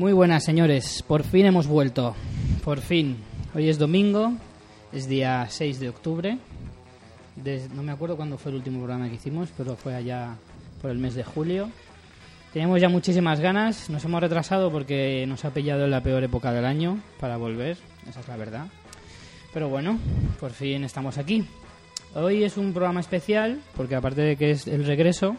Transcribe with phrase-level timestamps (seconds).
[0.00, 1.04] Muy buenas, señores.
[1.06, 2.16] Por fin hemos vuelto.
[2.64, 3.18] Por fin.
[3.54, 4.32] Hoy es domingo,
[4.94, 6.38] es día 6 de octubre.
[7.74, 10.38] No me acuerdo cuándo fue el último programa que hicimos, pero fue allá
[10.80, 11.68] por el mes de julio.
[12.54, 16.50] Teníamos ya muchísimas ganas, nos hemos retrasado porque nos ha pillado en la peor época
[16.50, 17.76] del año para volver,
[18.08, 18.68] esa es la verdad.
[19.52, 19.98] Pero bueno,
[20.40, 21.44] por fin estamos aquí.
[22.14, 25.36] Hoy es un programa especial porque aparte de que es el regreso,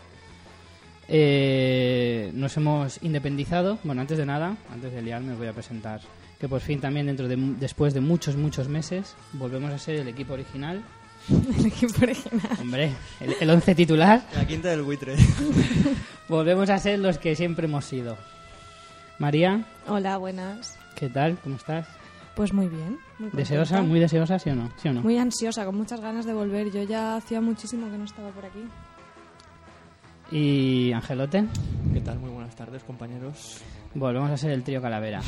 [1.07, 3.79] eh, nos hemos independizado.
[3.83, 6.01] Bueno, antes de nada, antes de liarme, os voy a presentar
[6.39, 10.07] que por fin también dentro de después de muchos muchos meses volvemos a ser el
[10.07, 10.81] equipo original.
[11.29, 12.57] El equipo original.
[12.59, 14.23] Hombre, el, el once titular.
[14.35, 15.15] La quinta del buitre.
[16.27, 18.17] Volvemos a ser los que siempre hemos sido.
[19.19, 20.79] María, Hola, buenas.
[20.95, 21.37] ¿qué tal?
[21.43, 21.87] ¿Cómo estás?
[22.35, 22.97] Pues muy bien.
[23.19, 23.29] muy.
[23.33, 23.83] ¿Deseosa?
[23.83, 24.71] ¿Muy deseosa, sí o no?
[24.81, 25.01] ¿Sí o no?
[25.03, 26.71] Muy ansiosa, con muchas ganas de volver.
[26.71, 28.63] Yo ya hacía muchísimo que no estaba por aquí.
[30.31, 31.45] ¿Y Angelote?
[31.93, 32.19] ¿Qué tal?
[32.19, 33.57] Muy buenas tardes, compañeros.
[33.93, 35.21] Volvemos a ser el trío Calavera.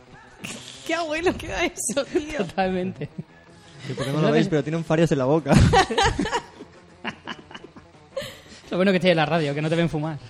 [0.86, 2.38] ¡Qué abuelo queda eso, tío!
[2.38, 3.08] Totalmente.
[3.86, 5.52] Que por qué no lo veis, pero tienen farias en la boca.
[8.68, 10.18] Lo bueno que tiene la radio, que no te ven fumar.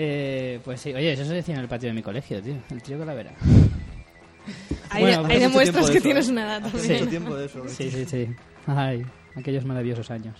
[0.00, 2.54] Eh, pues sí, oye, eso se decía en el patio de mi colegio, tío.
[2.70, 3.32] El trío Calavera.
[4.90, 6.30] Ahí, Bueno, hace mucho demuestras tiempo de que eso, tienes ¿eh?
[6.30, 6.92] una edad también.
[6.92, 7.64] mucho tiempo de eso.
[7.64, 7.68] ¿eh?
[7.68, 8.28] Sí, sí, sí.
[8.68, 10.36] Ay, aquellos maravillosos años.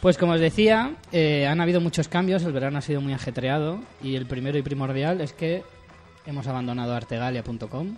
[0.00, 3.80] Pues como os decía, eh, han habido muchos cambios, el verano ha sido muy ajetreado
[4.02, 5.62] y el primero y primordial es que
[6.26, 7.96] hemos abandonado artegalia.com.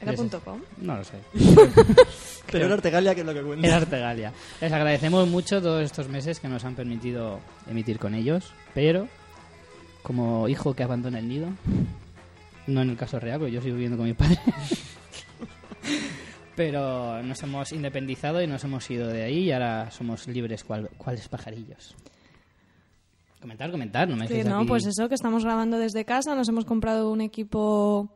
[0.00, 0.60] ¿Era Ese- punto .com?
[0.78, 1.14] No lo sé.
[2.50, 3.66] Pero era Artegalia que es lo que cuenta.
[3.66, 4.32] Era Artegalia.
[4.60, 9.08] Les agradecemos mucho todos estos meses que nos han permitido emitir con ellos, pero
[10.02, 11.48] como hijo que abandona el nido,
[12.66, 14.38] no en el caso real, porque yo sigo viviendo con mi padre,
[16.56, 20.88] pero nos hemos independizado y nos hemos ido de ahí y ahora somos libres cual,
[20.98, 21.94] cuales pajarillos.
[23.40, 26.34] Comentar, comentar, no me dejéis no, aquí- pues eso, que estamos grabando desde casa.
[26.34, 28.08] Nos hemos comprado un equipo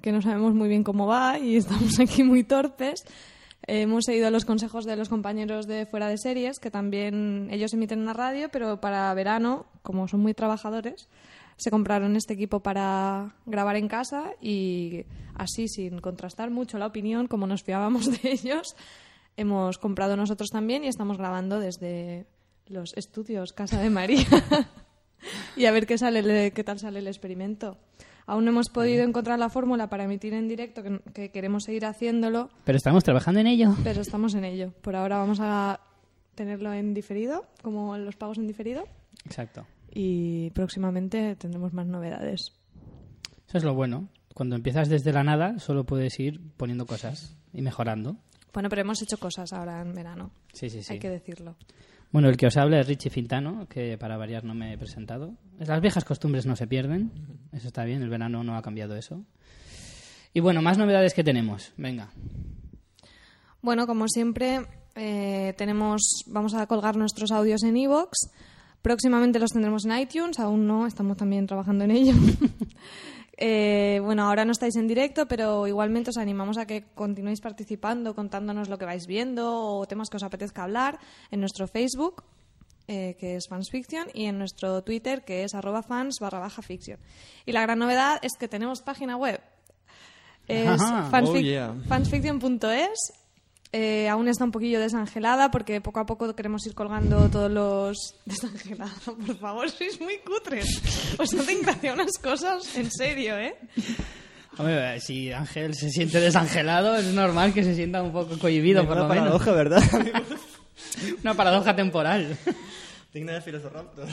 [0.00, 3.04] que no sabemos muy bien cómo va y estamos aquí muy torpes.
[3.66, 8.00] Hemos seguido los consejos de los compañeros de fuera de series, que también ellos emiten
[8.00, 11.08] una radio, pero para verano, como son muy trabajadores,
[11.58, 15.04] se compraron este equipo para grabar en casa y
[15.34, 18.76] así, sin contrastar mucho la opinión, como nos fiábamos de ellos,
[19.36, 22.26] hemos comprado nosotros también y estamos grabando desde
[22.66, 24.26] los estudios Casa de María.
[25.56, 27.76] y a ver qué sale, qué tal sale el experimento.
[28.26, 31.86] Aún no hemos podido encontrar la fórmula para emitir en directo, que, que queremos seguir
[31.86, 33.74] haciéndolo, Pero estamos trabajando en ello.
[33.82, 34.72] pero estamos en ello.
[34.82, 35.80] Por ahora vamos a
[36.34, 38.84] tenerlo en diferido, como los pagos en diferido,
[39.24, 39.66] Exacto.
[39.92, 42.52] Y próximamente tendremos más novedades.
[43.48, 44.08] Eso es lo bueno.
[44.34, 48.16] Cuando empiezas desde la nada, solo puedes ir poniendo cosas y mejorando.
[48.52, 50.94] Bueno, pero hemos hecho cosas ahora en verano, Sí, sí, sí.
[50.94, 51.56] hay que decirlo.
[52.10, 55.34] Bueno, el que os habla es Richie Fintano, que para variar no me he presentado.
[55.58, 57.12] Las viejas costumbres no se pierden,
[57.52, 59.22] eso está bien, el verano no ha cambiado eso.
[60.32, 62.10] Y bueno, más novedades que tenemos, venga.
[63.60, 64.60] Bueno, como siempre,
[64.94, 68.12] eh, tenemos, vamos a colgar nuestros audios en iVoox.
[68.82, 72.14] Próximamente los tendremos en iTunes, aún no, estamos también trabajando en ello.
[73.40, 78.12] Eh, bueno, ahora no estáis en directo, pero igualmente os animamos a que continuéis participando,
[78.16, 80.98] contándonos lo que vais viendo o temas que os apetezca hablar
[81.30, 82.24] en nuestro Facebook,
[82.88, 86.98] eh, que es Fansfiction, y en nuestro Twitter, que es arroba fans barra baja fiction.
[87.46, 89.40] Y la gran novedad es que tenemos página web.
[90.48, 90.66] Es
[91.12, 91.74] fansfic- Oh, yeah.
[91.86, 93.12] fansfiction.es.
[93.70, 98.14] Eh, aún está un poquillo desangelada porque poco a poco queremos ir colgando todos los...
[98.24, 100.80] Desangelada, por favor, sois muy cutres.
[101.18, 103.56] Os hacen gracia unas cosas, en serio, ¿eh?
[104.56, 108.96] Hombre, si Ángel se siente desangelado, es normal que se sienta un poco cohibido, por
[108.96, 109.24] Una lo menos.
[109.24, 109.82] paradoja, ¿verdad?
[111.22, 112.36] Una paradoja temporal.
[113.12, 114.08] Digna de Filosofraptor.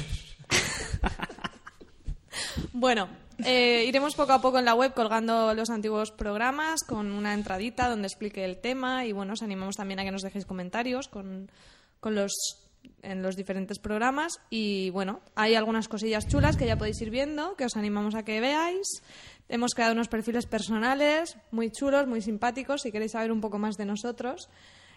[2.73, 3.07] Bueno,
[3.43, 7.89] eh, iremos poco a poco en la web colgando los antiguos programas con una entradita
[7.89, 11.51] donde explique el tema y bueno, os animamos también a que nos dejéis comentarios con,
[11.99, 12.33] con los
[13.01, 17.55] en los diferentes programas y bueno, hay algunas cosillas chulas que ya podéis ir viendo,
[17.55, 19.01] que os animamos a que veáis.
[19.49, 23.77] Hemos creado unos perfiles personales muy chulos, muy simpáticos, si queréis saber un poco más
[23.77, 24.49] de nosotros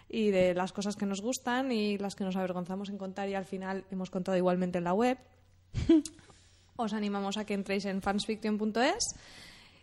[0.07, 3.35] y de las cosas que nos gustan y las que nos avergonzamos en contar y
[3.35, 5.17] al final hemos contado igualmente en la web.
[6.79, 9.03] Os animamos a que entréis en fansfiction.es.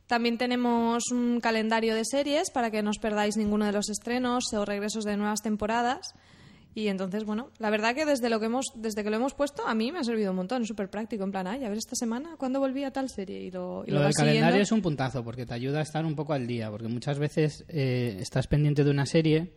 [0.06, 4.44] También tenemos un calendario de series para que no os perdáis ninguno de los estrenos
[4.54, 6.14] o regresos de nuevas temporadas.
[6.74, 9.66] Y entonces, bueno, la verdad que desde lo que hemos, desde que lo hemos puesto,
[9.66, 11.78] a mí me ha servido un montón, es súper práctico, en plan, ay, a ver
[11.78, 14.62] esta semana cuándo volví a tal serie y lo, y Lo vas del calendario siguiendo.
[14.62, 17.64] es un puntazo porque te ayuda a estar un poco al día, porque muchas veces
[17.68, 19.52] eh, estás pendiente de una serie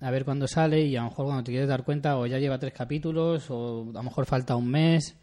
[0.00, 2.38] a ver cuándo sale y a lo mejor cuando te quieres dar cuenta o ya
[2.38, 5.16] lleva tres capítulos o a lo mejor falta un mes.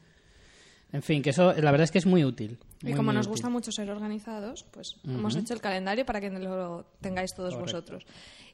[0.93, 2.57] En fin, que eso la verdad es que es muy útil.
[2.81, 3.31] Y como nos útil.
[3.31, 8.05] gusta mucho ser organizados, pues hemos hecho el calendario para que lo tengáis todos vosotros.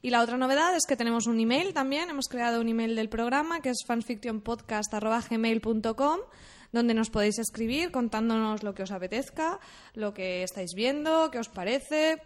[0.01, 2.07] Y la otra novedad es que tenemos un email también.
[2.09, 6.19] Hemos creado un email del programa que es fanfictionpodcast.gmail.com
[6.71, 9.59] donde nos podéis escribir contándonos lo que os apetezca,
[9.93, 12.21] lo que estáis viendo, qué os parece.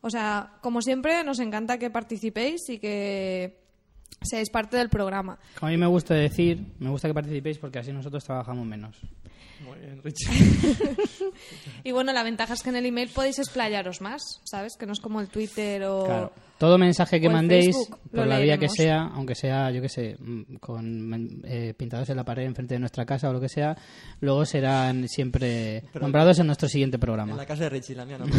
[0.00, 3.60] O sea, como siempre, nos encanta que participéis y que
[4.22, 5.38] seáis parte del programa.
[5.60, 9.00] A mí me gusta decir, me gusta que participéis porque así nosotros trabajamos menos.
[9.64, 10.28] Muy bien, Richie.
[11.84, 14.76] Y bueno, la ventaja es que en el email podéis explayaros más, ¿sabes?
[14.76, 16.04] Que no es como el Twitter o...
[16.04, 16.32] Claro.
[16.58, 20.16] Todo mensaje que mandéis, Facebook, por la vía que sea, aunque sea, yo qué sé,
[20.18, 23.50] mm, con men- eh, pintados en la pared enfrente de nuestra casa o lo que
[23.50, 23.76] sea,
[24.20, 27.36] luego serán siempre nombrados en nuestro siguiente En programa.
[27.36, 28.24] la casa de Richie, la mía no.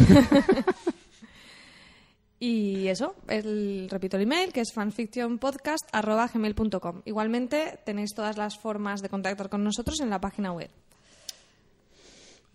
[2.40, 7.02] Y eso, el, repito el email, que es fanfictionpodcast.gmail.com.
[7.04, 10.70] Igualmente tenéis todas las formas de contactar con nosotros en la página web.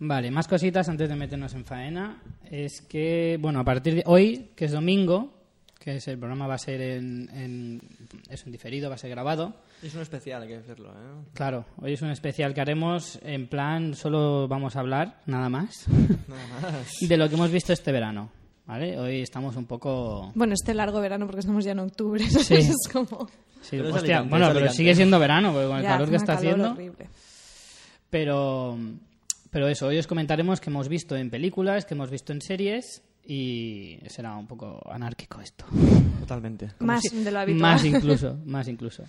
[0.06, 2.20] Vale, más cositas antes de meternos en faena.
[2.50, 5.32] Es que, bueno, a partir de hoy, que es domingo,
[5.78, 7.80] que es el programa va a ser en, en-
[8.28, 9.54] es un diferido, va a ser grabado.
[9.82, 11.24] Es un especial, hay que decirlo, ¿eh?
[11.32, 15.86] Claro, hoy es un especial que haremos en plan, solo vamos a hablar, nada más,
[16.28, 16.96] Nada más.
[17.00, 18.30] de lo que hemos visto este verano.
[18.66, 18.98] ¿Vale?
[18.98, 20.32] Hoy estamos un poco...
[20.34, 22.24] Bueno, este largo verano, porque estamos ya en octubre.
[22.24, 22.54] Sí.
[22.54, 23.26] Es como...
[23.60, 25.88] Sí, Pero es hostia, Alicante, bueno, es pero sigue siendo verano, porque con el Ya,
[25.90, 26.70] calor que está calor haciendo...
[26.72, 27.08] horrible.
[28.10, 28.78] Pero,
[29.54, 33.02] pero eso, hoy os comentaremos que hemos visto en películas, que hemos visto en series
[33.24, 35.64] y será un poco anárquico esto.
[36.18, 36.72] Totalmente.
[36.80, 37.60] Más si- de lo habitual.
[37.62, 39.04] Más incluso, más incluso.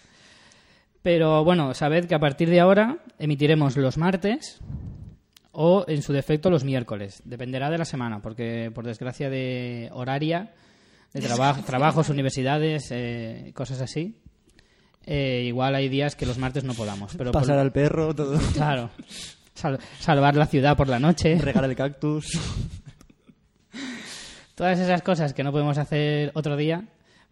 [1.01, 4.59] Pero bueno, sabed que a partir de ahora emitiremos los martes
[5.51, 7.21] o en su defecto los miércoles.
[7.25, 10.53] Dependerá de la semana, porque por desgracia de horaria,
[11.13, 14.19] de traba- trabajos, universidades, eh, cosas así,
[15.05, 17.15] eh, igual hay días que los martes no podamos.
[17.17, 18.37] Pero por- Pasar al perro, todo.
[18.53, 18.89] Claro.
[19.55, 21.35] Sal- salvar la ciudad por la noche.
[21.39, 22.27] Regar el cactus.
[24.55, 26.85] Todas esas cosas que no podemos hacer otro día,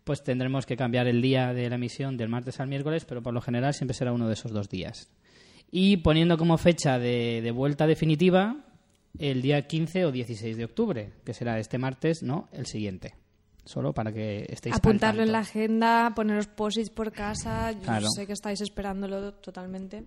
[0.03, 3.33] pues tendremos que cambiar el día de la emisión del martes al miércoles, pero por
[3.33, 5.09] lo general siempre será uno de esos dos días.
[5.71, 8.57] Y poniendo como fecha de, de vuelta definitiva
[9.17, 13.15] el día 15 o 16 de octubre, que será este martes, no el siguiente.
[13.63, 17.71] Solo para que estéis al Apuntarlo en la agenda, poneros posits por casa.
[17.71, 18.07] Yo Claro.
[18.13, 20.03] sé que estáis esperándolo totalmente.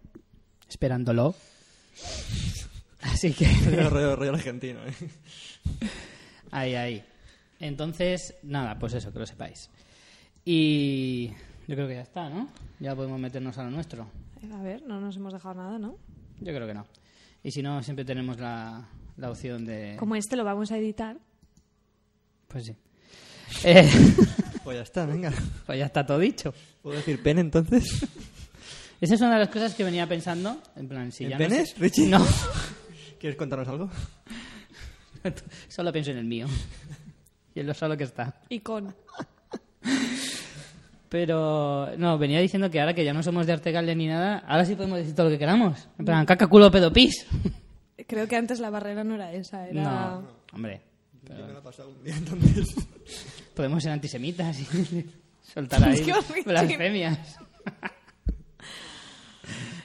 [0.69, 1.35] Esperándolo.
[3.03, 3.47] Así que...
[3.91, 4.93] rollo, rollo argentino, ¿eh?
[6.51, 7.05] Ahí, ahí.
[7.61, 9.71] Entonces, nada, pues eso, que lo sepáis.
[10.45, 11.29] Y
[11.67, 12.49] yo creo que ya está, ¿no?
[12.81, 14.09] Ya podemos meternos a lo nuestro.
[14.43, 15.97] Eh, A ver, no nos hemos dejado nada, ¿no?
[16.41, 16.87] Yo creo que no.
[17.43, 19.97] Y si no, siempre tenemos la, la opción de...
[19.99, 21.17] Como este lo vamos a editar.
[22.49, 22.77] Pues sí.
[23.65, 23.89] Eh,
[24.65, 25.33] Pues ya está, venga.
[25.65, 26.53] pues ya está todo dicho.
[26.83, 28.05] ¿Puedo decir pene entonces?
[29.01, 30.61] Esa es una de las cosas que venía pensando.
[30.77, 32.07] En plan, si ¿En ya penes, no sé- Richie?
[32.09, 32.27] No,
[33.21, 33.91] ¿Quieres contarnos algo?
[35.69, 36.47] solo pienso en el mío.
[37.55, 38.35] Y en lo solo que está.
[38.51, 38.95] Y con.
[41.09, 44.67] Pero, no, venía diciendo que ahora que ya no somos de Artegalde ni nada, ahora
[44.67, 45.89] sí podemos decir todo lo que queramos.
[45.99, 47.27] En plan, caca, culo, pedo, pis.
[48.07, 49.83] Creo que antes la barrera no era esa, era...
[49.83, 50.83] No, hombre.
[51.29, 52.75] Yo me lo he pasado un día entonces.
[53.55, 55.07] Podemos ser antisemitas y
[55.43, 56.05] soltar ahí
[56.45, 57.39] blasfemias.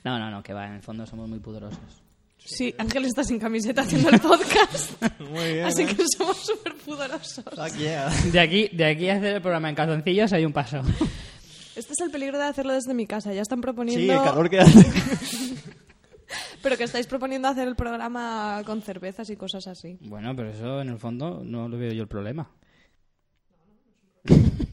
[0.03, 2.03] No, no, no, que va, en el fondo somos muy pudorosos.
[2.43, 4.99] Sí, Ángel está sin camiseta haciendo el podcast.
[5.19, 5.65] Muy bien.
[5.65, 5.85] así ¿eh?
[5.85, 7.45] que somos súper pudorosos.
[7.77, 8.09] Yeah.
[8.31, 10.81] De aquí, de aquí a hacer el programa en calzoncillos hay un paso.
[11.75, 13.31] Este es el peligro de hacerlo desde mi casa.
[13.31, 14.01] Ya están proponiendo...
[14.01, 14.85] Sí, el calor que hace.
[16.63, 19.97] Pero que estáis proponiendo hacer el programa con cervezas y cosas así.
[20.01, 22.49] Bueno, pero eso en el fondo no lo veo yo el problema.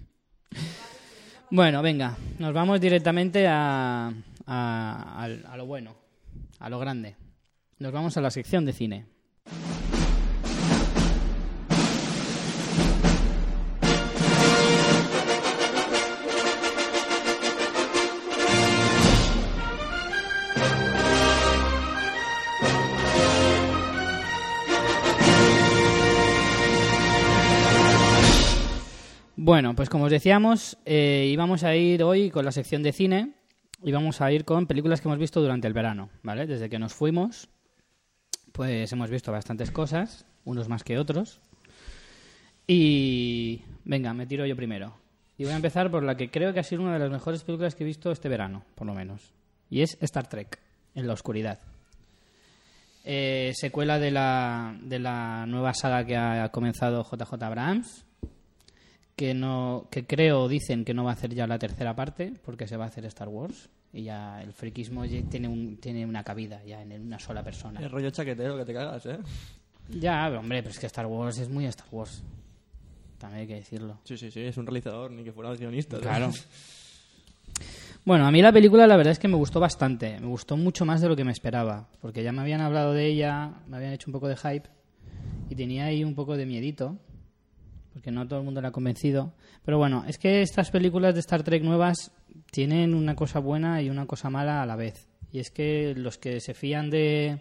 [1.51, 4.13] Bueno, venga, nos vamos directamente a,
[4.49, 5.97] a, lo bueno,
[6.59, 7.17] a lo grande.
[7.79, 9.07] Nos vamos a la sección de cine.
[29.37, 33.38] Bueno, pues como os decíamos, eh, íbamos a ir hoy con la sección de cine
[33.83, 36.47] y vamos a ir con películas que hemos visto durante el verano, ¿vale?
[36.47, 37.49] Desde que nos fuimos,
[38.53, 41.41] pues hemos visto bastantes cosas, unos más que otros.
[42.67, 44.95] Y venga, me tiro yo primero.
[45.37, 47.45] Y voy a empezar por la que creo que ha sido una de las mejores
[47.45, 49.33] películas que he visto este verano, por lo menos.
[49.71, 50.59] Y es Star Trek,
[50.95, 51.61] en la oscuridad.
[53.05, 58.05] Eh, secuela de la, de la nueva saga que ha comenzado JJ Abrams,
[59.19, 62.69] que no que creo dicen que no va a hacer ya la tercera parte porque
[62.69, 66.23] se va a hacer Star Wars y ya el friquismo ya tiene un, tiene una
[66.23, 67.81] cabida ya en una sola persona.
[67.81, 69.19] El rollo chaquetero que te cagas, ¿eh?
[69.89, 72.23] Ya, hombre, pero es que Star Wars es muy Star Wars.
[73.19, 73.99] También hay que decirlo.
[74.05, 75.99] Sí, sí, sí, es un realizador, ni que fuera guionista.
[76.01, 76.07] ¿sabes?
[76.07, 76.33] Claro.
[78.05, 80.21] Bueno, a mí la película la verdad es que me gustó bastante.
[80.21, 81.89] Me gustó mucho más de lo que me esperaba.
[82.01, 84.69] Porque ya me habían hablado de ella, me habían hecho un poco de hype.
[85.51, 86.97] Y tenía ahí un poco de miedito.
[87.99, 89.33] Porque no todo el mundo la ha convencido.
[89.65, 92.13] Pero bueno, es que estas películas de Star Trek nuevas
[92.53, 95.09] tienen una cosa buena y una cosa mala a la vez.
[95.33, 97.41] Y es que los que se fían de,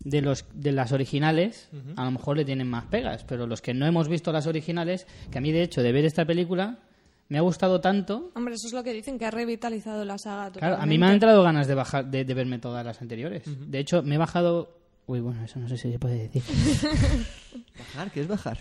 [0.00, 3.22] de, los, de las originales, a lo mejor le tienen más pegas.
[3.22, 6.04] Pero los que no hemos visto las originales, que a mí de hecho de ver
[6.04, 6.80] esta película
[7.28, 10.50] me ha gustado tanto Hombre, eso es lo que dicen, que ha revitalizado la saga.
[10.50, 10.98] Claro, a mí totalmente.
[10.98, 13.44] me han entrado ganas de bajar, de, de verme todas las anteriores.
[13.46, 14.77] De hecho, me he bajado.
[15.08, 16.42] Uy, bueno, eso no sé si se puede decir.
[17.78, 18.10] ¿Bajar?
[18.12, 18.58] ¿Qué es bajar?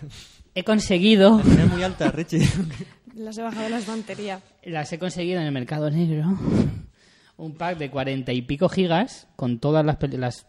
[0.56, 1.40] He conseguido,
[1.72, 2.48] muy alta, Richie.
[3.16, 4.42] Las he bajado de la estantería.
[4.64, 6.38] las he conseguido en el mercado negro.
[7.38, 10.46] Un pack de cuarenta y pico gigas con todas las, peli- las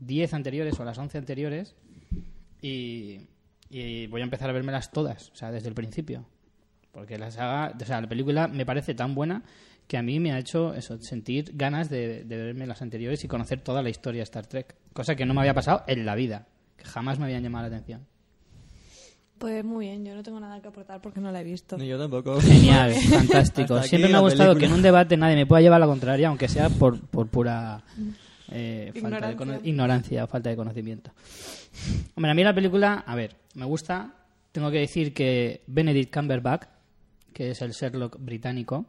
[0.00, 1.74] 10 anteriores o las 11 anteriores.
[2.60, 3.20] Y,
[3.68, 6.24] y voy a empezar a vérmelas todas, o sea, desde el principio.
[6.92, 9.42] Porque la saga, o sea, la película me parece tan buena
[9.86, 13.28] que a mí me ha hecho eso, sentir ganas de, de verme las anteriores y
[13.28, 14.74] conocer toda la historia de Star Trek.
[14.92, 16.46] Cosa que no me había pasado en la vida,
[16.76, 18.06] que jamás me habían llamado la atención.
[19.38, 21.76] Pues muy bien, yo no tengo nada que aportar porque no la he visto.
[21.76, 22.40] Ni yo tampoco.
[22.40, 23.82] Genial, fantástico.
[23.82, 24.66] Siempre me ha gustado que película.
[24.68, 27.82] en un debate nadie me pueda llevar la contraria, aunque sea por, por pura
[28.52, 29.36] eh, falta de Ignorancia.
[29.36, 31.10] cono- ignorancia o falta de conocimiento.
[32.14, 34.14] Hombre, a mí la película, a ver, me gusta.
[34.52, 36.68] Tengo que decir que Benedict Cumberbatch,
[37.32, 38.84] que es el Sherlock británico,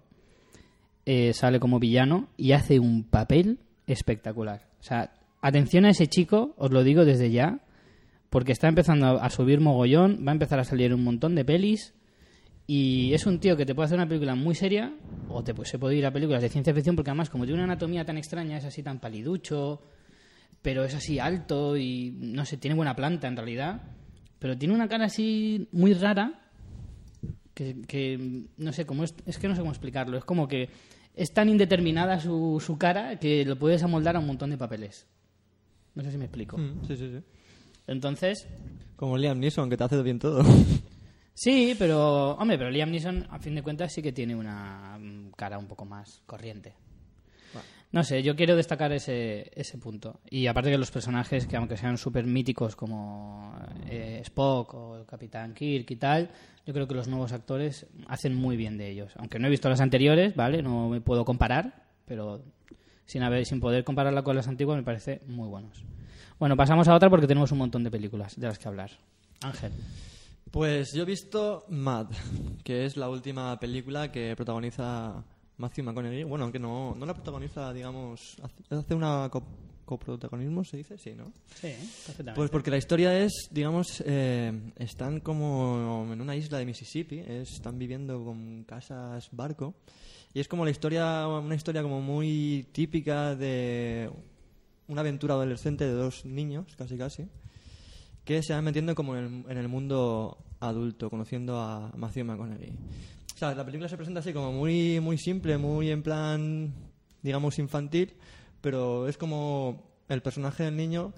[1.06, 4.68] eh, sale como villano y hace un papel espectacular.
[4.80, 7.60] O sea, atención a ese chico, os lo digo desde ya,
[8.30, 11.94] porque está empezando a, subir mogollón, va a empezar a salir un montón de pelis
[12.66, 14.92] y es un tío que te puede hacer una película muy seria
[15.30, 17.62] o te, pues, se puede ir a películas de ciencia ficción porque además como tiene
[17.62, 19.84] una anatomía tan extraña, es así tan paliducho,
[20.64, 23.82] pero es así alto y no sé, tiene buena planta en realidad,
[24.40, 26.40] pero tiene una cara así muy rara
[27.54, 30.70] que, que, no sé cómo es, es que no sé cómo explicarlo, es como que
[31.16, 35.06] es tan indeterminada su, su cara que lo puedes amoldar a un montón de papeles.
[35.96, 36.58] No sé si me explico.
[36.58, 37.24] Mm, Sí, sí, sí.
[37.88, 38.48] Entonces,
[38.96, 40.44] Como Liam Neeson, que te hace bien todo.
[41.36, 45.32] Sí, pero, hombre, pero Liam Neeson, a fin de cuentas, sí que tiene una mm,
[45.32, 46.76] cara un poco más corriente.
[47.94, 50.20] No sé, yo quiero destacar ese, ese punto.
[50.28, 53.56] Y aparte que los personajes, que aunque sean súper míticos como
[53.88, 56.32] eh, Spock o el Capitán Kirk y tal,
[56.66, 59.14] yo creo que los nuevos actores hacen muy bien de ellos.
[59.18, 60.64] Aunque no he visto las anteriores, ¿vale?
[60.64, 62.42] No me puedo comparar, pero
[63.06, 65.86] sin, haber, sin poder compararla con las antiguas me parece muy buenos.
[66.40, 68.90] Bueno, pasamos a otra porque tenemos un montón de películas de las que hablar.
[69.42, 69.72] Ángel.
[70.50, 72.08] Pues yo he visto Mad,
[72.64, 75.24] que es la última película que protagoniza
[75.58, 76.24] Matthew McConaughey.
[76.24, 79.44] Bueno, aunque no, no la protagoniza, digamos, hace- hace una co-
[79.86, 80.98] coprotagonismo, ¿se dice?
[80.98, 81.32] Sí, ¿no?
[81.56, 81.68] Sí,
[82.06, 82.34] perfectamente.
[82.36, 87.52] Pues porque la historia es, digamos, eh, están como en una isla de Mississippi, es-
[87.54, 89.76] están viviendo con casas barco
[90.34, 94.10] y es como la historia, una historia como muy típica de
[94.88, 97.28] una aventura adolescente de dos niños, casi casi,
[98.26, 102.74] que se van metiendo como en el, en el mundo adulto, conociendo a Matthew McConaughey.
[103.52, 106.74] La película se presenta así como muy, muy simple, muy en plan,
[107.22, 108.14] digamos, infantil,
[108.62, 111.14] pero es como el personaje del niño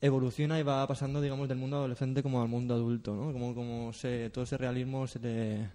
[0.00, 3.32] evoluciona y va pasando, digamos, del mundo adolescente como al mundo adulto, ¿no?
[3.32, 5.70] Como, como se, todo ese realismo se le,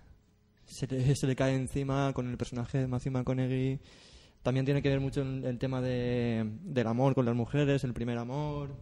[0.65, 3.79] se, le, cae encima con el personaje de Matthew McConaughey.
[4.43, 7.93] También tiene que ver mucho el, el tema de, del amor con las mujeres, el
[7.93, 8.73] primer amor,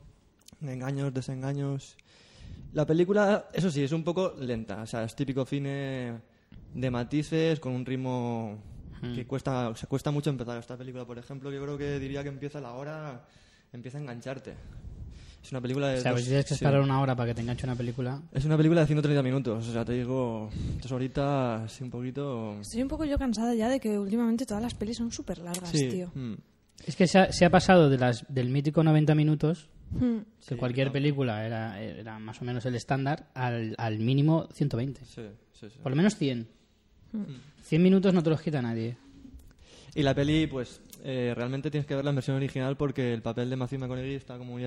[0.61, 1.97] engaños, desengaños.
[2.73, 6.32] La película, eso sí, es un poco lenta, o sea, es típico cine
[6.73, 8.57] de matices, con un ritmo
[9.15, 12.29] que cuesta, se cuesta mucho empezar esta película, por ejemplo, yo creo que diría que
[12.29, 13.25] empieza la hora,
[13.73, 14.53] empieza a engancharte.
[15.43, 16.53] Es una película de O sea, dos- pues tienes que sí.
[16.63, 18.21] esperar una hora para que te enganche una película.
[18.31, 20.49] Es una película de 130 minutos, o sea, te digo,
[20.81, 22.57] dos horitas y un poquito...
[22.61, 25.69] Estoy un poco yo cansada ya de que últimamente todas las pelis son súper largas,
[25.69, 26.09] Sí, tío.
[26.15, 26.35] mm.
[26.87, 30.19] Es que se ha, se ha pasado de las, del mítico 90 minutos, Hmm.
[30.47, 35.05] que cualquier película era, era más o menos el estándar, al, al mínimo 120.
[35.05, 35.77] Sí, sí, sí.
[35.83, 36.47] Por lo menos 100.
[37.63, 38.97] 100 minutos no te los quita nadie.
[39.95, 43.49] Y la peli, pues, eh, realmente tienes que verla en versión original porque el papel
[43.49, 44.63] de Matthew McConaughey está como muy,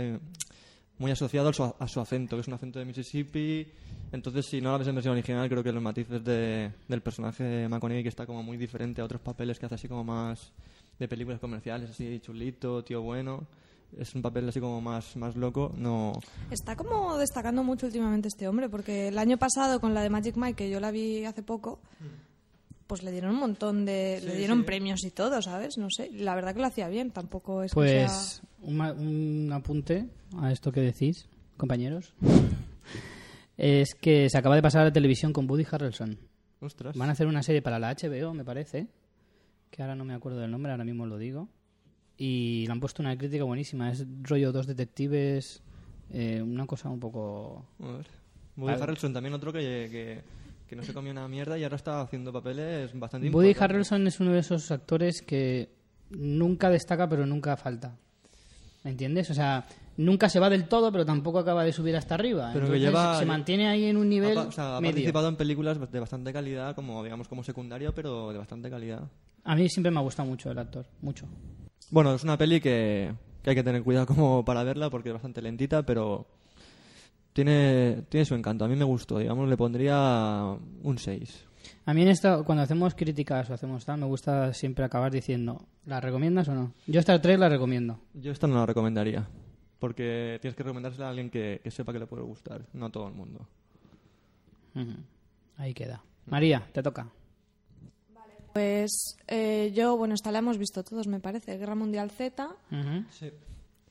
[0.99, 3.67] muy asociado a su, a su acento, que es un acento de Mississippi.
[4.13, 7.43] Entonces, si no la ves en versión original, creo que los matices de- del personaje
[7.43, 10.53] de McConaughey, que está como muy diferente a otros papeles que hace así como más
[10.99, 13.47] de películas comerciales, así chulito, tío bueno.
[13.99, 16.13] Es un papel así como más, más loco, no...
[16.51, 20.37] Está como destacando mucho últimamente este hombre, porque el año pasado con la de Magic
[20.37, 21.79] Mike, que yo la vi hace poco,
[22.87, 24.21] pues le dieron un montón de...
[24.25, 25.77] le dieron premios y todo, ¿sabes?
[25.79, 28.43] No sé, la verdad que lo hacía bien, tampoco es que Pues sea...
[28.63, 30.07] un, ma- un apunte
[30.39, 32.15] a esto que decís, compañeros.
[33.57, 36.19] es que se acaba de pasar a la televisión con Woody Harrelson.
[36.61, 36.97] Ostras.
[36.97, 38.87] Van a hacer una serie para la HBO, me parece.
[39.71, 41.49] Que ahora no me acuerdo del nombre, ahora mismo lo digo.
[42.17, 43.91] Y le han puesto una crítica buenísima.
[43.91, 45.63] Es rollo dos detectives.
[46.11, 47.67] eh, una cosa un poco.
[47.81, 48.07] A ver.
[48.57, 48.83] Woody A ver.
[48.83, 49.59] Harrelson también otro que,
[49.91, 50.21] que,
[50.69, 53.63] que no se comió una mierda y ahora está haciendo papeles bastante Woody importantes.
[53.63, 55.71] Harrelson es uno de esos actores que
[56.11, 57.97] nunca destaca, pero nunca falta.
[58.85, 59.31] ¿Me entiendes?
[59.31, 59.65] O sea,
[59.97, 62.51] nunca se va del todo, pero tampoco acaba de subir hasta arriba.
[62.53, 64.81] Pero que Entonces, lleva- se mantiene ahí en un Ha, nivel pa- o sea, ha
[64.81, 64.93] medio.
[64.95, 69.03] participado en películas de bastante calidad, como digamos como secundario, pero de bastante calidad.
[69.45, 71.27] A mí siempre me ha gustado mucho el actor, mucho.
[71.91, 75.13] Bueno, es una peli que, que hay que tener cuidado como para verla porque es
[75.15, 76.27] bastante lentita, pero
[77.37, 78.65] tiene, tiene su encanto.
[78.65, 81.45] A mí me gustó, digamos, le pondría un 6.
[81.85, 85.67] A mí en esto, cuando hacemos críticas o hacemos tal, me gusta siempre acabar diciendo,
[85.85, 86.73] ¿la recomiendas o no?
[86.87, 88.01] Yo Star Trek la recomiendo.
[88.15, 89.29] Yo esta no la recomendaría,
[89.79, 92.91] porque tienes que recomendársela a alguien que, que sepa que le puede gustar, no a
[92.91, 93.47] todo el mundo.
[95.59, 96.03] Ahí queda.
[96.25, 97.07] María, te toca.
[98.55, 102.49] Pues eh, yo, bueno, esta la hemos visto todos, me parece, Guerra Mundial Z,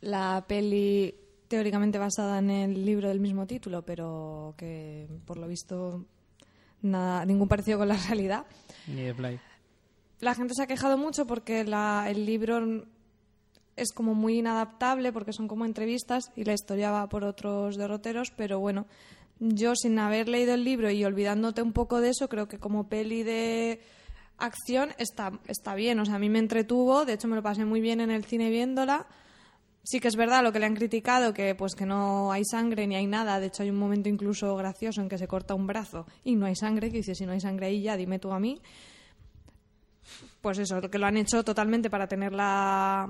[0.01, 1.13] la peli
[1.47, 6.05] teóricamente basada en el libro del mismo título, pero que por lo visto
[6.81, 8.45] nada, ningún parecido con la realidad.
[8.87, 9.39] Ni de Play.
[10.21, 12.85] La gente se ha quejado mucho porque la- el libro
[13.75, 18.31] es como muy inadaptable porque son como entrevistas y la historia va por otros derroteros,
[18.31, 18.85] pero bueno,
[19.39, 22.87] yo sin haber leído el libro y olvidándote un poco de eso, creo que como
[22.87, 23.81] peli de
[24.37, 27.65] acción está, está bien, o sea, a mí me entretuvo, de hecho me lo pasé
[27.65, 29.05] muy bien en el cine viéndola.
[29.87, 32.87] Sí que es verdad lo que le han criticado, que pues que no hay sangre
[32.87, 33.39] ni hay nada.
[33.39, 36.47] De hecho, hay un momento incluso gracioso en que se corta un brazo y no
[36.47, 38.59] hay sangre, que dice, si no hay sangre ahí ya, dime tú a mí
[40.41, 43.07] pues eso, que lo han hecho totalmente para tener la,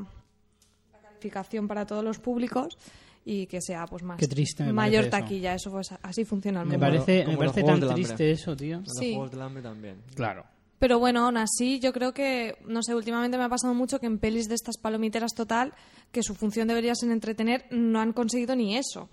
[0.93, 2.77] la calificación para todos los públicos
[3.25, 5.23] y que sea pues más Qué triste me mayor parece eso.
[5.25, 5.53] taquilla.
[5.55, 6.85] Eso pues así funciona el Me mundo.
[6.85, 8.77] parece, como me los parece Juegos tan triste eso, tío.
[8.79, 9.13] Los Sí.
[9.13, 9.97] Juegos del Hambre también.
[10.15, 10.45] Claro.
[10.86, 14.06] Pero bueno, aún así, yo creo que, no sé, últimamente me ha pasado mucho que
[14.06, 15.74] en pelis de estas palomiteras total,
[16.12, 19.10] que su función debería ser entretener, no han conseguido ni eso.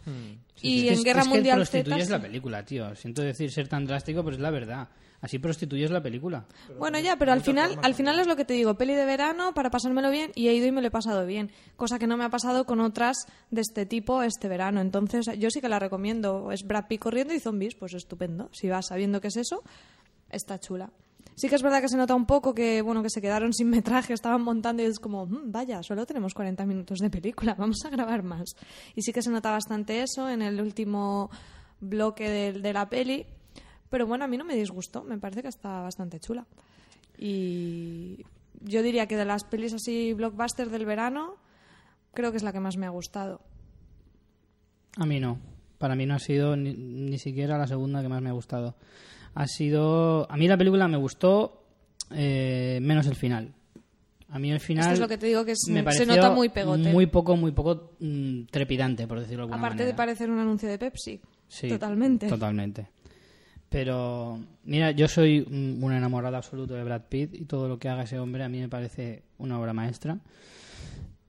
[0.61, 1.71] y Es que en es- Guerra es que Mundial Z.
[1.73, 2.95] prostituyes la película, tío.
[2.95, 4.87] Siento decir ser tan drástico, pero es la verdad.
[5.23, 6.45] Así prostituyes la película.
[6.79, 9.55] Bueno, ya, pero al final, al final es lo que te digo, peli de verano
[9.55, 12.19] para pasármelo bien y he ido y me lo he pasado bien, cosa que no
[12.19, 13.17] me ha pasado con otras
[13.51, 14.83] de este tipo este verano.
[14.83, 16.53] Entonces, yo sí que la recomiendo.
[16.53, 18.51] Es Brad Pitt corriendo y zombies, pues estupendo.
[18.53, 19.63] Si vas sabiendo qué es eso,
[20.29, 20.91] está chula.
[21.43, 23.69] Sí que es verdad que se nota un poco que, bueno, que se quedaron sin
[23.69, 27.85] metraje, estaban montando y es como, "Mm, vaya, solo tenemos 40 minutos de película, vamos
[27.85, 28.55] a grabar más.
[28.95, 31.31] Y sí que se nota bastante eso en el último
[31.81, 33.27] bloque de, la peli.
[33.91, 36.47] Pero bueno, a mí no me disgustó, me parece que está bastante chula.
[37.19, 38.25] Y
[38.61, 41.35] yo diría que de las pelis así blockbuster del verano,
[42.15, 43.41] creo que es la que más me ha gustado.
[44.97, 45.41] A mí no.
[45.79, 48.77] Para mí no ha sido ni, ni siquiera la segunda que más me ha gustado.
[49.35, 50.31] Ha sido...
[50.31, 51.65] A mí la película me gustó
[52.11, 53.53] eh, menos el final.
[54.31, 54.83] A mí el final...
[54.85, 56.91] Es que es lo que te digo, que es- me se nota muy pegote.
[56.93, 60.69] Muy poco, muy poco mm, trepidante, por decirlo de alguna Aparte de parecer un anuncio
[60.69, 61.21] de Pepsi.
[61.49, 62.29] Sí, Totalmente.
[62.29, 62.89] Totalmente.
[63.69, 67.89] Pero, mira, yo soy un un enamorado absoluto de Brad Pitt y todo lo que
[67.89, 70.19] haga ese hombre a mí me parece una obra maestra.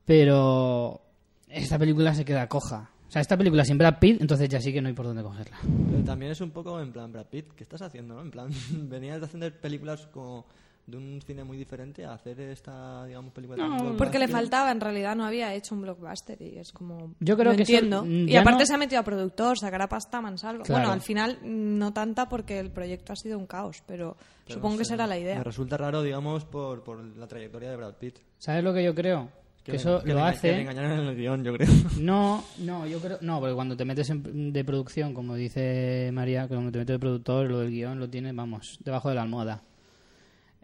[0.04, 1.00] Pero
[1.48, 2.90] esta película se queda coja.
[3.08, 5.22] O sea, esta película sin Brad Pitt, entonces ya sí que no hay por dónde
[5.22, 5.56] cogerla.
[5.90, 8.14] Pero también es un poco en plan, Brad Pitt, ¿qué estás haciendo?
[8.14, 8.22] no?
[8.22, 8.48] En plan,
[8.88, 10.46] venías de hacer películas como
[10.86, 14.30] de un cine muy diferente a hacer esta, digamos, película tan Porque le blockbuster.
[14.30, 17.14] faltaba, en realidad no había hecho un blockbuster y es como...
[17.20, 18.04] Yo creo lo que entiendo.
[18.04, 20.64] y aparte no- se ha metido a productor, sacará pasta a mansalva.
[20.64, 20.80] Claro.
[20.80, 24.74] Bueno, al final no tanta porque el proyecto ha sido un caos, pero, Pero supongo
[24.74, 25.38] no que sé, será la idea.
[25.38, 28.18] Me resulta raro, digamos, por, por la trayectoria de Brad Pitt.
[28.38, 29.30] ¿Sabes lo que yo creo?
[29.64, 30.60] Que, eso que lo le- Que le hace...
[30.60, 31.68] engañaron en el guion, yo creo.
[31.98, 33.18] No, no, yo creo...
[33.22, 36.98] No, porque cuando te metes en- de producción, como dice María, cuando te metes de
[36.98, 39.62] productor, lo del guion lo tiene, vamos, debajo de la almohada.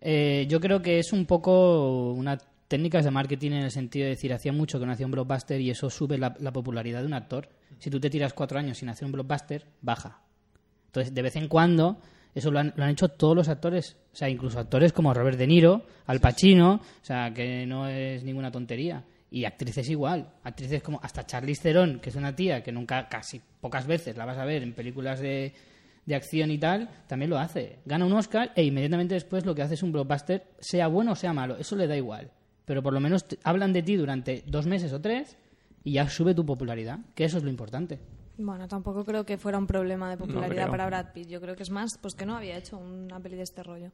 [0.01, 4.11] Eh, yo creo que es un poco una técnicas de marketing en el sentido de
[4.11, 7.07] decir, hacía mucho que no hacía un blockbuster y eso sube la, la popularidad de
[7.07, 7.49] un actor.
[7.79, 10.21] Si tú te tiras cuatro años sin hacer un blockbuster, baja.
[10.87, 12.01] Entonces, de vez en cuando,
[12.35, 13.97] eso lo han, lo han hecho todos los actores.
[14.13, 18.23] O sea, incluso actores como Robert De Niro, Al Pacino, o sea, que no es
[18.25, 19.05] ninguna tontería.
[19.31, 20.29] Y actrices igual.
[20.43, 24.25] Actrices como hasta Charlize Theron, que es una tía que nunca, casi pocas veces la
[24.25, 25.53] vas a ver en películas de,
[26.05, 27.79] de acción y tal, también lo hace.
[27.85, 31.17] Gana un Oscar e inmediatamente después lo que hace es un blockbuster, sea bueno o
[31.17, 31.57] sea malo.
[31.57, 32.31] Eso le da igual.
[32.65, 35.37] Pero por lo menos hablan de ti durante dos meses o tres
[35.85, 38.01] y ya sube tu popularidad, que eso es lo importante.
[38.41, 41.29] Bueno, tampoco creo que fuera un problema de popularidad para Brad Pitt.
[41.29, 43.91] Yo creo que es más pues que no había hecho una peli de este rollo.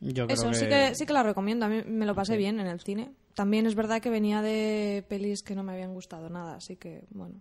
[0.00, 0.54] Yo creo Eso que...
[0.54, 1.66] sí que sí que la recomiendo.
[1.66, 3.12] A mí me lo pasé bien en el cine.
[3.34, 7.04] También es verdad que venía de pelis que no me habían gustado nada, así que
[7.10, 7.40] bueno.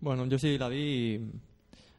[0.00, 1.30] Bueno, yo sí la vi y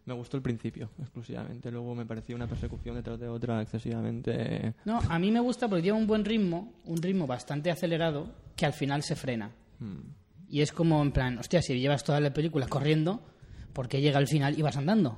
[0.05, 1.71] me gustó el principio, exclusivamente.
[1.71, 4.73] Luego me pareció una persecución detrás de otra excesivamente...
[4.83, 8.65] No, a mí me gusta porque lleva un buen ritmo, un ritmo bastante acelerado, que
[8.65, 9.51] al final se frena.
[10.53, 13.21] Y es como en plan, hostia, si llevas toda la película corriendo,
[13.73, 15.17] ¿por qué llega al final y vas andando?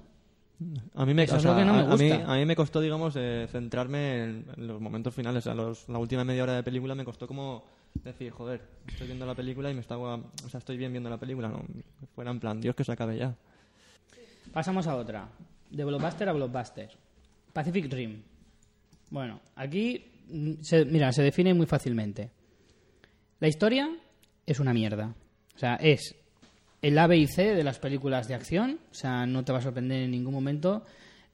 [0.93, 2.11] A mí me, o sea, no me a- mí-.
[2.25, 5.39] A, mí, me costó, digamos, eh, centrarme en, en los momentos finales.
[5.39, 7.65] O sea, los- la última media hora de película me costó como
[8.01, 10.15] decir, joder, estoy viendo la película y me estaba...
[10.45, 11.49] O sea, estoy bien viendo la película.
[11.49, 11.65] No,
[12.15, 13.35] fuera en plan, Dios, que se acabe ya.
[14.53, 15.27] Pasamos a otra.
[15.69, 16.91] De blockbuster a blockbuster.
[17.51, 18.21] Pacific Rim.
[19.09, 22.31] Bueno, aquí, mm, se- mira, se define muy fácilmente.
[23.41, 23.89] La historia
[24.45, 25.13] es una mierda.
[25.55, 26.15] O sea, es
[26.81, 28.79] el A, y C de las películas de acción.
[28.91, 30.85] O sea, no te va a sorprender en ningún momento.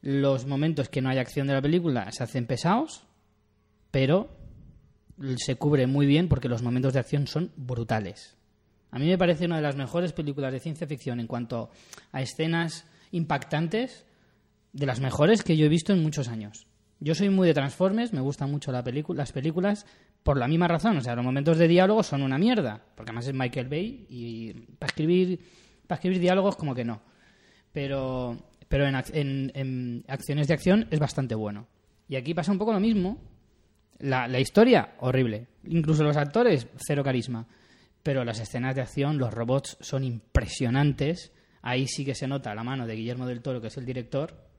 [0.01, 3.03] Los momentos que no hay acción de la película se hacen pesados,
[3.91, 4.29] pero
[5.37, 8.35] se cubre muy bien porque los momentos de acción son brutales.
[8.91, 11.69] A mí me parece una de las mejores películas de ciencia ficción en cuanto
[12.11, 14.05] a escenas impactantes,
[14.73, 16.65] de las mejores que yo he visto en muchos años.
[16.99, 19.85] Yo soy muy de Transformers, me gustan mucho las películas
[20.23, 20.97] por la misma razón.
[20.97, 24.53] O sea, los momentos de diálogo son una mierda, porque además es Michael Bay y
[24.77, 25.39] para escribir,
[25.87, 27.01] para escribir diálogos como que no.
[27.71, 31.67] Pero, pero en, en- en acciones de acción es bastante bueno.
[32.07, 33.17] Y aquí pasa un poco lo mismo.
[33.99, 35.47] La, la historia, horrible.
[35.65, 37.47] Incluso los actores, cero carisma.
[38.03, 41.31] Pero las escenas de acción, los robots son impresionantes.
[41.61, 44.50] Ahí sí que se nota la mano de Guillermo del Toro, que es el director.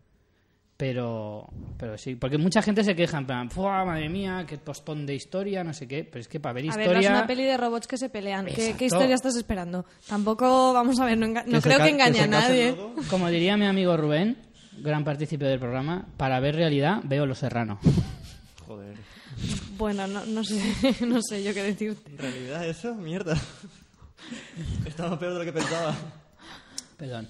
[0.82, 1.46] Pero,
[1.78, 5.14] pero sí, porque mucha gente se queja en plan, "Fua, madre mía, que postpone de
[5.14, 6.02] historia, no sé qué.
[6.02, 7.08] Pero es que para ver A ver, historia.
[7.08, 8.46] no es una peli de robots que se pelean.
[8.46, 9.86] ¿Qué, historia estás esperando?
[10.08, 12.74] Tampoco, vamos a ver, no, enga- no Que se creo que engañe que a nadie.
[13.08, 14.38] Como diría mi amigo Rubén,
[14.78, 17.78] gran partícipe del programa, para ver realidad veo Los Serrano.
[18.66, 18.96] Joder.
[19.78, 20.60] Bueno, no, no sé,
[21.06, 22.10] no sé yo qué decirte.
[22.10, 22.92] ¿En realidad eso?
[22.96, 23.36] Mierda.
[24.84, 25.94] Estaba peor de lo que pensaba.
[26.96, 27.28] Perdón.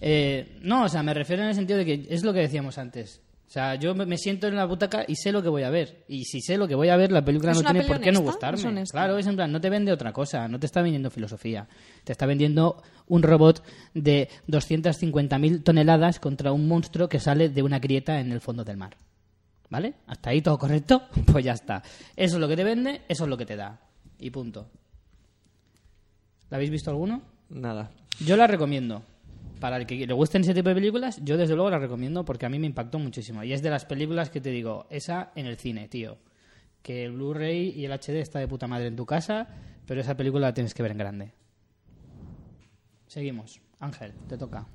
[0.00, 2.78] Eh, no, o sea, me refiero en el sentido de que es lo que decíamos
[2.78, 3.20] antes.
[3.50, 6.04] O sea, yo me siento en la butaca y sé lo que voy a ver.
[6.06, 8.12] Y si sé lo que voy a ver, la película ¿Es no tiene por qué
[8.12, 8.84] no gustarme.
[8.84, 11.66] Claro, es en plan, no te vende otra cosa, no te está vendiendo filosofía.
[12.04, 17.80] Te está vendiendo un robot de 250.000 toneladas contra un monstruo que sale de una
[17.80, 18.96] grieta en el fondo del mar.
[19.68, 19.94] ¿Vale?
[20.06, 21.02] ¿Hasta ahí todo correcto?
[21.26, 21.82] Pues ya está.
[22.14, 23.80] Eso es lo que te vende, eso es lo que te da.
[24.20, 24.68] Y punto.
[26.50, 27.22] ¿La habéis visto alguno?
[27.48, 27.90] Nada.
[28.24, 29.02] Yo la recomiendo.
[29.60, 32.46] Para el que le gusten ese tipo de películas, yo desde luego la recomiendo porque
[32.46, 33.44] a mí me impactó muchísimo.
[33.44, 36.18] Y es de las películas que te digo, esa en el cine, tío.
[36.82, 39.48] Que el Blu-ray y el HD está de puta madre en tu casa,
[39.86, 41.34] pero esa película la tienes que ver en grande.
[43.06, 43.60] Seguimos.
[43.80, 44.66] Ángel, te toca.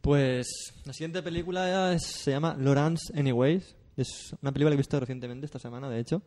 [0.00, 0.46] Pues
[0.84, 3.76] la siguiente película se llama Lawrence Anyways.
[3.96, 6.22] Es una película que he visto recientemente, esta semana, de hecho.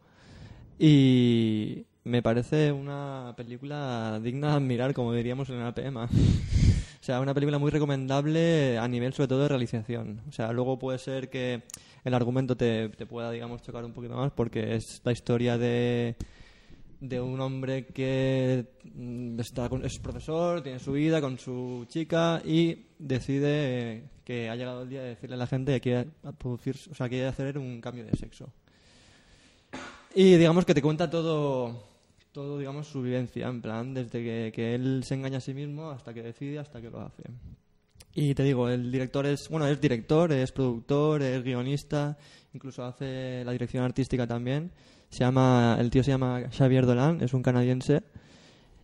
[0.79, 6.07] Y me parece una película digna de admirar, como diríamos en la APM.
[7.07, 10.21] Sea, una película muy recomendable a nivel sobre todo de realización.
[10.27, 11.63] O sea, luego puede ser que
[12.03, 16.17] el argumento te, te pueda, digamos, chocar un poquito más porque es la historia de,
[16.99, 22.87] de un hombre que mm, está es profesor, tiene su vida con su chica y
[22.99, 26.93] decide que ha llegado el día de decirle a la gente que quiere, producir, o
[26.93, 28.49] sea, quiere hacer un cambio de sexo.
[30.13, 31.83] Y digamos que te cuenta todo,
[32.37, 35.89] todo digamos, su vivencia, en plan, desde que, que él se engaña a sí mismo
[35.89, 37.23] hasta que decide, hasta que lo hace.
[38.13, 42.15] Y te digo, el director es, bueno, es director, es productor, es guionista,
[42.53, 44.71] incluso hace la dirección artística también.
[45.09, 48.03] Se llama, el tío se llama Xavier Dolan, es un canadiense.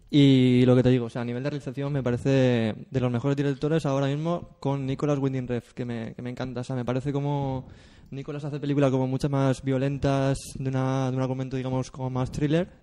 [0.09, 3.11] Y lo que te digo, o sea, a nivel de realización me parece de los
[3.11, 6.61] mejores directores ahora mismo con Nicolas Winding Refn, que me, que me encanta.
[6.61, 7.67] O sea, me parece como
[8.09, 12.31] Nicolas hace películas como muchas más violentas, de, una, de un argumento, digamos, como más
[12.31, 12.81] thriller.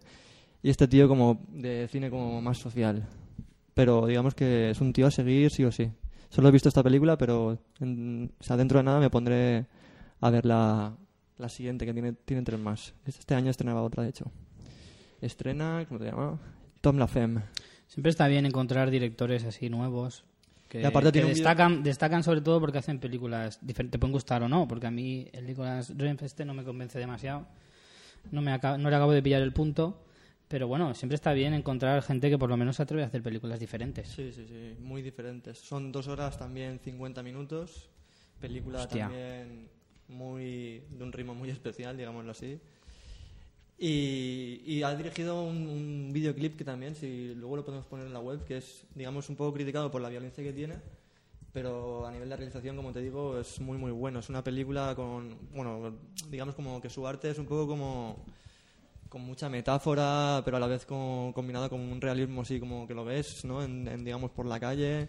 [0.62, 3.06] Y este tío como de cine como más social.
[3.74, 5.90] Pero digamos que es un tío a seguir sí o sí.
[6.28, 9.66] Solo he visto esta película, pero en- o sea, dentro de nada me pondré
[10.20, 10.94] a ver la,
[11.38, 12.94] la siguiente, que tiene, tiene tres más.
[13.06, 14.30] Este año estrenaba otra, de hecho.
[15.20, 16.38] estrena, ¿cómo se llama?
[16.80, 17.42] Tom La Femme.
[17.86, 20.24] Siempre está bien encontrar directores así nuevos.
[20.68, 23.92] Que, aparte que destacan, destacan sobre todo porque hacen películas diferentes.
[23.92, 26.98] Te pueden gustar o no, porque a mí el Nicolas Renf este no me convence
[26.98, 27.46] demasiado.
[28.30, 30.00] No, me no le acabo de pillar el punto.
[30.50, 33.22] Pero bueno, siempre está bien encontrar gente que por lo menos se atreve a hacer
[33.22, 34.08] películas diferentes.
[34.08, 35.58] Sí, sí, sí, muy diferentes.
[35.58, 37.88] Son dos horas también 50 minutos.
[38.40, 39.04] Película Hostia.
[39.04, 39.68] también
[40.08, 42.58] muy de un ritmo muy especial, digámoslo así.
[43.78, 48.12] Y, y ha dirigido un, un videoclip que también, si luego lo podemos poner en
[48.12, 50.74] la web, que es, digamos, un poco criticado por la violencia que tiene,
[51.52, 54.18] pero a nivel de realización, como te digo, es muy, muy bueno.
[54.18, 55.94] Es una película con, bueno,
[56.28, 58.24] digamos como que su arte es un poco como
[59.10, 62.94] con mucha metáfora, pero a la vez con, combinada con un realismo así como que
[62.94, 63.62] lo ves, ¿no?
[63.62, 65.08] En, en, digamos por la calle.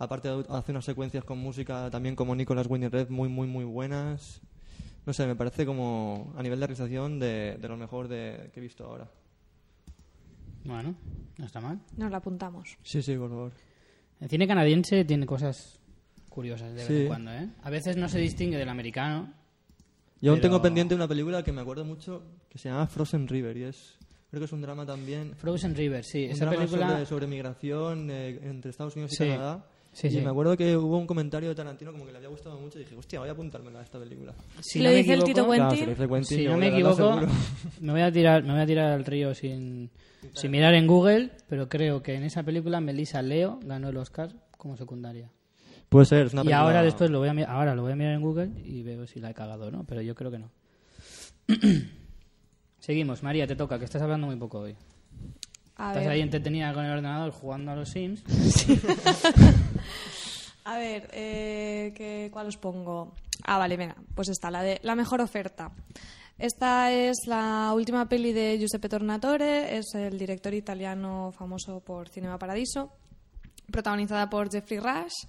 [0.00, 4.40] Aparte hace unas secuencias con música también como Nicolas Winding Red muy muy muy buenas.
[5.06, 8.60] No sé, me parece como a nivel de realización de, de lo mejor de, que
[8.60, 9.08] he visto ahora.
[10.64, 10.94] Bueno,
[11.38, 11.80] no está mal.
[11.96, 12.76] Nos la apuntamos.
[12.82, 13.52] Sí, sí, por favor.
[14.20, 15.80] El cine canadiense tiene cosas
[16.28, 17.00] curiosas de vez Sí.
[17.02, 17.48] en cuando, ¿eh?
[17.62, 19.34] A veces no se distingue del americano.
[20.22, 23.28] Yo aún Pero- tengo pendiente una película que me acuerdo mucho que se llama Frozen
[23.28, 23.98] River y es
[24.30, 25.34] creo que es un drama también.
[25.36, 26.24] Frozen River, sí.
[26.24, 26.88] un Esa drama película...
[26.92, 29.24] sobre, sobre migración eh, entre Estados Unidos y Sí.
[29.28, 29.66] Canadá.
[29.94, 30.20] Sí, y sí.
[30.22, 32.84] me acuerdo que hubo un comentario de Tarantino como que le había gustado mucho y
[32.84, 34.32] dije, hostia, voy a apuntármela a esta película.
[34.60, 35.56] Si Lo no me dice el equivoco- Tito Quentin.
[35.58, 37.20] Claro, si lo dice Quentin, Si yo no me equivoco,
[37.82, 39.90] me voy a tirar, me voy a tirar al río sin,
[40.32, 44.30] sin mirar en Google, pero creo que en esa película Melissa Leo ganó el Oscar
[44.56, 45.30] como secundaria.
[45.92, 46.60] Puede ser, es una Y película...
[46.66, 49.06] ahora después lo voy a mi- ahora lo voy a mirar en Google y veo
[49.06, 50.50] si la he cagado o no, pero yo creo que no.
[52.80, 54.74] Seguimos, María, te toca, que estás hablando muy poco hoy.
[55.76, 58.22] A Estás ver, ahí entretenida con el ordenador jugando a los Sims.
[60.64, 63.12] a ver eh, ¿qué- ¿cuál os pongo?
[63.44, 65.72] Ah, vale, venga, pues esta, la de la mejor oferta.
[66.38, 72.38] Esta es la última peli de Giuseppe Tornatore, es el director italiano famoso por Cinema
[72.38, 72.90] Paradiso,
[73.70, 75.26] protagonizada por Jeffrey Rush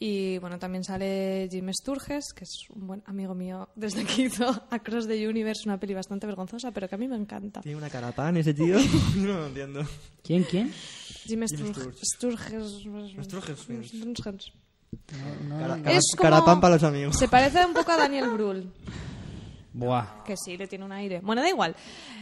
[0.00, 4.46] y bueno, también sale Jim Sturges, que es un buen amigo mío desde que hizo
[4.70, 7.60] Across the Universe, una peli bastante vergonzosa, pero que a mí me encanta.
[7.60, 8.76] Tiene una carapán ese tío.
[9.16, 9.84] no lo entiendo.
[10.22, 10.72] ¿Quién, quién?
[11.24, 11.98] Jim Sturges.
[12.14, 12.82] Sturges.
[13.24, 13.58] Sturges.
[13.58, 14.52] Sturges.
[15.48, 17.16] No, no- Cara- Es cara- como- Carapán para los amigos.
[17.18, 18.72] Se parece un poco a Daniel Brühl.
[19.72, 20.24] Buah.
[20.24, 21.20] Que sí, le tiene un aire.
[21.20, 21.74] Bueno, da igual.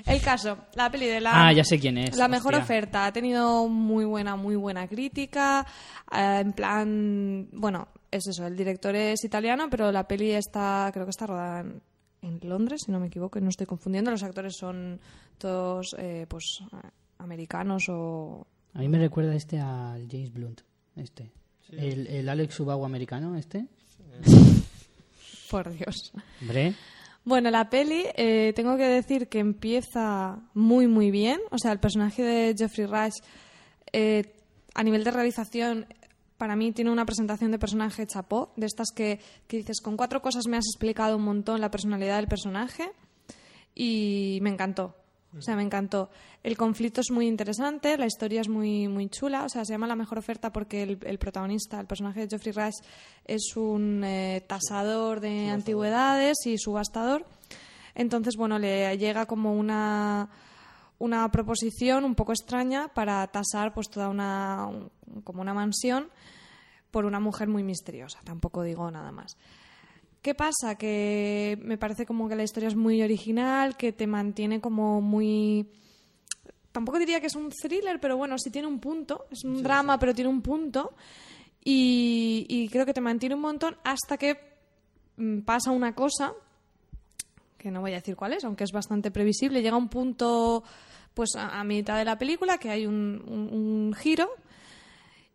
[0.04, 1.46] El caso, la peli de la...
[1.48, 2.16] Ah, ya sé quién es.
[2.16, 2.64] La mejor hostia.
[2.64, 3.06] oferta.
[3.06, 5.66] Ha tenido muy buena, muy buena crítica.
[6.12, 7.48] eh, en plan...
[7.52, 8.46] Bueno, es eso.
[8.46, 10.90] El director es italiano, pero la peli está...
[10.92, 11.80] Creo que está rodada en,
[12.22, 13.38] en Londres, si no me equivoco.
[13.38, 14.10] y No estoy confundiendo.
[14.10, 15.00] Los actores son
[15.38, 16.62] todos, eh, pues,
[17.18, 18.46] americanos o...
[18.74, 20.60] A mí me recuerda este al James Blunt,
[20.96, 21.30] este.
[21.70, 23.64] El, el Alex Subago americano, este.
[25.50, 26.12] Por Dios.
[26.42, 26.74] Hombre,
[27.26, 31.40] Bueno, la peli, eh, tengo que decir que empieza muy, muy bien.
[31.50, 33.16] O sea, el personaje de Jeffrey Rush,
[33.92, 34.32] eh,
[34.74, 35.86] a nivel de realización,
[36.36, 40.22] para mí tiene una presentación de personaje chapó, de estas que, que dices, con cuatro
[40.22, 42.92] cosas me has explicado un montón la personalidad del personaje
[43.74, 44.94] y me encantó.
[45.36, 46.08] O sea, me encantó.
[46.42, 49.44] El conflicto es muy interesante, la historia es muy, muy chula.
[49.44, 52.52] O sea, se llama La Mejor Oferta porque el, el protagonista, el personaje de Geoffrey
[52.52, 52.76] Rush,
[53.26, 57.26] es un eh, tasador de antigüedades y subastador.
[57.94, 60.28] Entonces, bueno, le llega como una,
[60.98, 64.90] una proposición un poco extraña para tasar pues toda una, un-
[65.22, 66.08] como una mansión
[66.90, 68.20] por una mujer muy misteriosa.
[68.24, 69.36] Tampoco digo nada más.
[70.26, 70.74] ¿Qué pasa?
[70.74, 75.68] Que me parece como que la historia es muy original, que te mantiene como muy...
[76.72, 79.26] Tampoco diría que es un thriller, pero bueno, sí tiene un punto.
[79.30, 80.94] Es un drama, pero tiene un punto.
[81.62, 84.36] Y, y creo que te mantiene un montón hasta que
[85.16, 86.32] mm, pasa una cosa,
[87.56, 89.62] que no voy a decir cuál es, aunque es bastante previsible.
[89.62, 90.64] Llega un punto,
[91.14, 94.28] pues a, a mitad de la película, que hay un, un- un giro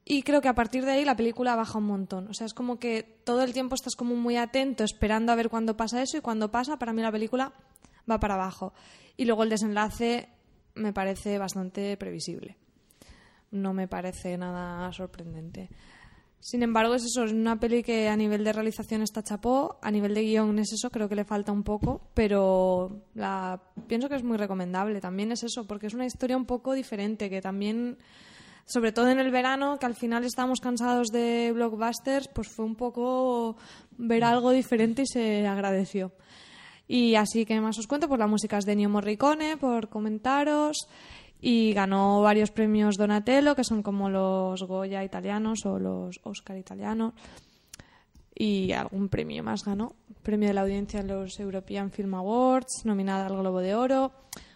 [0.03, 2.27] y creo que a partir de ahí la película baja un montón.
[2.27, 5.49] O sea, es como que todo el tiempo estás como muy atento, esperando a ver
[5.49, 7.53] cuándo pasa eso, y cuando pasa, para mí la película
[8.09, 8.73] va para abajo.
[9.17, 10.29] Y luego el desenlace
[10.75, 12.57] me parece bastante previsible.
[13.51, 15.69] No me parece nada sorprendente.
[16.39, 19.91] Sin embargo, es eso, es una peli que a nivel de realización está chapó, a
[19.91, 24.15] nivel de guion es eso, creo que le falta un poco, pero la pienso que
[24.15, 24.99] es muy recomendable.
[24.99, 27.99] También es eso, porque es una historia un poco diferente, que también
[28.65, 32.75] sobre todo en el verano, que al final estábamos cansados de blockbusters, pues fue un
[32.75, 33.57] poco
[33.97, 36.11] ver algo diferente y se agradeció.
[36.87, 40.87] Y así que más os cuento, pues la música es de Ennio Morricone, por comentaros,
[41.39, 47.13] y ganó varios premios Donatello, que son como los Goya italianos o los Oscar italianos,
[48.35, 49.95] y algún premio más ganó.
[50.21, 54.11] Premio de la audiencia en los European Film Awards, nominada al Globo de Oro.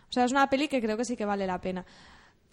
[0.10, 1.86] O sea, es una peli que creo que sí que vale la pena.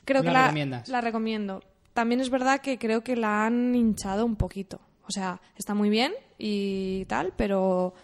[0.05, 0.88] Creo ¿La que la, recomiendas?
[0.88, 1.62] la recomiendo.
[1.93, 4.81] También es verdad que creo que la han hinchado un poquito.
[5.07, 7.95] O sea, está muy bien y tal, pero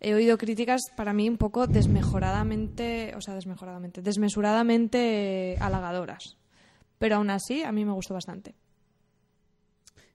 [0.00, 6.36] he oído críticas para mí un poco desmejoradamente, o sea, desmejoradamente, desmesuradamente halagadoras.
[6.98, 8.54] Pero aún así, a mí me gustó bastante.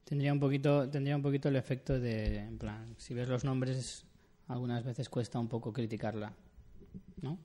[0.04, 4.06] Tendría un poquito, tendría un poquito el efecto de, en plan, si ves los nombres,
[4.48, 6.34] algunas veces cuesta un poco criticarla,
[7.22, 7.38] ¿no?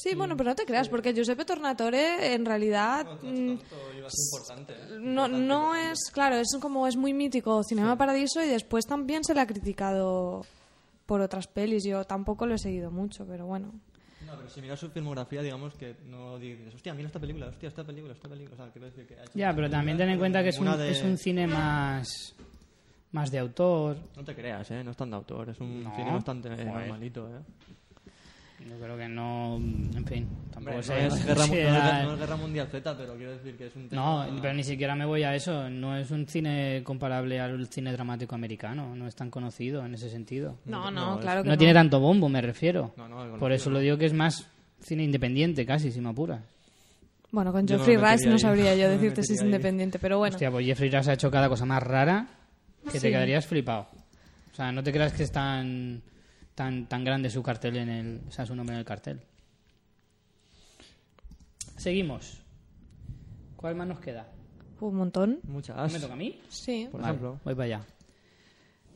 [0.00, 3.56] Sí, bueno, pero no te creas, porque Giuseppe Tornatore en realidad mm,
[5.00, 9.34] no, no es, claro, es como es muy mítico Cinema Paradiso y después también se
[9.34, 10.46] le ha criticado
[11.06, 11.84] por otras pelis.
[11.84, 13.72] Yo tampoco lo he seguido mucho, pero bueno.
[14.26, 17.68] No, pero si miras su filmografía, digamos que no dices, hostia, mira esta película, hostia,
[17.68, 18.54] esta película, esta película.
[18.54, 20.58] O sea, quiero decir que ha hecho Ya, pero también ten en cuenta que es
[20.60, 22.34] un, de- es un cine más,
[23.12, 23.96] más de autor.
[24.16, 24.84] No te creas, ¿eh?
[24.84, 27.40] No es tan de autor, es un No, cine bastante eh, normalito, ¿eh?
[28.66, 31.08] Yo creo que no, en fin, tampoco sé.
[31.08, 31.60] no, es guerra, mu- no,
[32.00, 34.38] es, no Guerra Mundial Z, pero quiero decir que es un No, tema...
[34.42, 35.70] pero ni siquiera me voy a eso.
[35.70, 38.96] No es un cine comparable al cine dramático americano.
[38.96, 40.56] No es tan conocido en ese sentido.
[40.64, 42.92] No, No, no, es- claro que No tiene tanto bombo, me refiero.
[42.96, 44.48] No, no, Por eso lo digo que es más
[44.80, 46.40] cine independiente, casi, si me apuras.
[47.30, 48.38] Bueno, con no Rice metería no ahí.
[48.38, 50.34] sabría yo No me decirte si es independiente, pero bueno.
[50.34, 52.26] Hostia, pues Jeffrey Rush ha hecho cada cosa más rara
[52.90, 53.86] que te quedarías flipado.
[54.52, 56.00] O sea, no te creas que es tan,
[56.58, 58.20] tan, tan grande su cartel en el...
[58.26, 59.20] O sea, su nombre en el cartel.
[61.76, 62.42] Seguimos.
[63.54, 64.26] ¿Cuál más nos queda?
[64.80, 65.38] Un montón.
[65.44, 65.92] Muchas.
[65.92, 66.40] ¿Me toca a mí?
[66.48, 66.88] Sí.
[66.90, 67.40] Por Vale, ejemplo.
[67.44, 67.86] voy para allá.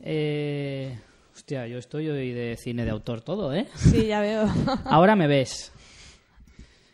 [0.00, 0.98] Eh,
[1.32, 3.68] hostia, yo estoy hoy de cine de autor todo, ¿eh?
[3.76, 4.46] Sí, ya veo.
[4.84, 5.72] Ahora me ves.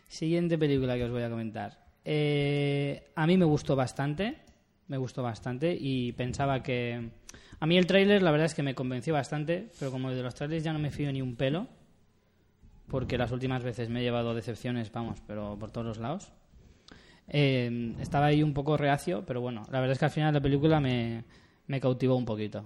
[0.07, 1.83] Siguiente película que os voy a comentar.
[2.05, 4.37] Eh, a mí me gustó bastante,
[4.87, 7.09] me gustó bastante y pensaba que...
[7.59, 10.33] A mí el tráiler la verdad es que me convenció bastante, pero como de los
[10.35, 11.67] trailers ya no me fío ni un pelo,
[12.87, 16.31] porque las últimas veces me he llevado decepciones, vamos, pero por todos los lados.
[17.27, 20.41] Eh, estaba ahí un poco reacio, pero bueno, la verdad es que al final la
[20.41, 21.25] película me,
[21.67, 22.63] me cautivó un poquito.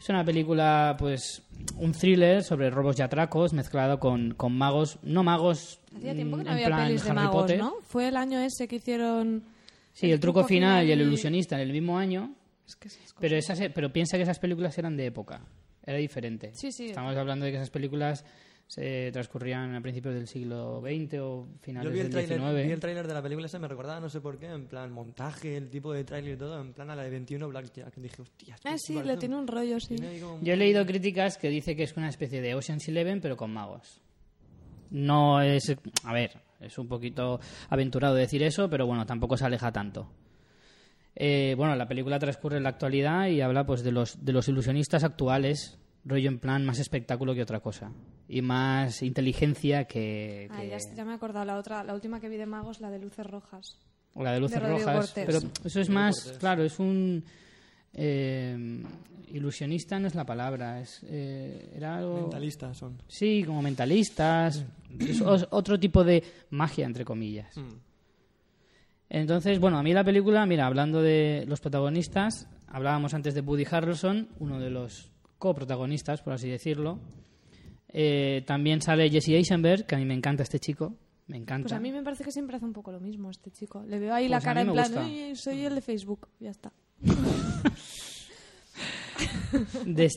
[0.00, 1.42] Es una película, pues,
[1.76, 5.80] un thriller sobre robos y atracos mezclado con, con magos, no magos.
[5.94, 7.58] Hacía tiempo que no en había pelis de Harry magos, Potter.
[7.58, 7.74] ¿no?
[7.82, 9.44] Fue el año ese que hicieron...
[9.92, 12.32] Sí, el, truco, final y el ilusionista en el mismo año,
[12.70, 15.44] Es que esas cosas- pero, esas, pero piensa que esas películas eran de época,
[15.84, 16.52] era diferente.
[16.54, 16.86] Sí, sí.
[16.86, 18.24] Estamos hablando de que esas películas
[18.68, 22.66] se transcurrían a principios del siglo XX o finales Yo vi el, del tráiler, XIX.
[22.66, 24.92] vi el tráiler de la película esa, me recordaba, no sé por qué, en plan
[24.92, 27.96] montaje, el tipo de tráiler y todo, en plan a la de 21 Blackjack.
[27.96, 29.96] Dije, hostia, Ah, sí, le tiene un rollo, sí.
[30.40, 33.52] Yo he leído críticas que dice que es una especie de Ocean's Eleven, pero con
[33.52, 34.00] magos.
[34.90, 35.74] No es.
[36.04, 40.08] A ver, es un poquito aventurado decir eso, pero bueno, tampoco se aleja tanto.
[41.16, 44.48] Eh, bueno, la película transcurre en la actualidad y habla pues de los, de los
[44.48, 47.92] ilusionistas actuales, rollo en plan más espectáculo que otra cosa.
[48.28, 50.48] Y más inteligencia que.
[50.50, 51.44] Ah, que- ya, ya me he acordado.
[51.44, 53.76] La, otra, la última que vi de magos, la de luces rojas.
[54.14, 55.06] o la de luces de rojas.
[55.12, 55.26] Cortés.
[55.26, 56.36] Pero eso es más.
[56.38, 57.24] Claro, es un.
[57.92, 58.82] eh,
[59.32, 62.22] ilusionista no es la palabra, es, eh, era algo...
[62.22, 63.00] Mentalistas son.
[63.06, 64.64] Sí, como mentalistas.
[64.98, 67.56] Es os- otro tipo de magia, entre comillas.
[67.56, 67.68] Mm.
[69.10, 73.66] Entonces, bueno, a mí la película, mira, hablando de los protagonistas, hablábamos antes de Woody
[73.70, 77.00] Harrelson, uno de los coprotagonistas, por así decirlo.
[77.88, 80.94] Eh, también sale Jesse Eisenberg, que a mí me encanta este chico.
[81.26, 81.64] Me encanta.
[81.68, 83.82] Pues a mí me parece que siempre hace un poco lo mismo este chico.
[83.84, 85.04] Le veo ahí Pues la cara en plan, gusta.
[85.04, 86.28] "Oye, soy el de Facebook.
[86.38, 86.72] Ya está.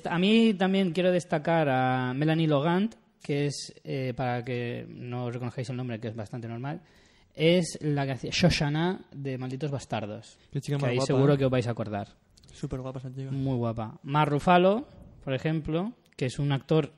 [0.09, 5.69] A mí también quiero destacar a Melanie Logant, que es, eh, para que no reconozcáis
[5.69, 6.81] el nombre, que es bastante normal,
[7.35, 10.37] es la que hacía Shoshana de Malditos Bastardos.
[10.51, 11.37] Qué chica Que más ahí guapa, seguro ¿eh?
[11.37, 12.07] que os vais a acordar.
[12.51, 13.31] Súper guapa esa chica.
[13.31, 13.99] Muy guapa.
[14.03, 14.85] Mar Ruffalo,
[15.23, 16.93] por ejemplo, que es un actor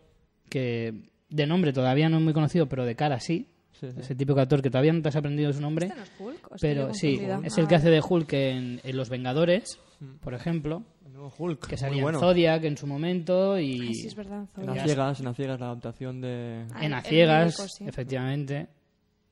[0.50, 3.50] que de nombre todavía no es muy conocido, pero de cara sí.
[3.74, 3.98] Sí, sí.
[4.00, 5.88] Ese típico actor que todavía no te has aprendido su nombre.
[5.88, 7.98] ¿Este Pero sí, es Ah, el que hace vale.
[7.98, 10.18] de Hulk en, en Los Vengadores, Mm.
[10.22, 11.68] por ejemplo, El nuevo Hulk.
[11.68, 12.18] que salía bueno.
[12.18, 14.46] en Zodiac en su momento y Ay, sí, es verdad.
[14.58, 16.66] En ciegas, en ciegas la adaptación de...
[16.74, 18.68] Ah, en Ciegas, efectivamente,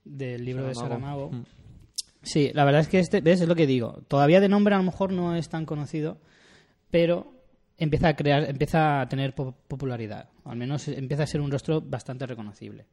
[0.06, 1.32] del libro de Saramago.
[1.32, 1.44] Mm.
[2.22, 4.02] Sí, la verdad es que este, ves, es lo que digo.
[4.08, 6.18] Todavía de nombre a lo mejor no es tan conocido,
[6.90, 7.34] pero
[7.78, 10.30] empieza a crear, empieza a tener po- popularidad.
[10.44, 12.86] O al menos empieza a ser un rostro bastante reconocible.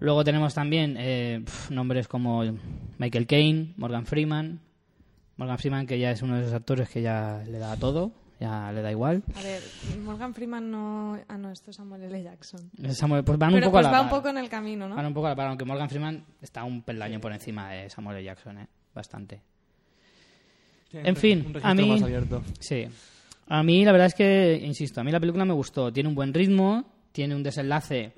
[0.00, 2.42] Luego tenemos también eh, nombres como
[2.98, 4.60] Michael Caine, Morgan Freeman.
[5.36, 8.12] Morgan Freeman, que ya es uno de esos actores que ya le da a todo,
[8.44, 9.22] ya le da igual.
[9.36, 9.60] A ver,
[10.04, 11.18] Morgan Freeman no...
[11.28, 12.22] Ah, no, esto es Samuel L.
[12.22, 12.70] Jackson.
[12.90, 14.18] Samuel- pues van Pero un poco pues a la va un par.
[14.18, 14.94] poco en el camino, ¿no?
[14.96, 17.90] Van un poco a la par, aunque Morgan Freeman está un peldaño por encima de
[17.90, 18.24] Samuel L.
[18.24, 18.68] Jackson, ¿eh?
[18.94, 19.40] Bastante.
[20.92, 22.42] En fin, un registro a mí- más abierto.
[22.60, 22.86] Sí.
[23.48, 25.92] A mí la verdad es que, insisto, a mí la película me gustó.
[25.92, 28.12] Tiene un buen ritmo, tiene un desenlace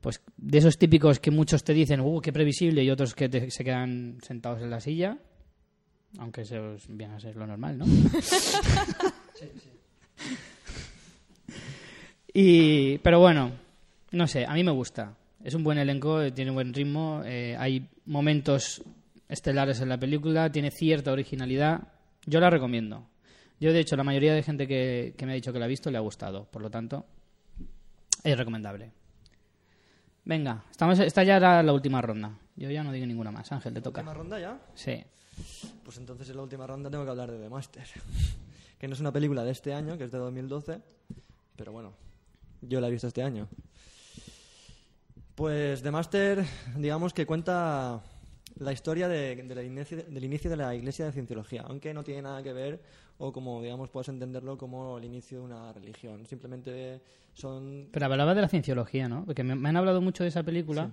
[0.00, 3.50] pues de esos típicos que muchos te dicen, uh, qué previsible, y otros que te-
[3.50, 5.16] se quedan sentados en la silla,
[6.18, 7.84] aunque eso es- viene a ser lo normal, ¿no?
[12.32, 13.52] y, pero bueno,
[14.12, 15.16] no sé, a mí me gusta.
[15.42, 18.82] Es un buen elenco, tiene buen ritmo, eh, hay momentos
[19.28, 21.88] estelares en la película, tiene cierta originalidad.
[22.24, 23.06] Yo la recomiendo.
[23.60, 25.68] Yo, de hecho, la mayoría de gente que, que me ha dicho que la ha
[25.68, 26.46] visto le ha gustado.
[26.50, 27.04] Por lo tanto,
[28.22, 28.92] es recomendable.
[30.24, 32.38] Venga, estamos, esta ya era la última ronda.
[32.56, 33.52] Yo ya no digo ninguna más.
[33.52, 34.00] Ángel, te toca.
[34.00, 34.58] ¿Última ronda ya?
[34.74, 35.04] Sí.
[35.84, 37.84] Pues entonces en la última ronda tengo que hablar de The Master.
[38.84, 40.78] Que no es una película de este año, que es de 2012.
[41.56, 41.94] Pero bueno,
[42.60, 43.48] yo la he visto este año.
[45.34, 46.44] Pues The Master,
[46.76, 48.02] digamos que cuenta
[48.58, 52.04] la historia de- de la inicio- del inicio de la Iglesia de Cienciología, aunque no
[52.04, 52.78] tiene nada que ver,
[53.16, 56.26] o como, digamos, puedes entenderlo como el inicio de una religión.
[56.26, 57.00] Simplemente
[57.32, 59.24] son Pero hablaba de la cienciología, ¿no?
[59.24, 60.90] Porque me, me han hablado mucho de esa película.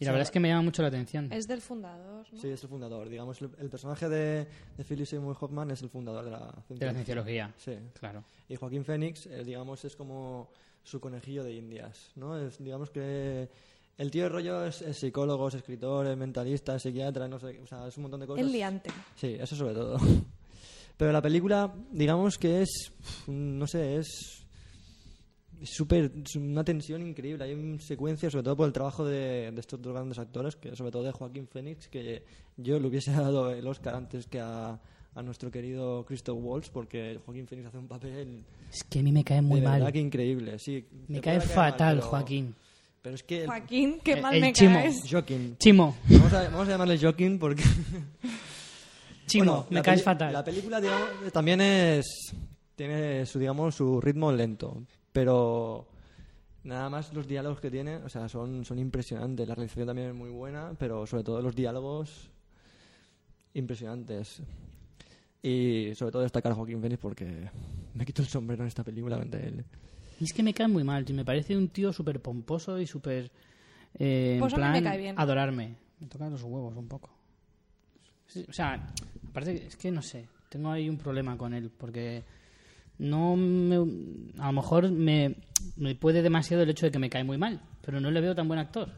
[0.00, 1.30] Y la Sí, verdad es que me llama mucho la atención.
[1.32, 2.40] Es del fundador, ¿no?
[2.40, 3.08] Sí, es el fundador.
[3.08, 4.46] Digamos, el, el personaje de,
[4.76, 7.54] de Philip Seymour Hoffman es el fundador de la De la cienciología.
[7.58, 7.74] Sí.
[7.98, 8.24] Claro.
[8.48, 10.50] Y Joaquín Fénix, eh, digamos, es como
[10.82, 12.38] su conejillo de indias, ¿no?
[12.38, 13.48] Es, digamos que
[13.98, 17.60] el tío de rollo es, es psicólogo, es escritor, es mentalista, es psiquiatra, no sé,
[17.62, 18.42] o sea, es un montón de cosas.
[18.46, 18.90] El liante.
[19.14, 19.98] Sí, eso sobre todo.
[20.96, 22.92] Pero la película, digamos que es,
[23.26, 24.39] no sé, es
[25.62, 27.44] súper, es una tensión increíble.
[27.44, 30.74] Hay una secuencia, sobre todo por el trabajo de, de estos dos grandes actores, que
[30.76, 32.22] sobre todo de Joaquín Phoenix, que
[32.56, 34.78] yo le hubiese dado el Oscar antes que a,
[35.14, 39.12] a nuestro querido Christoph Waltz, porque Joaquín Phoenix hace un papel Es que a mí
[39.12, 39.92] me cae muy de mal.
[39.92, 40.58] que increíble.
[40.58, 42.54] Sí, Me cae caer mal, fatal, pero- Joaquín.
[43.02, 44.74] Pero es que el- Joaquín, qué El- mal el me chimo.
[44.74, 45.02] caes.
[45.10, 45.56] Joaquín.
[45.58, 47.62] Chimo, Vamos a, vamos a llamarle Joaquín porque
[49.26, 50.32] Chimo, Bueno, me caes fatal.
[50.32, 52.34] La película, digamos, también es.
[52.74, 54.82] Tiene su, digamos, su ritmo lento.
[55.12, 55.86] Pero
[56.64, 59.46] nada más los diálogos que tiene, o sea, son, son impresionantes.
[59.48, 62.30] La realización también es muy buena, pero sobre todo los diálogos
[63.54, 64.42] impresionantes.
[65.42, 67.48] Y sobre todo destacar a Joaquín Phoenix porque
[67.94, 69.64] me quito el sombrero en esta película ante él.
[70.20, 71.16] Y es que me cae muy mal, tío.
[71.16, 73.30] Me parece un tío súper pomposo y súper...
[73.98, 75.14] eh, en Pues a mí me plan, cae bien.
[75.18, 75.74] adorarme.
[75.98, 77.10] Me tocan los huevos un poco.
[78.26, 78.86] Sí, O sea,
[79.30, 80.28] aparte, es que no sé.
[80.50, 82.22] Tengo ahí un problema con él porque
[83.00, 83.76] no me,
[84.38, 85.34] a lo mejor me,
[85.76, 88.34] me puede demasiado el hecho de que me cae muy mal, pero no le veo
[88.34, 88.88] tan buen actor.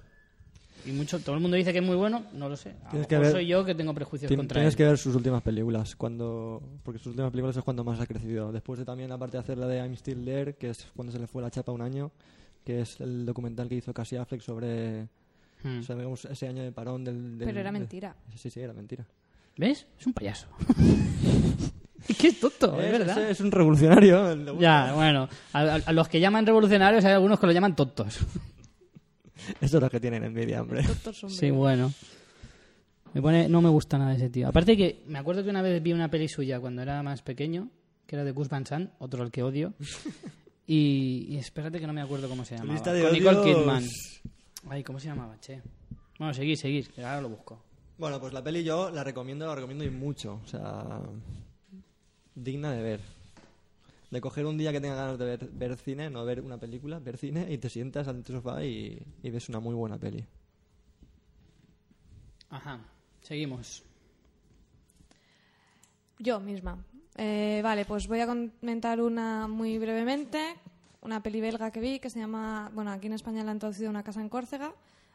[0.85, 2.71] Y mucho, todo el mundo dice que es muy bueno, no lo sé.
[2.71, 4.77] A lo Tienes que mejor ver- soy yo que tengo prejuicios contra Tienes él.
[4.77, 8.51] que ver sus últimas películas, cuando porque sus últimas películas es cuando más ha crecido.
[8.51, 11.21] Después de también, aparte de hacer la de I'm Still There, que es cuando se
[11.21, 12.11] le fue la chapa un año,
[12.65, 15.07] que es el documental que hizo Cassie Affleck sobre,
[15.63, 15.79] Hmm.
[15.87, 17.39] digamos, ese año de parón del...
[17.39, 18.17] del- Pero era de- mentira.
[18.35, 19.07] Sí, sí, era mentira.
[19.57, 19.87] ¿Ves?
[20.01, 20.49] Es un payaso.
[22.23, 23.19] es tonto, es, es, verdad.
[23.25, 24.31] es- es un revolucionario.
[24.31, 28.19] el Ya, bueno, a, los que llaman revolucionarios hay algunos que lo llaman tontos.
[29.61, 30.85] Esos son los que tienen envidia, hombre.
[31.29, 31.93] Sí, bueno.
[33.15, 34.49] Me pone, no me gusta nada ese tío.
[34.49, 37.69] Aparte que me acuerdo que una vez vi una peli suya cuando era más pequeño,
[38.07, 39.75] que era de Gus Van Sant, otro al que odio.
[40.65, 42.73] Y, y espérate que no me acuerdo cómo se llamaba.
[42.75, 43.43] lista de Con Nicole.
[43.43, 43.85] Kidman.
[44.71, 45.61] Ay, ¿cómo se llamaba, che?
[46.21, 47.61] Bueno, seguir, seguir, que ahora lo busco.
[47.99, 50.41] Bueno, pues la peli yo la recomiendo, la recomiendo y mucho.
[50.43, 51.01] O sea,
[52.35, 53.01] digna de ver.
[54.11, 56.99] De coger un día que tenga ganas de ver, ver cine, no ver una película,
[56.99, 60.25] ver cine y te sientas ante tu sofá y, y ves una muy buena peli.
[62.51, 62.79] Ajá,
[63.23, 63.83] seguimos.
[66.19, 66.79] Yo misma.
[67.17, 70.55] Eh, vale, pues voy a comentar una muy brevemente.
[71.01, 72.71] Una peli belga que vi que se llama.
[72.75, 74.73] Bueno, aquí en España la han traducido Una casa en Córcega.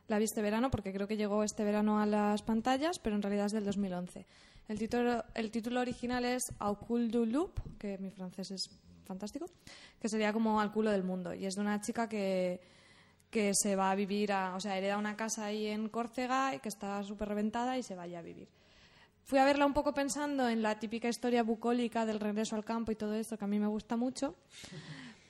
[0.08, 3.22] La vi este verano porque creo que llegó este verano a las pantallas, pero en
[3.22, 4.26] realidad es del 2011.
[4.68, 8.70] El título, el título original es Au cul du loup, que mi francés es
[9.06, 9.46] fantástico,
[10.00, 11.34] que sería como Al culo del mundo.
[11.34, 12.60] Y es de una chica que,
[13.30, 16.60] que se va a vivir, a, o sea, hereda una casa ahí en Córcega y
[16.60, 18.50] que está súper reventada y se vaya a vivir.
[19.24, 22.92] Fui a verla un poco pensando en la típica historia bucólica del regreso al campo
[22.92, 24.36] y todo esto, que a mí me gusta mucho.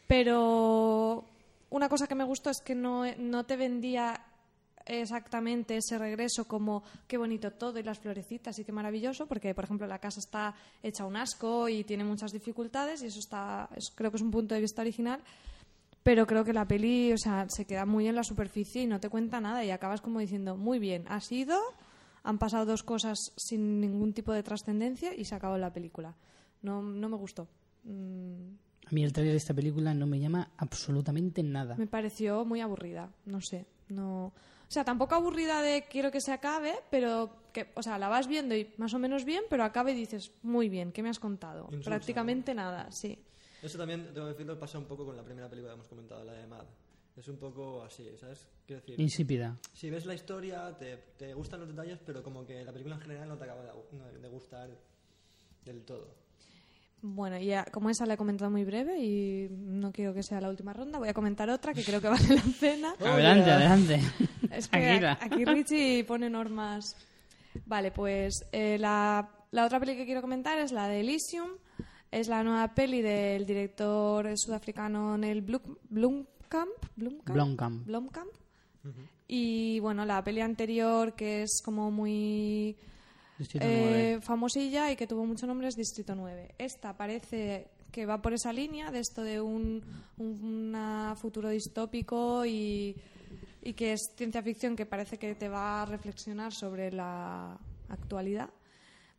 [0.08, 1.26] Pero
[1.70, 4.27] una cosa que me gustó es que no, no te vendía
[4.88, 9.66] exactamente ese regreso como qué bonito todo y las florecitas y qué maravilloso, porque por
[9.66, 13.92] ejemplo la casa está hecha un asco y tiene muchas dificultades y eso está, es-
[13.94, 15.20] creo que es un punto de vista original.
[16.04, 19.00] Pero creo que la peli, o sea, se queda muy en la superficie y no
[19.02, 21.60] te cuenta nada y acabas como diciendo, muy bien, ha sido,
[22.24, 26.16] han pasado dos cosas sin ningún tipo de trascendencia y se acabó la película.
[26.62, 27.50] No, no me gustó.
[27.84, 31.76] Mm, A mí el trailer de esta película no me llama absolutamente nada.
[31.76, 34.32] me pareció muy aburrida, no sé, no...
[34.68, 38.28] O sea, tampoco aburrida de quiero que se acabe, pero que, o sea, la vas
[38.28, 41.20] viendo y más o menos bien, pero acaba y dices, muy bien, ¿qué me has
[41.20, 41.66] contado?
[41.72, 43.18] Insulsa, Prácticamente nada, sí.
[43.62, 46.24] Eso también, tengo que decirlo, pasa un poco con la primera película que hemos comentado,
[46.24, 46.66] la de Mad.
[47.16, 48.48] Es un poco así, ¿sabes?
[48.68, 49.58] Quiero decir, Insípida.
[49.74, 53.02] si ves la historia, te, te gustan los detalles, pero como que la película en
[53.02, 54.70] general no te acaba de, no- de gustar
[55.66, 56.14] del todo.
[57.02, 60.50] Bueno, ya como esa la he comentado muy breve y no quiero que sea la
[60.50, 62.96] última ronda, voy a comentar otra que creo que vale la pena.
[63.00, 64.02] Adelante, adelante.
[64.52, 65.18] Es que Tranquila.
[65.22, 66.96] aquí Richie pone normas.
[67.66, 71.50] Vale, pues eh, la, la otra peli que quiero comentar es la de Elysium.
[72.12, 76.70] Es la nueva peli del director sudafricano Neil Blum- Blomkamp.
[76.96, 77.30] Blomkamp.
[77.36, 77.86] Blomkamp.
[77.88, 78.30] Blomkamp.
[79.28, 82.78] Y bueno, la peli anterior que es como muy
[83.38, 84.22] Distrito eh, 9.
[84.22, 86.56] famosilla y que tuvo mucho nombre es Distrito 9.
[86.58, 89.84] Esta parece que va por esa línea de esto de un
[90.18, 92.96] una futuro distópico y,
[93.68, 97.60] y que es ciencia ficción que parece que te va a reflexionar sobre la
[97.90, 98.50] actualidad,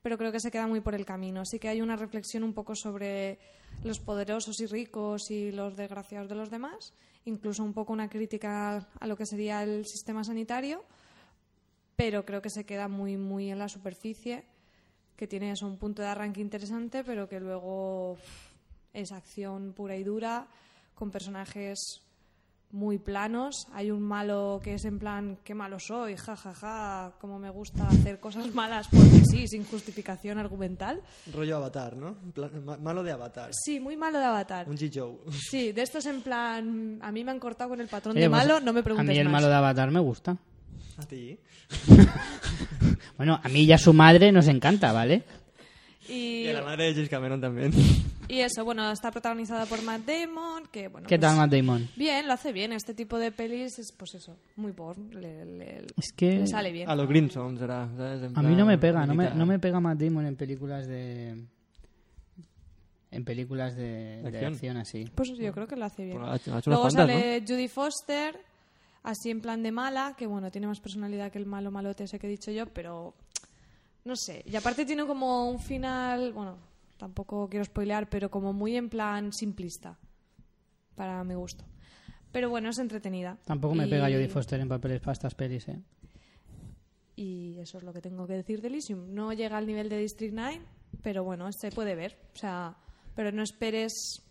[0.01, 1.45] pero creo que se queda muy por el camino.
[1.45, 3.39] Sí que hay una reflexión un poco sobre
[3.85, 6.95] los poderosos y ricos y los desgraciados de los demás,
[7.27, 10.83] incluso un poco una crítica a lo que sería el sistema sanitario
[11.95, 14.45] pero creo que se queda muy muy en la superficie,
[15.17, 18.17] que tiene eso, un punto de arranque interesante, pero que luego
[18.95, 20.47] es acción pura y dura,
[20.95, 22.01] con personajes
[22.71, 23.67] muy planos.
[23.73, 27.51] Hay un malo que es en plan, qué malo soy, ja, ja, ja, como me
[27.51, 31.01] gusta hacer cosas malas porque sí, sin justificación argumental.
[31.33, 32.17] Rollo Avatar, ¿no?
[32.81, 33.51] Malo de Avatar.
[33.53, 34.69] Sí, muy malo de Avatar.
[34.69, 35.17] Un G-Joe.
[35.33, 38.31] Sí, de estos en plan, a mí me han cortado con el patrón Oye, de
[38.31, 39.33] pues, malo, no me A preguntes mí el más.
[39.35, 40.37] malo de Avatar me gusta.
[40.99, 41.39] A ti.
[43.17, 45.25] Bueno, a mí ya su madre nos encanta, ¿vale?
[46.09, 47.73] Y, Y a la madre de James Cameron también.
[48.29, 51.89] y eso, bueno, está protagonizada por Matt Damon, que bueno, ¿Qué pues, tal Matt Damon?
[51.97, 52.73] Bien, lo hace bien.
[52.73, 54.97] Este tipo de pelis es, pues eso, muy por.
[54.99, 56.89] Le, le- Es que le sale bien.
[56.89, 58.23] A los Grimson será, ¿sabes?
[58.23, 60.87] En a mí no me pega, no me, no me pega Matt Damon en películas
[60.87, 61.45] de...
[63.11, 64.53] En películas de, de Acción.
[64.53, 65.05] acción así.
[65.15, 66.19] Pues yo creo que lo hace bien.
[66.19, 68.39] Bueno, ha hecho- ha hecho Luego sale Judy Foster,
[69.03, 72.19] así en plan de mala, que bueno, tiene más personalidad que el malo malote ese
[72.19, 73.15] que he dicho yo, pero
[74.05, 74.43] no sé.
[74.47, 76.57] Y aparte tiene como un final, bueno,
[76.97, 79.99] tampoco quiero spoilear, pero como muy en plan simplista,
[80.95, 81.65] para mi gusto.
[82.33, 83.39] Pero bueno, es entretenida.
[83.45, 85.81] Tampoco me Y- pega Jodie Foster en papeles para estas pelis, ¿eh?
[87.17, 89.13] Y eso es lo que tengo que decir de Elysium.
[89.13, 90.61] No llega al nivel de District 9,
[91.03, 92.17] pero bueno, se puede ver.
[92.35, 92.77] O sea,
[93.17, 94.23] pero no esperes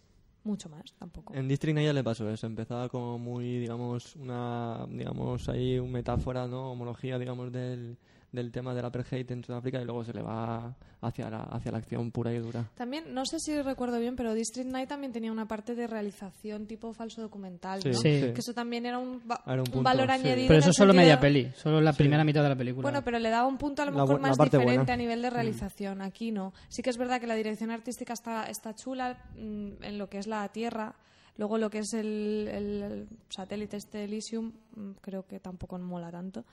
[0.46, 1.34] mucho más tampoco.
[1.34, 2.48] En District 9 ya le pasó eso.
[2.48, 6.72] Empezaba como muy, digamos, una, digamos, ahí una metáfora, ¿no?
[6.72, 7.98] Homología, digamos, del,
[8.38, 11.80] del tema del apartheid en Sudáfrica y luego se le va hacia la, hacia la
[11.80, 12.64] acción pura y dura.
[12.76, 16.66] También, no sé si recuerdo bien, pero District 9 también tenía una parte de realización
[16.68, 17.90] tipo falso documental, Sí.
[17.90, 17.98] ¿no?
[17.98, 18.10] Sí.
[18.34, 20.12] Que eso también era un, va- Era un un punto, valor sí.
[20.14, 20.48] añadido.
[20.48, 22.84] Pero eso solo sentido- media peli, solo la primera mitad de la película.
[22.84, 24.94] Bueno, pero le daba un punto a lo mejor la más diferente buena.
[24.94, 26.02] a nivel de realización.
[26.02, 26.54] Aquí no.
[26.70, 30.20] Sí que es verdad que la dirección artística está, está chula mm, en lo que
[30.20, 30.96] es la Tierra.
[31.38, 36.10] Luego lo que es el, el- el satélite este Elysium, mm, creo que tampoco mola
[36.10, 36.46] tanto.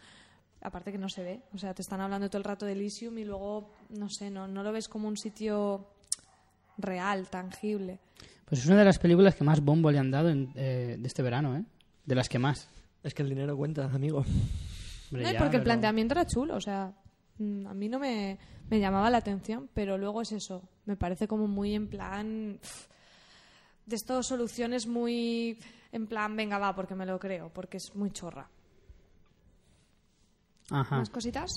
[0.64, 1.40] Aparte que no se ve.
[1.54, 4.48] O sea, te están hablando todo el rato de Elysium y luego, no sé, no,
[4.48, 5.86] no lo ves como un sitio
[6.78, 8.00] real, tangible.
[8.46, 11.06] Pues es una de las películas que más bombo le han dado en- eh, de
[11.06, 11.64] este verano, ¿eh?
[12.04, 12.68] De las que más.
[13.02, 14.18] Es que el dinero cuenta, amigo.
[15.10, 16.92] Hombre, No, ya, porque el planteamiento era chulo, o sea,
[17.38, 18.38] mm, a mí no me,
[18.70, 22.58] me llamaba la atención, pero luego es eso, me parece como muy en plan
[23.86, 25.58] de estas soluciones muy
[25.92, 28.48] en plan, venga, va, porque me lo creo, porque es muy chorra.
[30.70, 30.98] Ajá.
[30.98, 31.50] ¿Más cositas?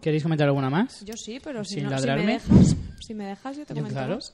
[0.00, 1.04] ¿Queréis comentar alguna más?
[1.04, 2.32] Yo sí, pero si, Sin no, si me ladrarme.
[2.34, 4.14] dejas, si me dejas yo te comento claro.
[4.16, 4.32] más.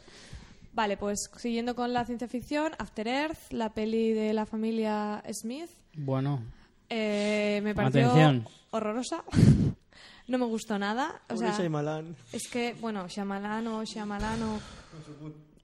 [0.74, 5.70] Vale, pues siguiendo con la ciencia ficción, After Earth, la peli de la familia Smith,
[5.96, 6.42] Bueno,
[6.90, 8.46] eh, me pareció Atención.
[8.72, 9.24] horrorosa.
[10.28, 11.22] no me gustó nada.
[11.30, 12.16] O Pobre sea, Shyamalan.
[12.32, 14.58] Es que, bueno, Shyamalan o Shyamalan o...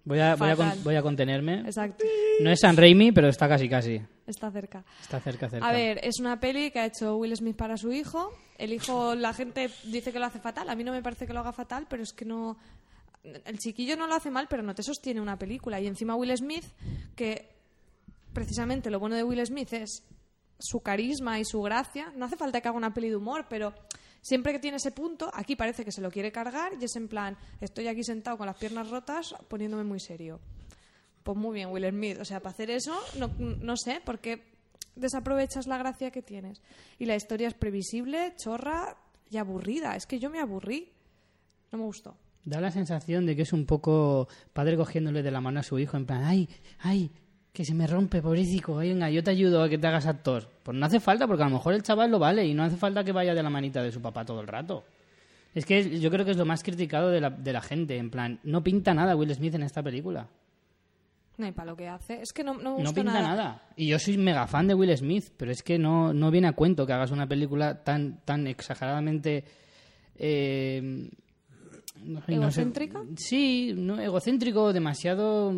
[0.04, 0.82] voy a, voy a, con- Fatal.
[0.84, 1.60] voy a contenerme.
[1.60, 2.04] Exacto,
[2.40, 4.00] No es San Raimi, pero está casi casi.
[4.26, 4.84] está cerca.
[5.00, 5.66] Está cerca, cerca.
[5.68, 8.32] A ver, es una peli que ha hecho Will Smith para su hijo.
[8.58, 10.68] El hijo, la gente dice que lo hace fatal.
[10.68, 12.58] A mí no me parece que lo haga fatal, pero es que no...
[13.22, 15.78] El chiquillo no lo hace mal, pero no te sostiene una película.
[15.80, 16.64] Y encima Will Smith,
[17.14, 17.50] que
[18.32, 20.02] precisamente lo bueno de Will Smith es
[20.58, 22.12] su carisma y su gracia.
[22.16, 23.74] No hace falta que haga una peli de humor, pero
[24.20, 27.08] siempre que tiene ese punto, aquí parece que se lo quiere cargar y es en
[27.08, 30.40] plan, estoy aquí sentado con las piernas rotas poniéndome muy serio.
[31.22, 32.18] Pues muy bien, Will Smith.
[32.20, 34.42] O sea, para hacer eso, no, no sé, porque
[34.96, 36.62] desaprovechas la gracia que tienes.
[36.98, 38.96] Y la historia es previsible, chorra
[39.30, 39.96] y aburrida.
[39.96, 40.92] Es que yo me aburrí.
[41.72, 42.16] No me gustó.
[42.44, 45.78] Da la sensación de que es un poco padre cogiéndole de la mano a su
[45.78, 46.48] hijo, en plan, ay,
[46.78, 47.10] ay,
[47.52, 50.48] que se me rompe, pobrecito, venga, yo te ayudo a que te hagas actor.
[50.62, 52.76] Pues no hace falta, porque a lo mejor el chaval lo vale y no hace
[52.76, 54.84] falta que vaya de la manita de su papá todo el rato.
[55.54, 58.10] Es que yo creo que es lo más criticado de la, de la gente, en
[58.10, 60.28] plan, no pinta nada Will Smith en esta película.
[61.38, 62.20] No, y para lo que hace.
[62.20, 63.62] Es que no, no me No pinta nada.
[63.74, 66.52] Y yo soy mega fan de Will Smith, pero es que no, no viene a
[66.52, 69.42] cuento que hagas una película tan, tan exageradamente.
[70.16, 71.08] eh,
[72.04, 72.60] no sé, no sé.
[72.62, 73.04] ¿Egocéntrica?
[73.16, 75.52] Sí, no, egocéntrico, demasiado.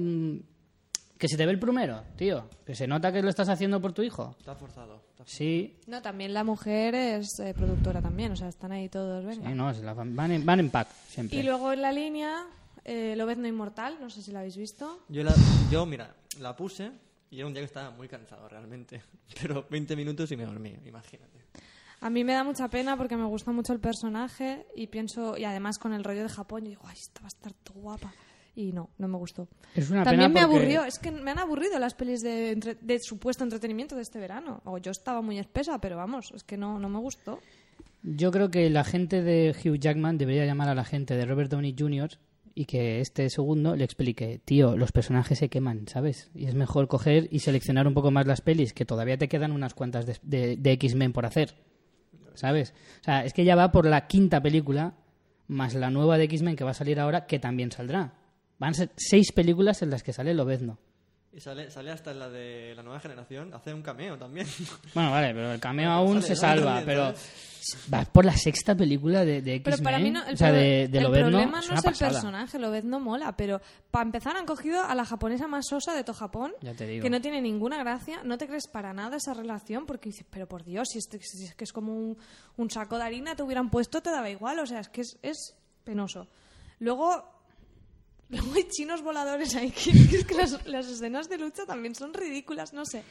[1.22, 2.48] Que se te ve el primero, tío.
[2.66, 4.34] Que se nota que lo estás haciendo por tu hijo.
[4.40, 4.96] Está forzado.
[4.96, 5.24] está forzado.
[5.38, 9.48] Sí, No, también la mujer es eh, productora también, o sea, están ahí todos, venga.
[9.48, 11.38] sí, no, es la- van, en, van en pack siempre.
[11.38, 12.44] Y luego en la línea,
[12.84, 15.04] eh, Lobezno Inmortal, no sé si la habéis visto.
[15.08, 15.32] Yo, la,
[15.70, 16.90] yo, mira, la puse
[17.30, 19.00] y era un día que estaba muy cansado realmente.
[19.40, 21.38] Pero 20 minutos y me dormí, imagínate.
[22.00, 25.44] A mí me da mucha pena porque me gusta mucho el personaje y pienso, y
[25.44, 28.12] además con el rollo de Japón, yo digo, ay, esta va a estar todo guapa.
[28.54, 29.48] Y no, no me gustó.
[29.74, 32.74] Es una También me porque- aburrió, es que me han aburrido las pelis de, entre-
[32.74, 34.60] de supuesto entretenimiento de este verano.
[34.64, 37.38] O yo estaba muy espesa, pero vamos, es que no, no me gustó.
[38.02, 41.50] Yo creo que la gente de Hugh Jackman debería llamar a la gente de Robert
[41.50, 42.10] Downey Jr.
[42.54, 46.30] y que este segundo le explique, tío, los personajes se queman, ¿sabes?
[46.34, 49.52] Y es mejor coger y seleccionar un poco más las pelis, que todavía te quedan
[49.52, 51.54] unas cuantas de, de- de X-Men por hacer,
[52.34, 52.74] ¿sabes?
[53.00, 54.94] O sea, es que ya va por la quinta película,
[55.46, 58.14] más la nueva de X-Men que va a salir ahora, que también saldrá.
[58.62, 60.78] Van a ser seis películas en las que sale Lobezno.
[61.34, 64.46] Y sale, sale hasta en la de la nueva generación, hace un cameo también.
[64.94, 67.88] Bueno, vale, pero el cameo Bueno, aún sale, se salva, También, pero ¿sabes?
[67.92, 69.62] va por la sexta película de, de X-Men.
[69.64, 71.78] Pero para mí no, el, o sea, de, de el Lobezno, problema es no una
[71.80, 72.10] es el pasada.
[72.12, 73.60] personaje, Lobezno mola, pero
[73.90, 77.02] para empezar han cogido a la japonesa más sosa de todo Japón, Ya te digo.
[77.02, 80.46] que no tiene ninguna gracia, no te crees para nada esa relación, porque dices, pero
[80.46, 82.16] por Dios, si, este- si es que es como un,
[82.58, 85.18] un saco de harina, te hubieran puesto, te daba igual, o sea, es que es,
[85.22, 86.28] es penoso.
[86.78, 87.41] Luego,
[88.32, 92.12] luego hay chinos voladores ahí, que, es que las, las escenas de lucha también son
[92.12, 93.02] ridículas, no sé.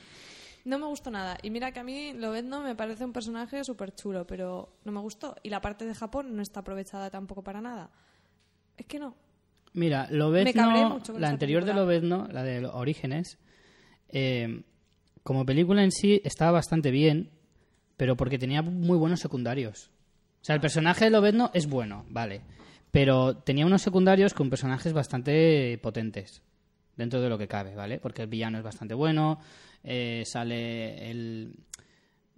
[0.63, 1.37] No me gustó nada.
[1.41, 4.99] Y mira que a mí Lobezno me parece un personaje súper chulo, pero no me
[4.99, 5.35] gustó.
[5.41, 7.89] Y la parte de Japón no está aprovechada tampoco para nada.
[8.77, 9.15] Es que no.
[9.73, 11.73] Mira, Lobezno, la anterior de.
[11.73, 13.39] Lobezno, la de Orígenes,
[14.09, 14.63] eh,
[15.23, 17.31] como película en sí estaba bastante bien,
[17.97, 19.89] pero porque tenía muy buenos secundarios.
[20.41, 22.41] O sea, el personaje de Lobezno es bueno, vale,
[22.91, 26.41] pero tenía unos secundarios con personajes bastante potentes,
[26.95, 27.99] dentro de lo que cabe, ¿vale?
[27.99, 29.39] Porque el villano es bastante bueno,
[29.83, 31.55] eh, sale el...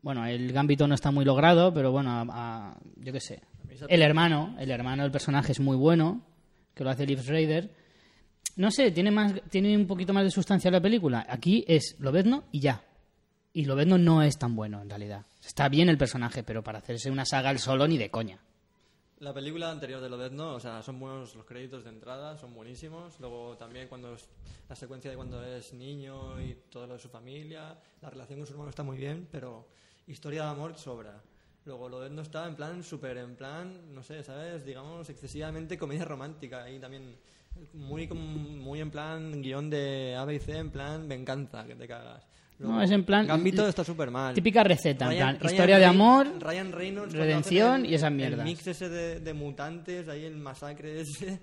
[0.01, 3.41] Bueno, el gambito no está muy logrado, pero bueno, a- a- yo qué sé.
[3.87, 6.21] El hermano, el hermano del personaje es muy bueno,
[6.75, 7.71] que lo hace Liv Schreider.
[8.57, 11.25] No sé, tiene más, tiene un poquito más de sustancia la película.
[11.27, 12.83] Aquí es Lobezno y ya.
[13.53, 15.25] Y Lobezno no es tan bueno en realidad.
[15.43, 18.39] Está bien el personaje, pero para hacerse una saga al solo ni de coña.
[19.23, 23.17] La película anterior de Lobezno, o sea, son buenos los créditos de entrada, son buenísimos.
[23.21, 24.27] Luego también cuando es,
[24.67, 28.45] la secuencia de cuando es niño y todo lo de su familia, la relación con
[28.45, 29.65] su hermano está muy bien, pero
[30.07, 31.23] historia de amor sobra.
[31.63, 34.65] Luego Lobezno está en plan súper, en plan, no sé, ¿sabes?
[34.65, 37.15] Digamos, excesivamente comedia romántica y también
[37.71, 41.87] muy, muy en plan guion de A, B y C, en plan venganza, que te
[41.87, 42.27] cagas.
[42.59, 44.33] No, es en plan- Gambito está súper mal.
[44.33, 48.15] Típica receta, en plan, Ryan historia de amor, Ryan Reynolds redención el- y esas El
[48.15, 48.45] mierdas.
[48.45, 51.39] mix ese de, de mutantes, ahí el masacre ese.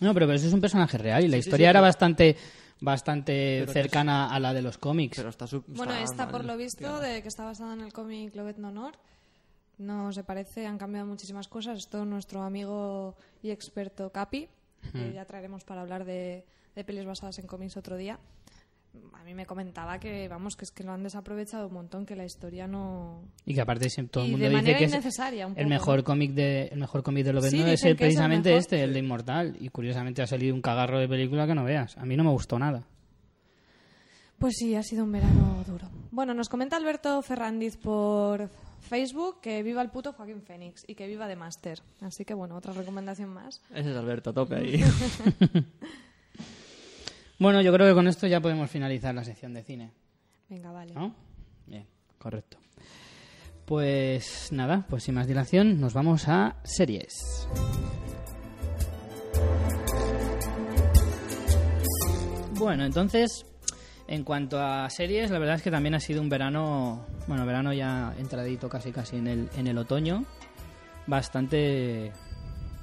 [0.00, 1.86] No, pero, pero eso es un personaje real y la Sí, historia sí, era pero-
[1.88, 2.36] bastante
[2.80, 5.16] bastante Pero cercana a la de los cómics.
[5.16, 7.80] Pero está su- Bueno, está esta mal, por lo visto, de que está basada en
[7.80, 8.92] el cómic Lobezno Honor,
[9.78, 11.78] no se parece, han cambiado muchísimas cosas.
[11.78, 14.48] Esto nuestro amigo y experto Capi,
[14.92, 16.44] que ya traeremos para hablar de,
[16.76, 18.18] de pelis basadas en cómics otro día.
[19.12, 22.16] A mí me comentaba que, vamos, que es que lo han desaprovechado un montón, que
[22.16, 23.22] la historia no...
[23.44, 26.32] Y que aparte todo el mundo de dice que es innecesaria, un el mejor cómic
[26.32, 28.94] de el mejor cómic de Lobezno Sí, es el, que es el precisamente este, el
[28.94, 31.96] de Inmortal y curiosamente ha salido un cagarro de película que no veas.
[31.98, 32.86] A mí no me gustó nada.
[34.38, 35.90] Pues sí, ha sido un verano duro.
[36.10, 38.48] Bueno, nos comenta Alberto Ferrandiz por
[38.80, 41.82] Facebook que viva el puto Joaquín Fénix y que viva de Master.
[42.00, 43.60] Así que bueno, otra recomendación más.
[43.74, 44.84] Ese es Alberto, a tope ahí.
[47.38, 49.92] Bueno, yo creo que con esto ya podemos finalizar la sección de cine,
[50.48, 50.92] Venga, vale.
[50.92, 51.14] ¿no?
[51.66, 51.86] Bien,
[52.18, 52.58] correcto.
[53.64, 57.46] Pues nada, pues sin más dilación nos vamos a series.
[62.54, 63.46] Bueno, entonces,
[64.08, 67.72] en cuanto a series, la verdad es que también ha sido un verano, bueno, verano
[67.72, 70.24] ya entradito casi casi en el, en el otoño,
[71.06, 72.10] bastante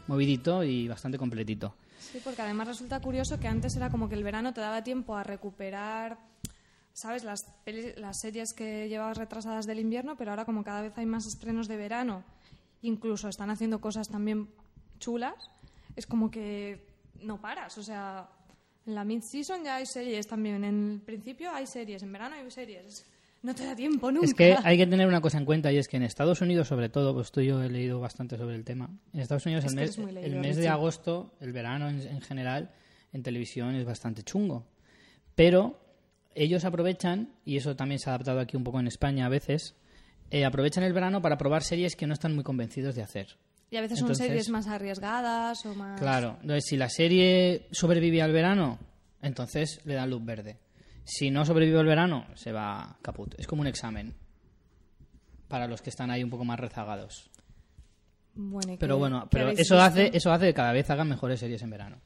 [0.08, 1.76] movidito y bastante completito.
[2.12, 5.16] Sí, porque además resulta curioso que antes era como que el verano te daba tiempo
[5.16, 6.18] a recuperar,
[6.93, 7.24] ¿sabes?
[7.24, 11.06] Las, peli- las series que llevabas retrasadas del invierno, pero ahora como cada vez hay
[11.06, 12.24] más estrenos de verano,
[12.82, 14.49] incluso están haciendo cosas también
[14.99, 15.51] chulas,
[15.95, 16.88] es como que
[17.22, 17.78] no paras.
[17.78, 18.30] O sea,
[18.86, 20.64] en la mid-season ya hay series también.
[20.64, 23.06] En el principio hay series, en verano hay series.
[23.46, 24.26] No te da tiempo nunca.
[24.26, 26.68] Es que hay que tener una cosa en cuenta y es que en Estados Unidos,
[26.68, 28.89] sobre todo, pues tú y yo he leído bastante sobre el tema.
[29.14, 32.22] En Estados Unidos Es el mes, leído, el mes de agosto, el verano en, en
[32.22, 32.72] general,
[33.14, 34.66] en televisión es bastante chungo.
[35.36, 35.80] Pero
[36.34, 39.76] ellos aprovechan, y eso también se ha adaptado aquí un poco en España a veces,
[40.32, 43.38] eh, aprovechan el verano para probar series que no están muy convencidos de hacer.
[43.70, 46.02] Y a veces son series más arriesgadas o más...
[46.02, 48.80] Claro, entonces si la serie sobrevive al verano,
[49.22, 50.58] entonces le dan luz verde.
[51.06, 53.34] Si no sobrevive al verano, se va caput.
[53.39, 54.16] Es como un examen
[55.47, 57.30] para los que están ahí un poco más rezagados.
[58.34, 59.86] Bueno, ¿y Pero bueno, qué pero habéis eso visto?
[59.86, 61.97] hace, eso hace que cada vez hagan mejores series en verano.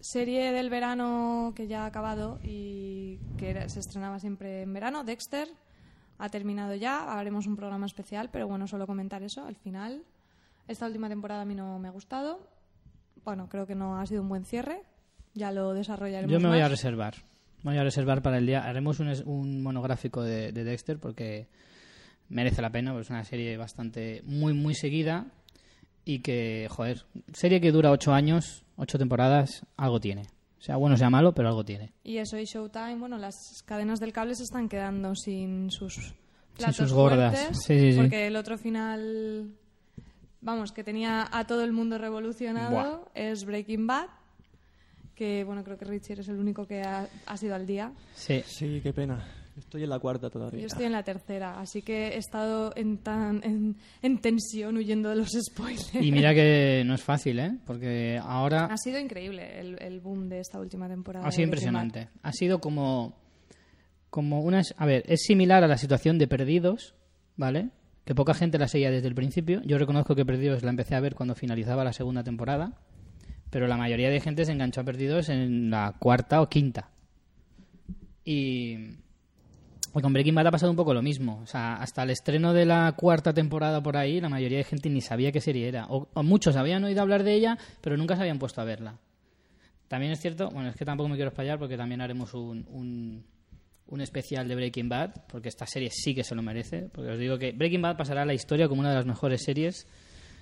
[0.00, 5.02] Serie del verano que ya ha acabado y que era- se estrenaba siempre en verano,
[5.02, 5.48] Dexter.
[6.18, 9.44] Ha terminado ya, haremos un programa especial, pero bueno, solo comentar eso.
[9.44, 10.04] Al final,
[10.68, 12.38] esta última temporada a mí no me ha gustado.
[13.24, 14.82] Bueno, creo que no ha sido un buen cierre.
[15.38, 17.14] Ya lo desarrollaremos Yo me voy a reservar.
[17.62, 18.64] Me voy a reservar para el día.
[18.64, 21.46] Haremos un, un monográfico de, de Dexter porque
[22.28, 22.90] merece la pena.
[22.92, 25.26] porque es una serie bastante muy, muy seguida
[26.04, 30.22] y que, joder, serie que dura ocho años, ocho temporadas, algo tiene.
[30.58, 31.92] Sea bueno, sea malo, pero algo tiene.
[32.02, 33.34] Y eso y Showtime, bueno, las
[33.64, 36.14] cadenas del cable se están quedando sin sus
[36.56, 37.34] platos sus gordas.
[37.38, 37.98] fuertes, Sí, sí, sí.
[37.98, 39.52] porque el otro final,
[40.40, 44.08] vamos, que tenía a todo el mundo revolucionado es Breaking Bad,
[45.18, 47.92] que bueno, creo que Richie eres el único que ha, ha sido al día.
[48.14, 48.40] Sí.
[48.46, 49.26] Sí, qué pena.
[49.58, 50.60] Estoy en la cuarta todavía.
[50.60, 55.08] Yo estoy en la tercera, así que he estado en, tan, en, en tensión huyendo
[55.08, 55.96] de los spoilers.
[55.96, 57.58] Y mira que no es fácil, ¿eh?
[57.66, 61.26] Porque ahora Ha sido increíble el, el boom de esta última temporada.
[61.26, 62.08] Ha sido impresionante.
[62.22, 63.16] Ha sido como,
[64.10, 64.62] como una...
[64.76, 66.94] A ver, es similar a la situación de Perdidos,
[67.36, 67.70] ¿vale?
[68.04, 69.60] Que poca gente la seguía desde el principio.
[69.64, 72.78] Yo reconozco que Perdidos la empecé a ver cuando finalizaba la segunda temporada,
[73.50, 76.90] pero la mayoría de gente se enganchó a Perdidos en la cuarta o quinta.
[78.24, 78.74] Y,
[79.94, 81.40] y con Breaking Bad ha pasado un poco lo mismo.
[81.42, 84.90] O sea, hasta el estreno de la cuarta temporada por ahí, la mayoría de gente
[84.90, 85.86] ni sabía qué serie era.
[85.88, 88.98] O, o muchos habían oído hablar de ella, pero nunca se habían puesto a verla.
[89.88, 93.24] También es cierto, bueno, es que tampoco me quiero espallar porque también haremos un, un,
[93.86, 96.90] un especial de Breaking Bad, porque esta serie sí que se lo merece.
[96.92, 99.42] Porque os digo que Breaking Bad pasará a la historia como una de las mejores
[99.42, 99.86] series,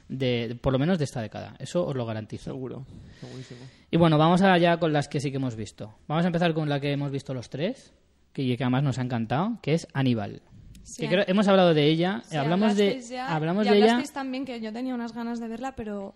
[0.09, 1.55] de, por lo menos de esta década.
[1.59, 2.45] Eso os lo garantizo.
[2.45, 2.85] Seguro,
[3.21, 3.61] segurísimo.
[3.91, 5.95] Y bueno, vamos allá con las que sí que hemos visto.
[6.09, 7.93] Vamos a empezar con la que hemos visto los tres,
[8.33, 10.43] que, que además nos ha encantado, que es Aníbal.
[10.85, 14.01] Sí, que creo- hemos hablado de ella, Sí, hablamos de, ya- hablamos y de ella.
[14.15, 16.15] también que yo tenía unas ganas de verla, pero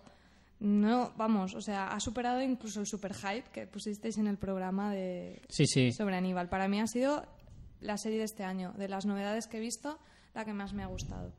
[0.61, 4.93] no, vamos, o sea, ha superado incluso el super hype que pusisteis en el programa
[4.93, 5.91] de Sí, sí.
[5.91, 6.47] sobre Aníbal.
[6.47, 7.25] Para mí ha sido
[7.81, 9.99] la serie de este año, de las novedades que he visto,
[10.35, 11.33] la que más me ha gustado.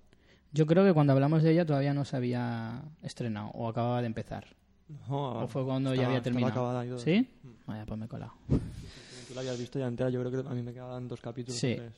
[0.52, 4.06] Yo creo que cuando hablamos de ella todavía no se había estrenado o acababa de
[4.06, 4.46] empezar.
[5.08, 6.52] No, ¿O fue cuando ya había terminado?
[6.52, 6.98] acabada y todo.
[6.98, 7.26] ¿Sí?
[7.66, 8.32] Vaya, pues me he colado.
[8.48, 11.58] Tú la habías visto ya entera, yo creo que a mí me quedaban dos capítulos.
[11.58, 11.76] Sí.
[11.76, 11.92] tres.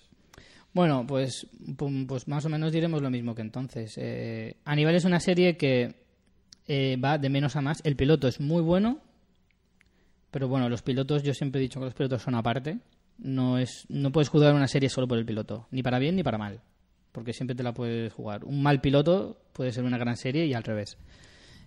[0.73, 1.47] Bueno, pues,
[2.07, 3.95] pues más o menos diremos lo mismo que entonces.
[3.97, 5.95] Eh, Aníbal es una serie que
[6.67, 7.81] eh, va de menos a más.
[7.85, 8.99] El piloto es muy bueno,
[10.31, 12.79] pero bueno, los pilotos, yo siempre he dicho que los pilotos son aparte.
[13.19, 16.25] No, es, no puedes juzgar una serie solo por el piloto, ni para bien ni
[16.25, 16.61] para mal,
[17.15, 18.45] porque siempre te la puedes jugar.
[18.45, 20.99] Un mal piloto puede ser una gran serie y al revés.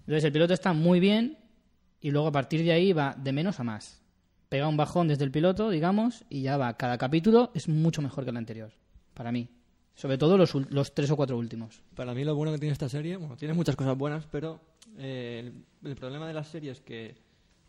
[0.01, 1.37] Entonces el piloto está muy bien
[2.01, 4.03] y luego a partir de ahí va de menos a más.
[4.49, 6.75] Pega un bajón desde el piloto, digamos, y ya va.
[6.75, 8.73] Cada capítulo es mucho mejor que el anterior,
[9.13, 9.47] para mí.
[9.95, 11.81] Sobre todo los, ul- los tres o cuatro últimos.
[11.95, 14.59] Para mí lo bueno que tiene esta serie, bueno, tiene muchas cosas buenas, pero
[14.97, 15.51] eh,
[15.83, 17.15] el, el problema de la serie es que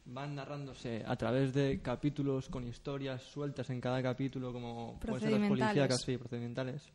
[0.05, 5.31] van narrándose a través de capítulos con historias sueltas en cada capítulo, como pueden ser
[5.31, 5.49] las Procedimentales.
[5.75, 6.93] policíacas, sí, procedimentales.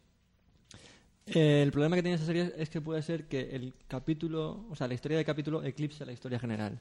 [1.26, 4.76] Eh, el problema que tiene esta serie es que puede ser que el capítulo, o
[4.76, 6.80] sea, la historia del capítulo eclipse la historia general.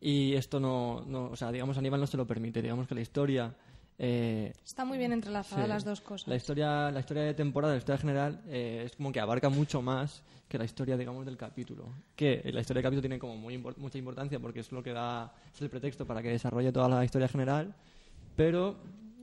[0.00, 2.62] Y esto no, no o sea, digamos, Aníbal no se lo permite.
[2.62, 3.52] Digamos que la historia
[3.98, 5.68] eh, Está muy bien entrelazadas Sí.
[5.68, 6.28] las dos cosas.
[6.28, 9.82] la historia, la historia de temporada, la historia general, eh, es como que abarca mucho
[9.82, 11.92] más que la historia, digamos, del capítulo.
[12.14, 15.34] Que la historia del capítulo tiene como muy mucha importancia porque es lo que da,
[15.52, 17.74] es el pretexto para que desarrolle toda la historia general,
[18.36, 18.76] pero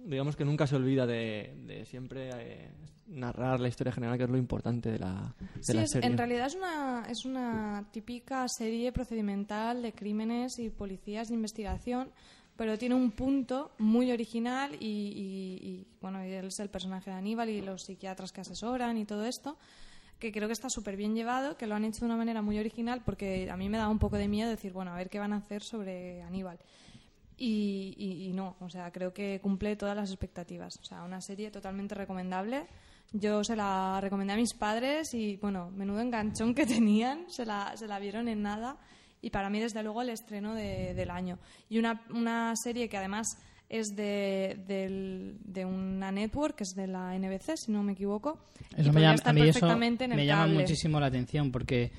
[0.05, 2.69] digamos que nunca se olvida de, de siempre eh,
[3.07, 6.09] narrar la historia general, que es lo importante de la, de Sí, la es- serie.
[6.09, 12.09] en realidad es una, es una típica serie procedimental de crímenes y policías de investigación,
[12.57, 17.17] pero tiene un punto muy original y, y- y, bueno, él es el personaje de
[17.17, 19.57] Aníbal y los psiquiatras que asesoran y todo esto,
[20.19, 22.57] que creo que está súper bien llevado, que lo han hecho de una manera muy
[22.57, 25.19] original porque a mí me da un poco de miedo decir, bueno, a ver qué
[25.19, 26.57] van a hacer sobre Aníbal.
[27.37, 30.77] Y, y- y no, o sea, creo que cumple todas las expectativas.
[30.79, 32.65] O sea, una serie totalmente recomendable.
[33.13, 37.75] Yo se la recomendé a mis padres y, bueno, menudo enganchón que tenían, se la,
[37.77, 38.77] se la vieron en nada.
[39.21, 41.39] Y para mí, desde luego, el estreno de- del año.
[41.69, 43.37] Y una, una serie que además
[43.69, 48.37] es de, de una network, que es de la NBC, si no me equivoco.
[48.77, 51.91] y Eso me llama, a mí eso me llama muchísimo la atención porque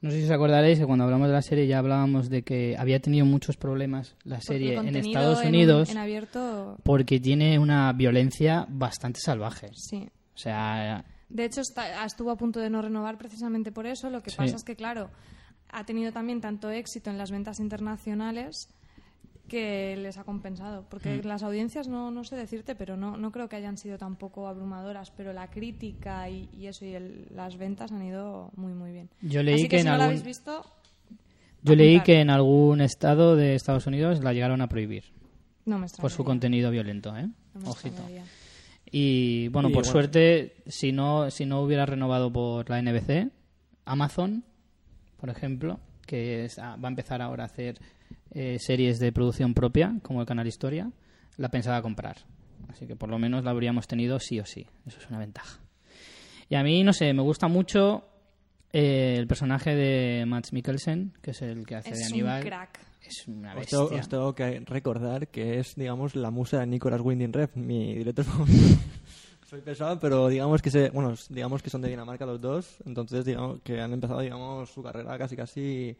[0.00, 2.74] No sé si os acordaréis que cuando hablamos de la serie ya hablábamos de que
[2.76, 7.92] había tenido muchos problemas la serie en Estados en- Unidos En, abierto, porque tiene una
[7.92, 9.70] violencia bastante salvaje.
[9.74, 10.08] sí.
[10.34, 14.10] O sea, De hecho, está- estuvo a punto de no renovar precisamente por eso.
[14.10, 14.36] Lo que Sí.
[14.36, 15.10] pasa es que, claro,
[15.70, 18.68] ha tenido también tanto éxito en las ventas internacionales
[19.48, 20.86] que les ha compensado.
[20.88, 21.26] Porque Mm.
[21.26, 25.10] las audiencias, no, no sé decirte, pero no, no creo que hayan sido tampoco abrumadoras.
[25.10, 29.08] Pero la crítica y, y eso, y el- las ventas han ido muy, muy bien.
[29.20, 30.64] yo leí Así que, que, en si no la algún habéis visto,
[31.62, 35.04] yo leí que en algún estado de Estados Unidos la llegaron a prohibir
[35.64, 37.28] no me por su contenido violento, ¿eh?
[37.54, 37.88] No me Ojito.
[37.88, 38.24] extrañaría.
[38.92, 39.90] Y bueno, Y por bueno.
[39.92, 43.30] suerte, si no, si no hubiera renovado por la NBC,
[43.86, 44.44] Amazon,
[45.18, 47.78] por ejemplo, que es- ah, va a empezar ahora a hacer
[48.34, 50.90] eh, series de producción propia, como el canal Historia,
[51.38, 52.16] la pensaba comprar.
[52.68, 54.66] Así que por lo menos la habríamos tenido sí o sí.
[54.86, 55.58] Eso es una ventaja.
[56.48, 58.08] Y a mí, no sé, me gusta mucho
[58.72, 62.42] eh, el personaje de Max Mikkelsen, que es el que hace de Es un Aníbal.
[62.42, 62.80] crack.
[63.06, 63.78] Es una Os bestia.
[63.78, 67.94] tengo, os tengo que recordar que es, digamos, la musa de Nicolas Winding Ref, mi
[67.94, 68.78] director favorito.
[69.48, 73.24] Soy pesado, pero digamos que se, bueno, digamos que son de Dinamarca los dos, entonces
[73.24, 75.96] digamos que han empezado, digamos, su carrera casi casi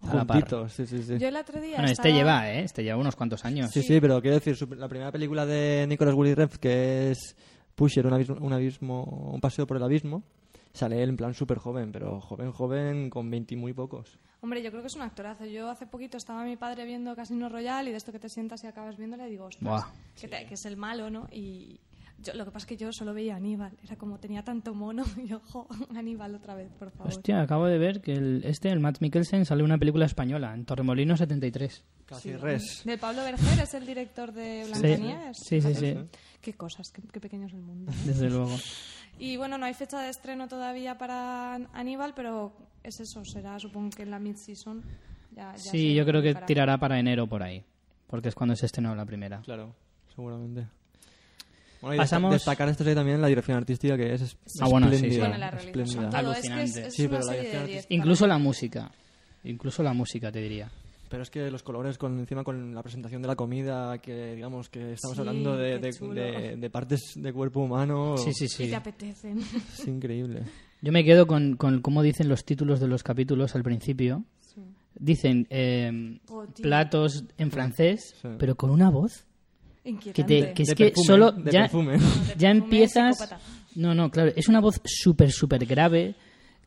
[0.00, 0.72] juntitos.
[0.72, 1.18] Sí, sí, sí.
[1.18, 2.60] Yo el otro día Bueno, este estaba- lleva, ¿eh?
[2.64, 3.70] Este lleva unos cuantos años.
[3.70, 7.36] Sí, sí, pero quiero decir, su- la primera película de Nicolas Winding Ref, que es
[7.74, 9.02] Pusher, un abismo, un abismo,
[9.34, 10.22] un paseo por el abismo,
[10.72, 14.18] sale él en plan súper joven, pero joven, joven, con 20 y muy pocos.
[14.44, 15.46] Hombre, yo creo que es un actorazo.
[15.46, 18.62] Yo hace poquito estaba mi padre viendo Casino Royale y de esto que te sientas
[18.62, 19.86] y acabas viéndole, digo, ostras, Buah.
[20.20, 21.26] que, te- que es el malo, ¿no?
[21.32, 21.80] Y
[22.18, 23.72] yo, lo que pasa es que yo solo veía a Aníbal.
[23.82, 25.66] Era como tenía tanto mono y yo, jo,
[25.96, 27.08] Aníbal otra vez, por favor.
[27.08, 30.52] Hostia, acabo de ver que el, este, el Matt Mikkelsen, sale en una película española,
[30.54, 31.82] en Torremolino 73.
[32.04, 32.82] Casi res.
[32.84, 35.38] De Pablo Berger es el director de Blancanieves.
[35.38, 35.94] Sí, sí, sí.
[36.42, 37.90] Qué cosas, qué, qué pequeño es el mundo.
[38.04, 38.54] Desde luego.
[39.18, 42.52] Y bueno, no hay fecha de estreno todavía para Aníbal, pero
[42.84, 44.82] es eso, será supongo que en la mid-season.
[45.34, 47.64] Ya, ya Sí, yo creo que tirará para enero por ahí,
[48.06, 49.40] porque es cuando se estrenó la primera.
[49.40, 49.74] Claro,
[50.14, 50.66] seguramente.
[51.80, 54.68] Bueno, y Pasamos- desta- destacar esta serie también la dirección artística que es es- Ah,
[54.70, 54.96] bueno, sí, sí.
[55.06, 55.24] espléndida.
[55.28, 56.20] Bueno, la realización, espléndida.
[56.22, 56.88] todo, es que es, Alucinante.
[56.88, 57.86] es Sí, una pero la dirección 10.
[57.90, 58.90] Incluso la música.
[59.44, 60.70] Incluso la música, te diría.
[61.10, 64.70] Pero es que los colores con encima con la presentación de la comida, que digamos
[64.70, 66.14] que estamos Sí, hablando de, de- chulo.
[66.14, 68.16] de- de partes de cuerpo humano.
[68.16, 68.68] Sí, sí, Y sí.
[68.70, 69.38] te apetecen.
[69.40, 70.42] Es increíble.
[70.84, 74.24] Yo me quedo con, con cómo dicen los títulos de los capítulos al principio.
[74.96, 78.28] Dicen eh, Oh, platos en francés, Sí.
[78.38, 79.24] pero con una voz
[79.84, 80.12] Inquietante.
[80.12, 81.96] que, te, que es De que perfume, solo de ya, perfume.
[82.38, 83.34] Ya empiezas...
[83.74, 86.14] No, no, claro, es una voz súper, súper grave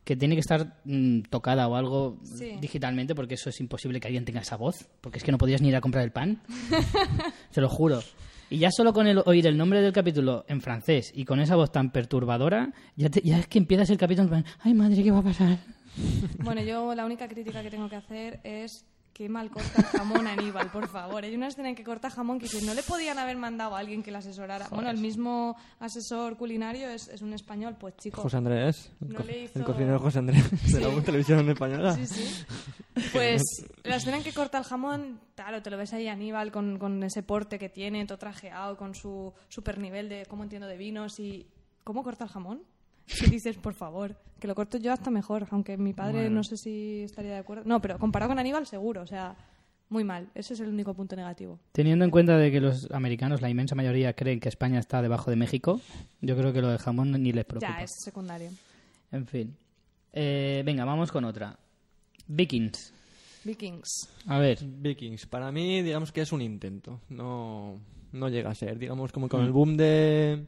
[0.04, 2.56] que tiene que estar mm, tocada o algo Sí.
[2.60, 5.62] digitalmente porque eso es imposible que alguien tenga esa voz, porque es que no podías
[5.62, 6.42] ni ir a comprar el pan.
[7.52, 8.00] Te lo juro.
[8.50, 11.54] Y ya solo con el oír el nombre del capítulo en francés y con esa
[11.56, 15.10] voz tan perturbadora, ya, te- es que empiezas el capítulo en plan, ay madre, ¿qué
[15.10, 15.58] va a pasar?
[16.42, 18.86] Bueno, yo la única crítica que tengo que hacer es
[19.18, 21.24] que mal corta el jamón Aníbal, por favor.
[21.24, 23.80] Hay una escena en que corta jamón que dice, no le podían haber mandado a
[23.80, 24.68] alguien que le asesorara.
[24.70, 28.22] Bueno, el mismo asesor culinario es, es un español, pues chico.
[28.22, 28.92] José Andrés.
[29.00, 31.94] No le hizo- el cocinero José Andrés de la televisión española.
[31.96, 32.44] Sí, sí.
[33.12, 33.42] Pues
[33.84, 37.02] la escena en que corta el jamón, claro, te lo ves ahí Aníbal con, con
[37.04, 41.18] ese porte que tiene, todo trajeado, con su super nivel de, ¿cómo entiendo?, de vinos
[41.20, 41.46] y...
[41.84, 42.62] ¿Cómo corta el jamón?
[43.26, 46.56] Y dices, por favor, que lo corto yo hasta mejor, aunque mi padre no sé
[46.56, 47.64] si estaría de acuerdo.
[47.66, 49.34] No, pero comparado con Aníbal, seguro, o sea,
[49.88, 50.28] muy mal.
[50.34, 51.58] Ese es el único punto negativo.
[51.72, 55.30] Teniendo en cuenta de que los americanos, la inmensa mayoría, creen que España está debajo
[55.30, 55.80] de México,
[56.20, 57.78] yo creo que lo del jamón ni les preocupa.
[57.78, 58.50] Ya, es secundario.
[59.10, 59.56] En fin.
[60.12, 61.58] Eh, venga, vamos con otra.
[62.26, 62.92] Vikings.
[63.44, 64.08] Vikings.
[64.26, 65.26] A ver, Vikings.
[65.26, 67.00] Para mí, digamos que es un intento.
[67.08, 67.80] No,
[68.12, 68.78] no llega a ser.
[68.78, 69.30] Digamos, como Mm.
[69.30, 70.44] con el boom de,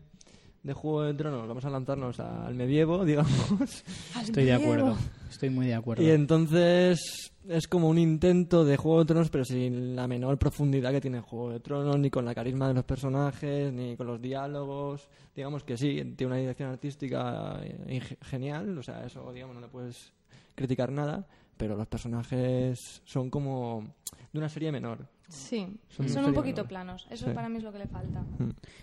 [0.63, 3.85] de Juego de Tronos, vamos a lanzarnos al medievo, digamos.
[4.21, 4.97] estoy de acuerdo.
[5.29, 6.03] Estoy muy de acuerdo.
[6.03, 10.93] Y entonces es como un intento de Juego de Tronos, pero sin la menor profundidad
[10.93, 14.21] que tiene Juego de Tronos, ni con la carisma de los personajes, ni con los
[14.21, 15.09] diálogos.
[15.35, 19.69] Digamos que sí, tiene una dirección artística eh, genial, o sea, eso, digamos, no le
[19.69, 20.13] puedes
[20.55, 23.95] criticar nada, pero los personajes son como
[24.33, 25.09] de una serie menor.
[25.31, 25.67] Sí,
[26.09, 27.07] Son un poquito planos.
[27.11, 27.33] Eso Sí.
[27.33, 28.23] para mí es lo que le falta.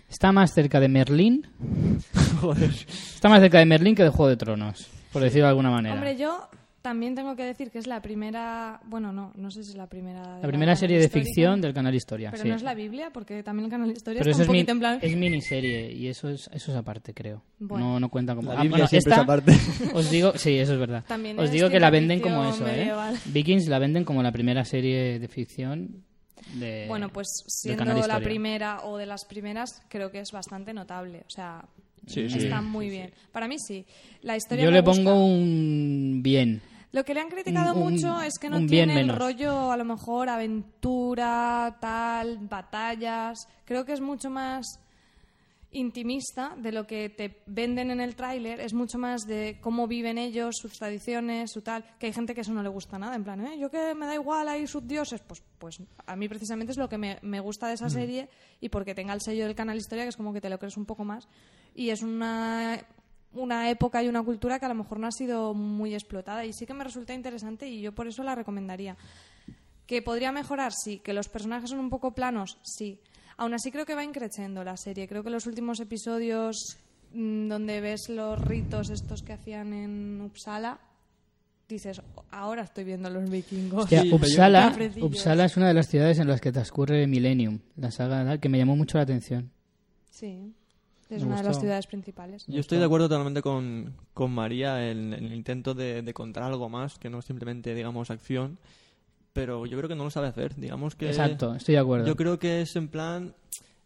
[0.08, 1.46] Está más cerca de Merlín.
[2.40, 2.70] Joder.
[2.88, 5.94] Está más cerca de Merlín que de Juego de Tronos, por decirlo de alguna manera.
[5.94, 6.48] Hombre, yo
[6.80, 8.80] también tengo que decir que es la primera...
[8.86, 10.36] Bueno, no, no sé si es la primera...
[10.36, 12.30] de la primera serie de ficción del canal Historia.
[12.30, 12.48] Pero sí.
[12.48, 14.62] no es la Biblia, porque también el canal de historia Pero está eso un es,
[14.62, 14.98] poquito mi- en plan...
[15.02, 17.42] es miniserie y eso es, eso es aparte, creo.
[17.58, 17.84] Bueno.
[17.94, 18.52] No, no cuenta como...
[18.52, 19.52] La Ah, Biblia bueno, siempre esta- es aparte.
[19.94, 21.04] Os digo, sí, eso es verdad.
[21.06, 22.90] También Os digo que la venden como eso, ¿eh?
[23.26, 26.04] Vikings la venden como la primera serie de ficción
[26.54, 31.22] de Bueno, pues siendo la primera o de las primeras, creo que es bastante notable.
[31.26, 31.64] O sea,
[32.06, 32.38] Sí, sí.
[32.38, 33.12] está muy bien.
[33.32, 33.84] Para mí sí.
[34.22, 35.02] La historia Yo me le gusta.
[35.04, 36.62] pongo un bien.
[36.90, 39.18] Lo que le han criticado Un- un- mucho es que no tiene el menos.
[39.18, 43.48] rollo, a lo mejor, aventura, tal, batallas.
[43.64, 44.80] Creo que es mucho más
[45.70, 48.60] intimista de lo que te venden en el tráiler.
[48.60, 51.84] Es mucho más de cómo viven ellos, sus tradiciones, su tal.
[51.98, 53.14] Que hay gente que eso no le gusta nada.
[53.14, 53.58] En plan, ¿eh?
[53.58, 55.20] yo que me da igual ahí sus dioses.
[55.20, 58.28] Pues, pues a mí precisamente es lo que me, me gusta de esa serie
[58.60, 60.76] y porque tenga el sello del canal Historia, que es como que te lo crees
[60.76, 61.28] un poco más.
[61.74, 62.80] Y es una
[63.34, 66.54] una época y una cultura que a lo mejor no ha sido muy explotada y
[66.54, 68.96] sí que me resulta interesante y yo por eso la recomendaría.
[69.86, 70.72] ¿Que podría mejorar?
[70.74, 70.98] Sí.
[70.98, 72.58] ¿Que los personajes son un poco planos?
[72.62, 73.00] Sí.
[73.38, 75.06] Aún así creo que va increciendo la serie.
[75.06, 76.76] Creo que los últimos episodios
[77.14, 80.80] mm, donde ves los ritos estos que hacían en Uppsala,
[81.68, 83.84] dices, ahora estoy viendo los vikingos.
[83.84, 88.48] Hostia, Uppsala, es una de las ciudades en las que transcurre Millennium, la saga que
[88.48, 89.50] me llamó mucho la atención.
[90.10, 90.52] Sí.
[91.08, 92.44] Es Me una de las ciudades principales.
[92.48, 96.42] Yo estoy de acuerdo totalmente con, con María en, en el intento de, de contar
[96.42, 98.58] algo más, que no simplemente, digamos, acción,
[99.38, 100.56] pero yo creo que no lo sabe hacer.
[100.56, 101.06] Digamos que...
[101.06, 102.06] Exacto, estoy de acuerdo.
[102.06, 103.34] Yo creo que es en plan,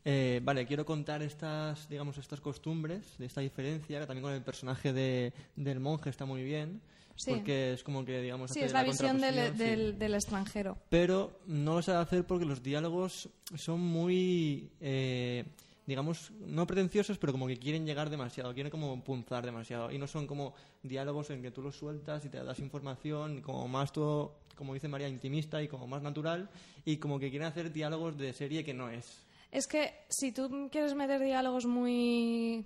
[0.04, 4.42] eh, vale, quiero contar estas, digamos, estas costumbres, de esta diferencia, que también con el
[4.42, 6.80] personaje de, del monje está muy bien,
[7.14, 7.32] Sí.
[7.32, 9.58] porque es como que, digamos, Sí, hace es la visión del, sí.
[9.58, 10.78] del, del extranjero.
[10.88, 15.44] Pero no lo sabe hacer porque los diálogos son muy, eh,
[15.86, 19.90] digamos, no pretenciosos, pero como que quieren llegar demasiado, quieren como punzar demasiado.
[19.90, 23.68] Y no son como diálogos en que tú los sueltas y te das información, como
[23.68, 26.48] más todo, como dice María, intimista y como más natural,
[26.84, 29.22] y como que quieren hacer diálogos de serie que no es.
[29.50, 32.64] Es que si tú quieres meter diálogos muy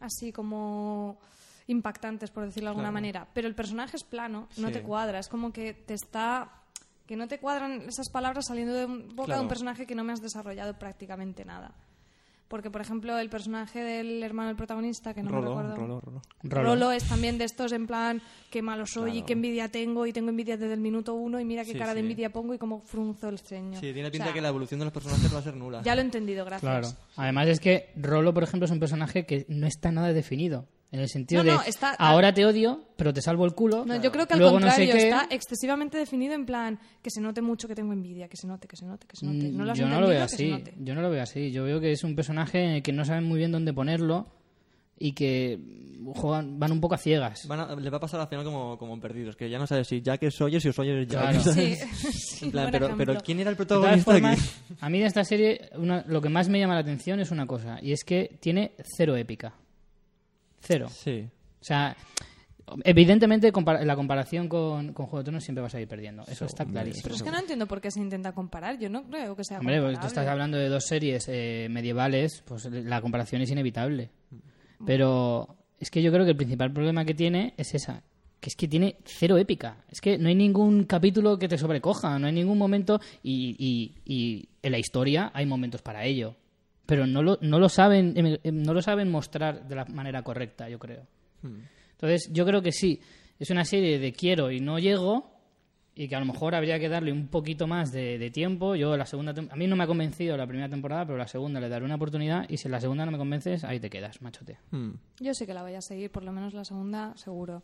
[0.00, 1.18] así como
[1.66, 2.94] impactantes, por decirlo de alguna Claro.
[2.94, 4.72] manera, pero el personaje es plano, no Sí.
[4.74, 6.50] te cuadra, es como que te está
[7.06, 10.14] que no te cuadran esas palabras saliendo de boca de un personaje que no me
[10.14, 11.74] has desarrollado prácticamente nada.
[12.48, 15.76] Porque, por ejemplo, el personaje del hermano del protagonista, que no me recuerdo...
[15.76, 16.22] Rolo, Rolo.
[16.42, 16.68] Rolo.
[16.70, 18.20] Rolo es también de estos en plan,
[18.50, 21.44] qué malo soy y qué envidia tengo y tengo envidia desde el minuto uno y
[21.44, 23.80] mira qué Sí, cara de envidia pongo y cómo frunzo el ceño.
[23.80, 25.82] Sí, tiene O pinta sea, que la evolución de los personajes va a ser nula.
[25.82, 26.70] Ya lo he entendido, gracias.
[26.70, 26.88] Claro.
[27.16, 30.66] Además es que Rolo, por ejemplo, es un personaje que no está nada definido.
[30.94, 33.84] En el sentido No, no, de, está- ahora te odio, pero te salvo el culo.
[33.84, 35.04] No, yo creo que al Luego no contrario, sé qué.
[35.08, 38.68] está excesivamente definido en plan que se note mucho que tengo envidia, que se note,
[38.68, 39.50] que se note, que se note.
[39.50, 40.62] No lo has Mm, yo no lo veo así.
[40.78, 41.50] Yo no lo veo así.
[41.50, 44.26] Yo veo que es un personaje en el que no saben muy bien dónde ponerlo
[44.96, 45.58] y que
[46.14, 47.48] juegan, van un poco a ciegas.
[47.48, 49.88] Van a- le va a pasar al final como, como perdidos, que ya no sabes
[49.88, 51.22] si Jack es Sawyer, si Sawyer es Jack.
[51.32, 51.40] Claro.
[51.40, 54.76] Sí, sí, En plan, pero, pero ¿quién era el De protagonista formas, aquí?
[54.80, 57.46] a mí de esta serie una- lo que más me llama la atención es una
[57.48, 59.54] cosa, y es que tiene cero épica.
[60.66, 60.88] Cero.
[60.90, 61.28] Sí.
[61.60, 61.96] O sea,
[62.84, 63.52] evidentemente
[63.84, 66.24] la comparación con, con Juego de Tronos siempre va a salir perdiendo.
[66.26, 67.02] Eso está clarísimo.
[67.04, 68.78] Pero es que no entiendo por qué se intenta comparar.
[68.78, 70.08] Yo no creo que sea Hombre, pues tú comparable.
[70.08, 74.10] estás hablando de dos series eh, medievales, pues la comparación es inevitable.
[74.86, 78.02] Pero es que yo creo que el principal problema que tiene es esa,
[78.40, 79.84] que es que tiene cero épica.
[79.90, 83.94] Es que no hay ningún capítulo que te sobrecoja, no hay ningún momento y, y-
[84.04, 86.36] y en la historia hay momentos para ello.
[86.86, 90.22] Pero no lo, no lo saben em, em, no lo saben mostrar de la manera
[90.22, 91.06] correcta, yo creo.
[91.92, 93.00] Entonces, yo creo que sí,
[93.38, 95.34] es una serie de quiero y no llego,
[95.94, 98.74] y que a lo mejor habría que darle un poquito más de, de tiempo.
[98.74, 101.60] Yo la segunda a mí no me ha convencido la primera temporada, pero la segunda
[101.60, 104.20] le daré una oportunidad y si en la segunda no me convences, ahí te quedas,
[104.20, 104.58] machote.
[104.70, 104.92] Hmm.
[105.20, 107.62] Yo sí que la voy a seguir, por lo menos la segunda, seguro.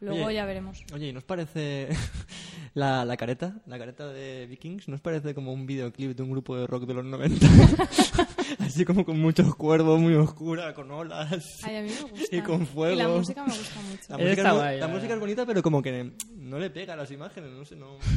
[0.00, 0.84] Luego Oye, ya veremos.
[0.92, 1.88] Oye, ¿y nos parece
[2.74, 3.60] la, la careta?
[3.66, 6.94] La careta de Vikings, ¿nos parece como un videoclip de un grupo de rock de
[6.94, 7.46] los 90?
[8.58, 11.60] Así como con muchos cuervos, muy oscura, con olas.
[11.62, 12.36] Ay, a mí me gusta.
[12.36, 12.94] Y con fuego.
[12.94, 14.02] Y la música me gusta mucho.
[14.08, 15.14] La, música, es, bu- guay, la la música verdad.
[15.16, 17.98] es bonita, pero como que no le pega a las imágenes, no sé, no...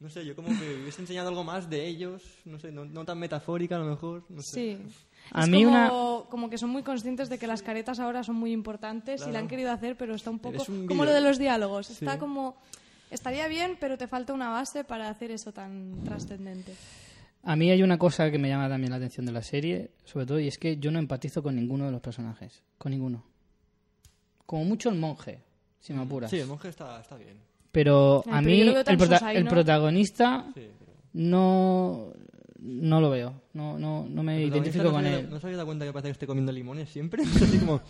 [0.00, 3.04] No sé, yo como que hubiese enseñado algo más de ellos, no sé, no, no
[3.04, 4.54] tan metafórica a lo mejor, no sé.
[4.54, 4.78] Sí.
[5.30, 8.24] A es mí como, una- como que son muy conscientes de que las caretas ahora
[8.24, 11.12] son muy importantes y la han querido hacer, pero está un poco un como lo
[11.12, 11.90] de los diálogos.
[11.90, 12.56] Está como
[13.10, 16.72] estaría bien, pero te falta una base para hacer eso tan trascendente.
[17.42, 20.26] A mí hay una cosa que me llama también la atención de la serie, sobre
[20.26, 22.62] todo, y es que yo no empatizo con ninguno de los personajes.
[22.76, 23.24] Con ninguno.
[24.44, 25.40] Como mucho el monje,
[25.78, 26.30] si me apuras.
[26.30, 27.38] Sí, el monje está, está bien.
[27.72, 30.92] Pero a mí el, protagonista Sí, pero...
[31.14, 32.12] no,
[32.58, 33.42] no lo veo.
[33.54, 35.28] No, no, no me identifico con él.
[35.30, 37.22] ¿No se había dado cuenta que parece que esté comiendo limones siempre?
[37.42, 37.80] Así como...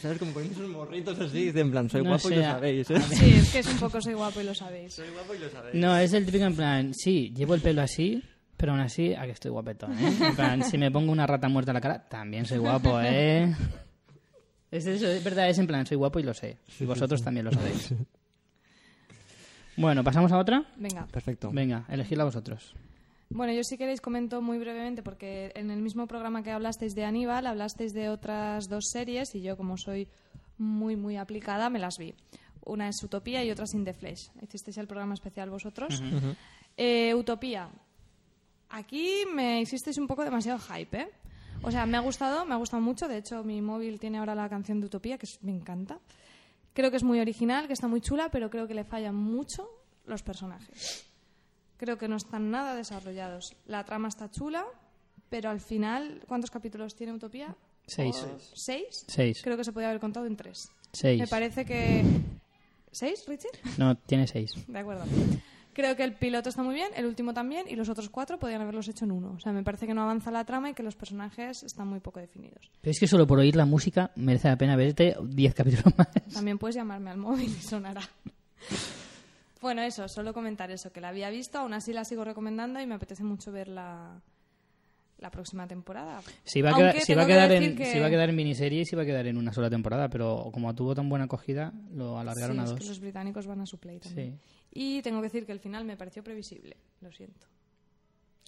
[0.00, 0.18] ¿Sabes?
[0.18, 1.44] Como comiendo esos morritos así.
[1.44, 3.00] dice, En plan, soy No guapo y lo sabéis, ¿eh?
[3.00, 4.94] Sí, es que es un poco soy guapo y lo sabéis.
[4.94, 5.74] Soy guapo y lo sabéis.
[5.76, 8.20] No, es el típico en plan, sí, llevo el pelo así,
[8.56, 10.12] pero aún así, a que estoy guapetón, ¿eh?
[10.20, 13.54] En plan, si me pongo una rata muerta en la cara, también soy guapo, ¿eh?
[14.70, 16.58] Es eso, es verdad, es en plan, soy guapo y lo sé.
[16.80, 17.94] Y vosotros también lo sabéis.
[19.76, 20.64] Bueno, ¿pasamos a otra?
[20.76, 21.06] Venga.
[21.06, 21.50] Perfecto.
[21.50, 22.74] Venga, elegidla vosotros.
[23.30, 27.04] Bueno, yo si queréis comento muy brevemente porque en el mismo programa que hablasteis de
[27.04, 30.08] Aníbal, hablasteis de otras dos series y yo como soy
[30.58, 32.14] muy muy aplicada me las vi.
[32.64, 34.30] Una es Utopía y otra es In the Flesh.
[34.42, 36.02] Hicisteis el programa especial vosotros.
[36.76, 37.70] Eh, Utopía.
[38.72, 41.08] Aquí me hicisteis un poco demasiado hype, ¿eh?
[41.62, 43.06] O sea, me ha gustado, me ha gustado mucho.
[43.06, 45.98] De hecho, mi móvil tiene ahora la canción de Utopía, que es- me encanta.
[46.72, 49.68] Creo que es muy original, que está muy chula, pero creo que le fallan mucho
[50.06, 51.06] los personajes.
[51.76, 53.54] Creo que no están nada desarrollados.
[53.66, 54.64] La trama está chula,
[55.28, 57.54] pero al final, ¿cuántos capítulos tiene Utopía?
[57.86, 58.16] Seis.
[58.22, 59.04] ¿O ¿Seis?
[59.06, 59.40] Seis.
[59.42, 60.70] Creo que se podía haber contado en tres.
[60.92, 61.20] Seis.
[61.20, 62.02] Me parece que...
[62.90, 63.48] ¿Seis, Richie?
[63.78, 64.54] No, tiene seis.
[64.66, 65.04] De acuerdo.
[65.74, 68.60] Creo que el piloto está muy bien, el último también, y los otros cuatro podían
[68.60, 69.32] haberlos hecho en uno.
[69.36, 72.00] O sea, me parece que no avanza la trama y que los personajes están muy
[72.00, 72.70] poco definidos.
[72.80, 76.08] Pero es que solo por oír la música merece la pena verte 10 capítulos más.
[76.34, 78.02] También puedes llamarme al móvil y sonará.
[79.60, 82.86] Bueno, eso, solo comentar eso, que la había visto, aún así la sigo recomendando y
[82.86, 84.20] me apetece mucho ver la,
[85.18, 86.20] la próxima temporada.
[86.42, 89.02] Si va a quedar, a en, que- si va a quedar en miniserie, si va
[89.02, 92.60] a quedar en una sola temporada, pero como tuvo tan buena acogida, lo alargaron Sí,
[92.60, 92.78] a es dos.
[92.80, 94.32] que los británicos van a su play también.
[94.32, 94.61] Sí.
[94.72, 97.46] Y tengo que decir que el final me pareció previsible, lo siento.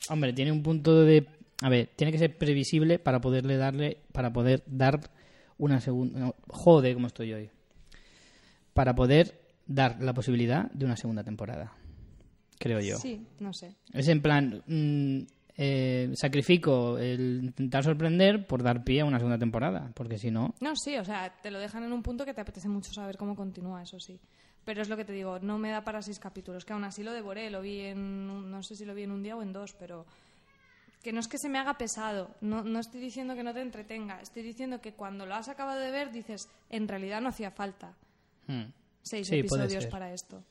[0.09, 1.27] Hombre, tiene un punto de...
[1.62, 3.99] A ver, tiene que ser previsible para poderle darle...
[4.12, 5.11] Para poder dar
[5.59, 6.18] una segunda...
[6.18, 7.51] no, joder, cómo estoy hoy.
[8.72, 11.72] Para poder dar la posibilidad de una segunda temporada.
[12.59, 12.97] Creo yo.
[12.97, 13.77] Sí, no sé.
[13.93, 14.62] Es en plan...
[14.66, 15.20] mm,
[15.57, 19.93] eh, sacrifico el intentar sorprender por dar pie a una segunda temporada.
[19.95, 20.55] Porque si no...
[20.61, 23.16] No, sí, o sea, te lo dejan en un punto que te apetece mucho saber
[23.16, 24.18] cómo continúa, eso sí.
[24.65, 27.03] Pero es lo que te digo, no me da para seis capítulos, que aún así
[27.03, 29.43] lo devoré, lo vi en, un- no sé si lo vi en un día o
[29.43, 30.07] en dos, pero
[31.03, 33.61] que no es que se me haga pesado, no, no estoy diciendo que no te
[33.61, 37.51] entretenga, estoy diciendo que cuando lo has acabado de ver dices, en realidad no hacía
[37.51, 37.93] falta
[38.47, 38.62] hmm.
[39.03, 40.43] seis Sí, episodios para esto.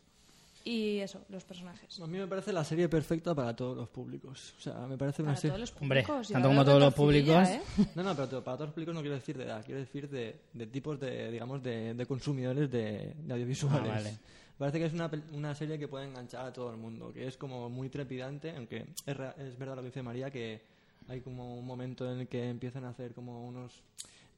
[0.65, 1.99] Y eso, los personajes.
[1.99, 4.53] A mí me parece la serie perfecta para todos los públicos.
[4.57, 5.51] O sea, me parece una Para serie...
[5.57, 6.27] todos los públicos.
[6.29, 7.49] tanto como todos los públicos.
[7.49, 7.61] ¿eh?
[7.95, 10.09] No, no, pero to- para todos los públicos no quiero decir de edad, quiero decir
[10.09, 13.89] de, de tipos de, digamos, de, de consumidores de, de audiovisuales.
[13.91, 14.11] Ah, vale.
[14.11, 14.17] Me
[14.57, 17.27] Parece que es una, pel- una serie que puede enganchar a todo el mundo, que
[17.27, 20.61] es como muy trepidante, aunque es, es verdad lo que dice María, que
[21.09, 23.81] hay como un momento en el que empiezan a hacer como unos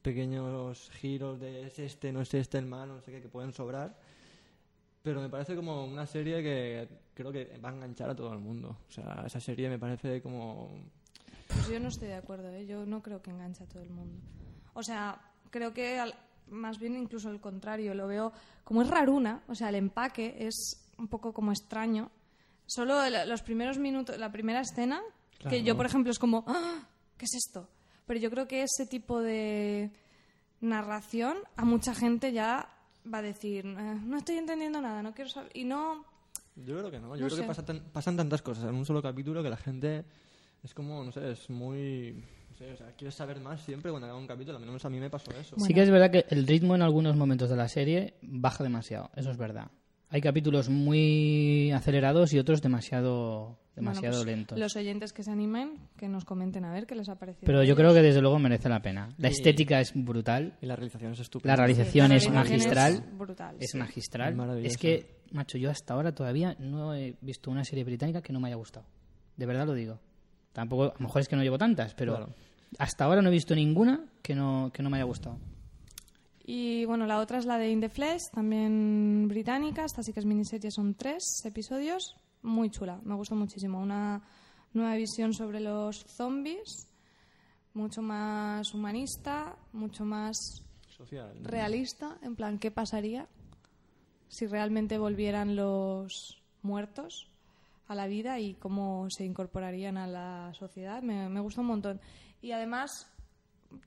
[0.02, 3.52] pequeños giros de es este, no es este el malo, no sé qué, que pueden
[3.52, 3.96] sobrar.
[5.06, 8.40] Pero me parece como una serie que creo que va a enganchar a todo el
[8.40, 8.76] mundo.
[8.88, 10.68] O sea, esa serie me parece como
[11.46, 12.66] Pues yo no estoy de acuerdo, ¿eh?
[12.66, 14.18] yo no creo que enganche a todo el mundo.
[14.74, 15.16] O sea,
[15.50, 16.16] creo que al-
[16.48, 18.32] más bien incluso al contrario, lo veo
[18.64, 22.10] como es raruna, o sea, el empaque es un poco como extraño.
[22.66, 25.00] Solo el- los primeros minutos, la primera escena,
[25.48, 26.80] que yo, por ejemplo, es como, "Ah,
[27.16, 27.68] ¿qué es esto?
[28.06, 29.92] Pero yo creo que ese tipo de
[30.60, 32.72] narración a mucha gente ya
[33.12, 35.50] va a decir, "Eh, no estoy entendiendo nada, no quiero saber.
[35.54, 36.04] Y no,
[36.56, 37.08] Yo creo que no.
[37.16, 37.42] Yo No creo sé.
[37.42, 40.04] que pasa tan- pasan tantas cosas en un solo capítulo que la gente
[40.62, 42.24] es como, no sé, es muy...
[42.50, 44.56] No sé, o sea, quieres saber más siempre cuando acaba un capítulo.
[44.56, 45.54] Al menos a mí me pasó eso.
[45.58, 49.10] Sí que es verdad que el ritmo en algunos momentos de la serie baja demasiado,
[49.16, 49.70] eso es verdad.
[50.08, 54.58] Hay capítulos muy acelerados y otros demasiado demasiado Bueno, pues, lentos.
[54.58, 57.46] Los oyentes que se animen, que nos comenten a ver qué les ha parecido.
[57.46, 57.76] Pero yo ellos.
[57.76, 59.10] creo que desde luego merece la pena.
[59.18, 61.52] La Y- estética es brutal, Y la realización es estúpida.
[61.52, 63.56] la realización La es magistral, Es brutal.
[63.60, 63.78] es sí.
[63.78, 64.58] magistral.
[64.64, 64.72] Es.
[64.72, 68.40] Es que, macho, yo hasta ahora todavía no he visto una serie británica que no
[68.40, 68.86] me haya gustado.
[69.36, 70.00] De verdad lo digo.
[70.52, 72.32] Tampoco, a lo mejor es que no llevo tantas, pero Claro.
[72.78, 75.38] hasta ahora no he visto ninguna que no, que no me haya gustado.
[76.48, 79.84] Y bueno, la otra es la de In the Flesh, también británica.
[79.84, 82.16] Esta sí que es miniserie, son tres episodios.
[82.46, 83.80] Muy chula, me gustó muchísimo.
[83.80, 84.22] Una
[84.72, 86.86] nueva visión sobre los zombies,
[87.74, 91.36] mucho más humanista, mucho más Social.
[91.42, 92.18] realista.
[92.22, 93.26] En plan, ¿qué pasaría
[94.28, 97.28] si realmente volvieran los muertos
[97.88, 101.02] a la vida y cómo se incorporarían a la sociedad?
[101.02, 102.00] Me, me gustó un montón.
[102.42, 103.08] Y además,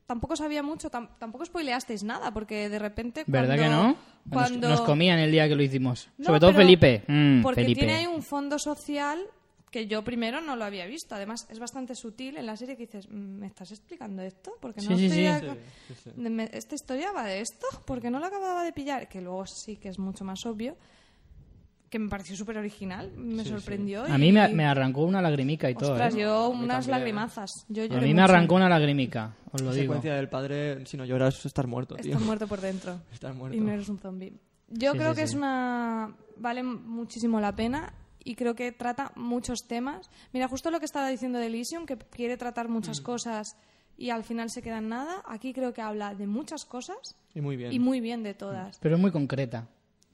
[0.06, 3.24] tampoco sabía mucho, tam- tampoco spoileasteis nada, porque de repente.
[3.28, 3.84] ¿Verdad cuando- que no?
[3.88, 3.98] Nos-
[4.34, 4.70] Cuando...
[4.70, 6.10] Nos, comían el día que lo hicimos.
[6.18, 7.04] No, Sobre todo Felipe.
[7.08, 7.80] Mm, porque Felipe.
[7.80, 9.20] tiene ahí un fondo social
[9.72, 11.14] que yo primero no lo había visto.
[11.16, 14.52] Además, es bastante sutil en la serie que dices, "Mm, ¿me estás explicando esto?
[14.60, 15.56] Porque no Sí, sí, estoy sí.
[16.16, 17.68] ac- Sí, ¿Esta historia va de esto?
[17.86, 19.08] Porque no lo acababa de pillar.
[19.08, 20.76] Que luego sí que es mucho más obvio.
[21.90, 23.12] Que me pareció súper original.
[23.18, 24.04] Me sorprendió.
[24.04, 25.94] A y- mí me, me arrancó una lagrimica y todo.
[25.94, 26.20] Ostras, ¿eh?
[26.20, 26.92] yo A unas también.
[26.92, 27.52] lagrimazas.
[27.68, 28.24] Yo A mí me mucho.
[28.26, 29.84] arrancó una lagrimica, os lo La digo.
[29.94, 32.12] secuencia del padre, si no lloras, estar muerto, tío.
[32.14, 33.00] Estás muerto por dentro.
[33.12, 33.58] Estar muerto.
[33.58, 34.34] Y no eres un zombie.
[34.70, 35.32] Yo Sí, creo sí, que sí.
[35.34, 36.16] es una.
[36.38, 37.92] Vale muchísimo la pena
[38.24, 40.10] y creo que trata muchos temas.
[40.32, 42.74] Mira, justo lo que estaba diciendo de Elysium, que quiere tratar Mm.
[42.74, 43.58] muchas cosas
[43.98, 45.24] y al final se queda en nada.
[45.28, 46.98] Aquí creo que habla de muchas cosas
[47.34, 47.74] Y muy bien.
[47.74, 48.78] y muy bien de todas.
[48.80, 49.68] Pero es muy concreta.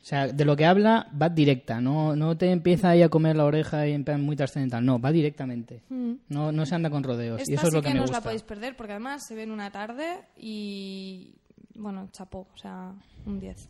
[0.06, 3.36] O sea, de lo que habla va directa, no, no te empieza ahí a comer
[3.36, 5.82] la oreja y en plan muy trascendental, no, va directamente.
[5.90, 8.03] No, no se anda con rodeos Esta y eso es lo que, que me no
[8.03, 8.19] os gusta.
[8.19, 11.34] la podéis perder porque además se ve en una tarde y.
[11.73, 12.94] Bueno, chapó, o sea,
[13.26, 13.68] un 10.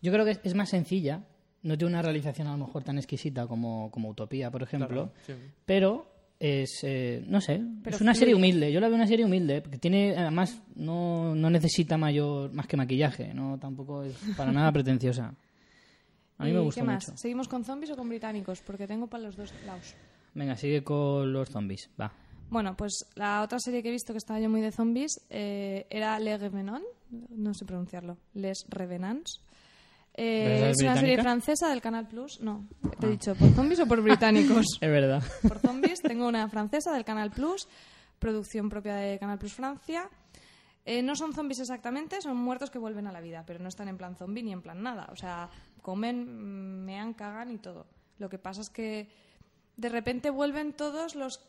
[0.00, 1.20] Yo creo que es, es más sencilla,
[1.62, 5.12] no tiene una realización a lo mejor tan exquisita como, como Utopía, por ejemplo, Claro,
[5.26, 5.34] sí.
[5.66, 8.72] pero es, eh, no sé, Pero es una serie humilde.
[8.72, 12.76] Yo la veo una serie humilde, porque tiene, además, no, no necesita mayor, más que
[12.76, 15.34] maquillaje, no tampoco es para nada pretenciosa.
[16.38, 17.08] A mí ¿Y me qué gusta más?
[17.08, 17.16] mucho.
[17.18, 18.60] ¿Seguimos con zombies o con británicos?
[18.60, 19.94] Porque tengo para los dos lados.
[20.34, 22.12] Venga, sigue con los zombies, va.
[22.50, 25.86] Bueno, pues la otra serie que he visto que estaba yo muy de zombies eh,
[25.90, 26.86] era Les Revenants,
[27.30, 29.40] no sé pronunciarlo, Les Revenants.
[30.16, 32.40] Eh, ¿Esa es una serie francesa del Canal Plus.
[32.40, 32.68] No,
[33.00, 34.66] te he dicho, ¿por zombies o por británicos?
[34.80, 35.22] Es verdad.
[35.42, 36.00] por zombies.
[36.00, 37.68] Tengo una francesa del Canal Plus,
[38.18, 40.08] producción propia de Canal Plus Francia.
[40.84, 43.88] Eh, no son zombies exactamente, son muertos que vuelven a la vida, pero no están
[43.88, 45.08] en plan zombie ni en plan nada.
[45.10, 45.48] O sea,
[45.82, 47.86] comen, mean, cagan y todo.
[48.18, 49.08] Lo que pasa es que
[49.76, 51.40] de repente vuelven todos los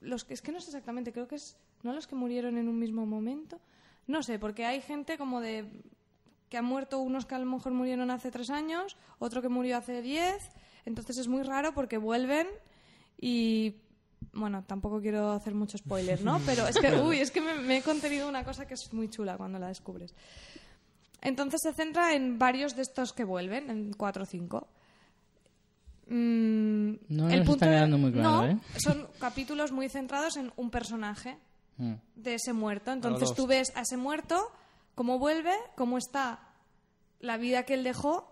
[0.00, 2.68] los que es que no sé exactamente, creo que es no los que murieron en
[2.68, 3.60] un mismo momento.
[4.08, 5.84] No sé, porque hay gente como de
[6.52, 9.78] que han muerto unos que a lo mejor murieron hace tres años, otro que murió
[9.78, 10.36] hace diez.
[10.84, 12.46] Entonces es muy raro porque vuelven
[13.18, 13.76] y
[14.34, 16.38] bueno, tampoco quiero hacer mucho spoiler, ¿no?
[16.46, 19.08] Pero es que, uy, es que me, me he contenido una cosa que es muy
[19.08, 20.14] chula cuando la descubres.
[21.22, 24.68] Entonces se centra en varios de estos que vuelven, en cuatro o cinco.
[26.08, 28.58] Mm, No nos está quedando muy claro, no, ¿eh?
[28.76, 31.38] son capítulos muy centrados en un personaje
[31.78, 31.94] Mm.
[32.16, 32.92] de ese muerto.
[32.92, 34.52] Entonces tú ves a ese muerto,
[34.94, 36.40] cómo vuelve, cómo está
[37.20, 38.28] la vida que él dejó,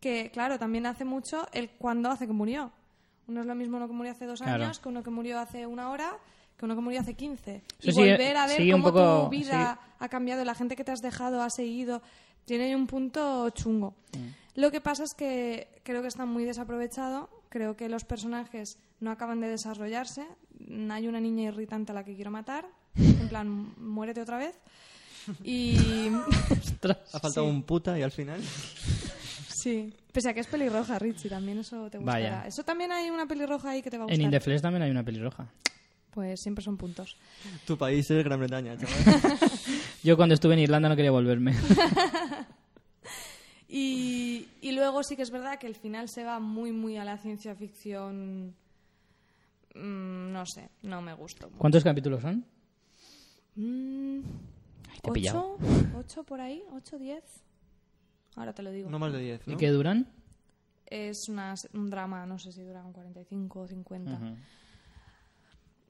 [0.00, 2.70] que claro, también hace mucho el cuándo hace que murió.
[3.26, 4.64] Uno es lo mismo uno que murió hace dos Claro.
[4.64, 6.16] años que uno que murió hace una hora
[6.56, 7.62] que uno que murió hace 15.
[7.80, 10.90] Eso y volver a ver cómo poco- tu vida ha cambiado, la gente que te
[10.90, 12.02] has dejado ha seguido,
[12.46, 13.94] tiene un punto chungo.
[14.16, 14.60] Mm.
[14.60, 19.12] Lo que pasa es que creo que está muy desaprovechado, creo que los personajes no
[19.12, 20.26] acaban de desarrollarse,
[20.90, 22.66] hay una niña irritante a la que quiero matar,
[22.96, 24.58] en plan, muérete otra vez.
[25.44, 26.08] Y
[27.12, 28.40] Ha faltado un puta y al final.
[29.48, 32.18] sí, pese a que es pelirroja, Richie, también eso te gustará.
[32.36, 32.46] Vaya.
[32.46, 34.24] Eso también hay una pelirroja ahí que te va a En gustar.
[34.24, 35.46] Indeflex también hay una pelirroja.
[36.10, 37.16] Pues siempre son puntos.
[37.66, 39.38] Tu país es Gran Bretaña, chaval.
[40.02, 41.54] Yo cuando estuve en Irlanda no quería volverme.
[43.70, 47.04] Y, y luego sí que es verdad que el final se va muy, muy a
[47.04, 48.54] la ciencia ficción.
[49.74, 51.50] Mm, no sé, no me gustó.
[51.50, 52.46] ¿Cuántos capítulos son?
[53.56, 54.20] Mm,
[55.02, 55.54] te he pillado.
[55.60, 55.98] ¿Ocho?
[55.98, 56.62] ¿Ocho por ahí?
[56.72, 57.24] ¿Ocho, diez?
[58.36, 58.88] Ahora te lo digo.
[58.90, 59.56] No más de 10, ¿Y ¿no?
[59.56, 60.06] qué duran?
[60.86, 64.12] Es una- un drama, no sé si duran 45 o 50.
[64.12, 64.36] Ujú.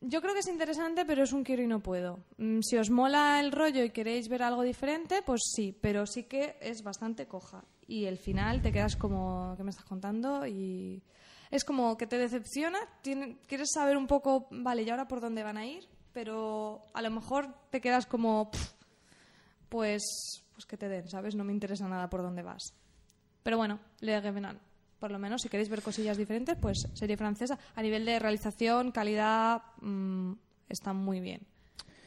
[0.01, 2.21] Yo creo que es interesante, pero es un quiero y no puedo.
[2.37, 6.25] Mm, Si os mola el rollo y queréis ver algo diferente, pues sí, pero sí
[6.25, 7.65] que es bastante coja.
[7.89, 10.47] Y el final te quedas como, ¿qué me estás contando?
[10.47, 11.03] Y
[11.51, 15.43] es como que te decepciona, tiene- quieres saber un poco, vale, ¿y ahora por dónde
[15.43, 15.89] van a ir?
[16.13, 18.73] Pero a lo mejor te quedas como, "Pff,
[19.69, 21.35] pues, pues que te den, ¿sabes?
[21.35, 22.75] No me interesa nada por dónde vas.
[23.43, 24.61] Pero bueno, Le Revenant.
[24.99, 27.59] Por lo menos, si queréis ver cosillas diferentes, pues serie francesa.
[27.77, 30.33] A nivel de realización, calidad, mm,
[30.69, 31.43] está muy bien.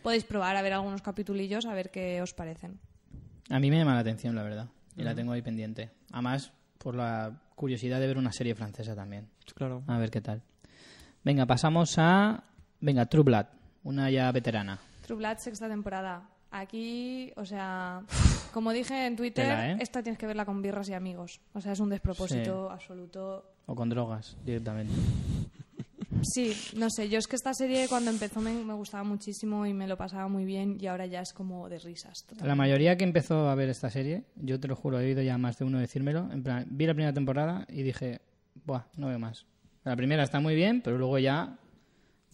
[0.03, 2.79] Podéis probar a ver algunos capitulillos, a ver qué os parecen.
[3.49, 4.67] A mí me llama la atención, la verdad.
[4.97, 5.91] Y la tengo ahí pendiente.
[6.11, 9.29] Además, por la curiosidad de ver una serie francesa también.
[9.55, 9.83] Claro.
[9.87, 10.41] A ver qué tal.
[11.23, 12.43] Venga, pasamos a...
[12.79, 13.45] Venga, True Blood.
[13.83, 14.79] Una ya veterana.
[15.05, 16.27] True Blood, sexta temporada.
[16.51, 18.01] Aquí, o sea,
[18.53, 19.77] como dije en Twitter, Tela, ¿eh?
[19.79, 21.39] esta tienes que verla con birras y amigos.
[21.53, 23.45] O sea, es un despropósito absoluto.
[23.65, 24.93] O con drogas, directamente.
[26.23, 29.73] Sí, no sé, yo es que esta serie cuando empezó me, me gustaba muchísimo y
[29.73, 32.25] me lo pasaba muy bien y ahora ya es como de risas.
[32.43, 35.37] La mayoría que empezó a ver esta serie, yo te lo juro, he oído ya
[35.37, 36.29] más de uno decírmelo.
[36.31, 38.21] En plan, vi la primera temporada y dije,
[38.65, 39.45] buah, no veo más.
[39.83, 41.57] La primera está muy bien, pero luego ya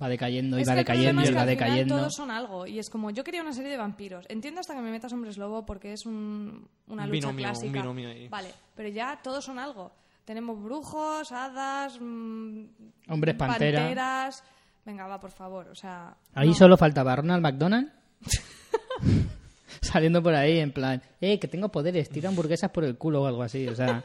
[0.02, 1.98] va decayendo y Es va decayendo y va decayendo.
[1.98, 4.26] Todos son algo y es como yo quería una serie de vampiros.
[4.30, 7.52] Entiendo hasta que me metas hombres lobo porque es un- una Un lucha binomio, un
[7.54, 7.82] clásica.
[7.82, 8.28] binomio ahí.
[8.28, 9.92] Vale, pero ya todos son algo.
[10.26, 12.64] Tenemos brujos, hadas, mm,
[13.10, 13.80] Hombres pantera.
[13.80, 14.44] panteras.
[14.86, 16.16] Venga, va, por favor, o sea.
[16.34, 16.54] Ahí no.
[16.54, 17.92] solo faltaba Ronald McDonald
[19.82, 23.28] saliendo por ahí en plan, eh, que tengo poderes, tiro hamburguesas por el culo o
[23.28, 23.68] algo así.
[23.68, 24.04] O sea,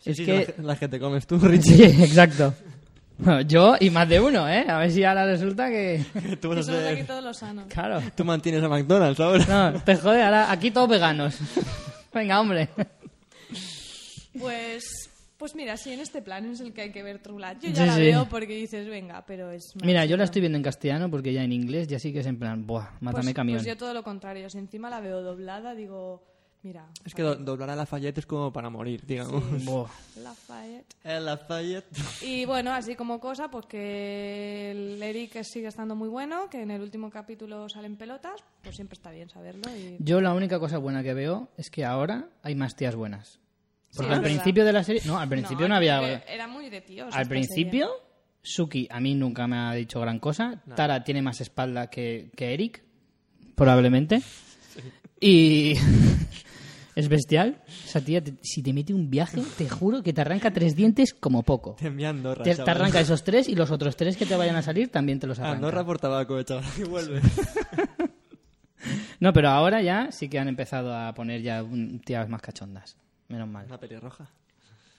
[0.00, 0.54] Sí, es sí, que...
[0.58, 1.88] la, la que te comes tú, Richie.
[1.90, 2.54] Sí, exacto.
[3.18, 4.64] Bueno, yo y más de uno, ¿eh?
[4.68, 6.04] A ver si ahora resulta que...
[6.40, 7.66] tú, vas a aquí los sanos.
[7.68, 8.00] Claro.
[8.16, 9.72] tú mantienes a McDonald's ahora.
[9.72, 11.38] No, te jode, ahora aquí todos veganos.
[12.12, 12.68] Venga, hombre.
[14.38, 15.08] Pues.
[15.36, 17.56] Pues mira, sí, en este plan es el que hay que ver True Blood.
[17.62, 18.00] Yo ya Sí, la sí.
[18.02, 19.72] veo porque dices, venga, pero es.
[19.82, 22.26] Mira, yo la estoy viendo en castellano porque ya en inglés ya sí que es
[22.26, 23.58] en plan, buah, mátame pues, camión.
[23.58, 24.48] Pues yo todo lo contrario.
[24.48, 26.22] Si encima la veo doblada, digo,
[26.62, 26.86] mira.
[27.04, 29.42] Es que do- doblar a Lafayette es como para morir, digamos.
[29.64, 29.88] Buah.
[30.16, 30.94] Lafayette.
[31.04, 31.86] El Lafayette.
[32.22, 36.70] Y bueno, así como cosa, pues que el Eric sigue estando muy bueno, que en
[36.70, 39.62] el último capítulo salen pelotas, pues siempre está bien saberlo.
[39.76, 39.96] Y...
[39.98, 43.38] Yo la única cosa buena que veo es que ahora hay más tías buenas.
[43.94, 44.34] Porque es al verdad.
[44.36, 45.02] principio de la serie...
[45.04, 45.98] No, al principio no, había...
[46.00, 47.14] porque Era muy de tíos.
[47.14, 47.90] Al principio,
[48.40, 50.62] Suki a mí nunca me ha dicho gran cosa.
[50.74, 52.82] Tara tiene más espalda que, que Eric,
[53.54, 54.22] probablemente.
[55.22, 55.74] Y
[56.96, 57.62] es bestial.
[57.84, 61.14] Esa tía, te- si te mete un viaje, te juro que te arranca tres dientes
[61.14, 61.76] como poco.
[61.78, 64.56] Te envía a Andorra, Te, arranca esos tres y los otros tres que te vayan
[64.56, 65.56] a salir también te los arranca.
[65.56, 66.64] Andorra por tabaco, chaval.
[66.78, 67.20] Y vuelve.
[69.20, 72.96] No, pero ahora ya sí que han empezado a poner ya un- tías más cachondas.
[73.28, 73.66] Menos mal.
[73.66, 74.28] Una pelirroja.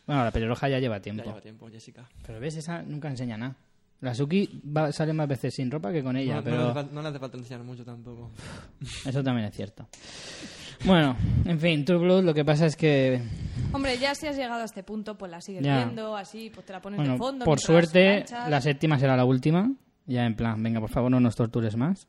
[0.08, 1.24] Bueno, la pelirroja ya lleva Ya tiempo.
[1.26, 2.08] lleva tiempo, Jessica.
[2.26, 3.58] Pero ves, esa nunca enseña nada.
[4.04, 6.84] La Suki va- sale más veces sin ropa que con ella, no, no pero...
[6.92, 8.32] no le hace falta enseñar mucho tampoco.
[9.06, 9.88] Eso también es cierto.
[10.86, 11.16] Bueno,
[11.46, 13.22] en fin, True Blood lo que pasa es que,
[13.72, 15.78] Hombre, ya si has llegado a este punto, pues la sigues Ya.
[15.78, 17.46] viendo, así, pues te la pones bueno, de fondo.
[17.46, 19.72] por suerte la séptima será la última.
[20.06, 22.08] Ya en plan, venga, por favor, no nos tortures más.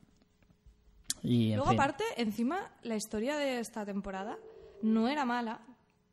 [1.23, 1.81] Y en Luego, fin.
[1.81, 4.37] aparte, encima, la historia de esta temporada
[4.83, 5.61] no era mala,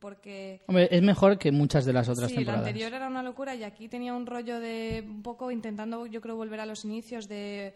[0.01, 2.63] porque Hombre, es mejor que muchas de las otras sí, temporadas.
[2.63, 6.19] la anterior era una locura y aquí tenía un rollo de un poco intentando, yo
[6.19, 7.73] creo, volver a los inicios de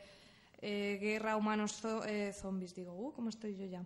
[0.61, 2.73] eh, guerra humanos zo- eh, zombies.
[2.75, 3.83] Digo, uh, ¿cómo estoy yo ya?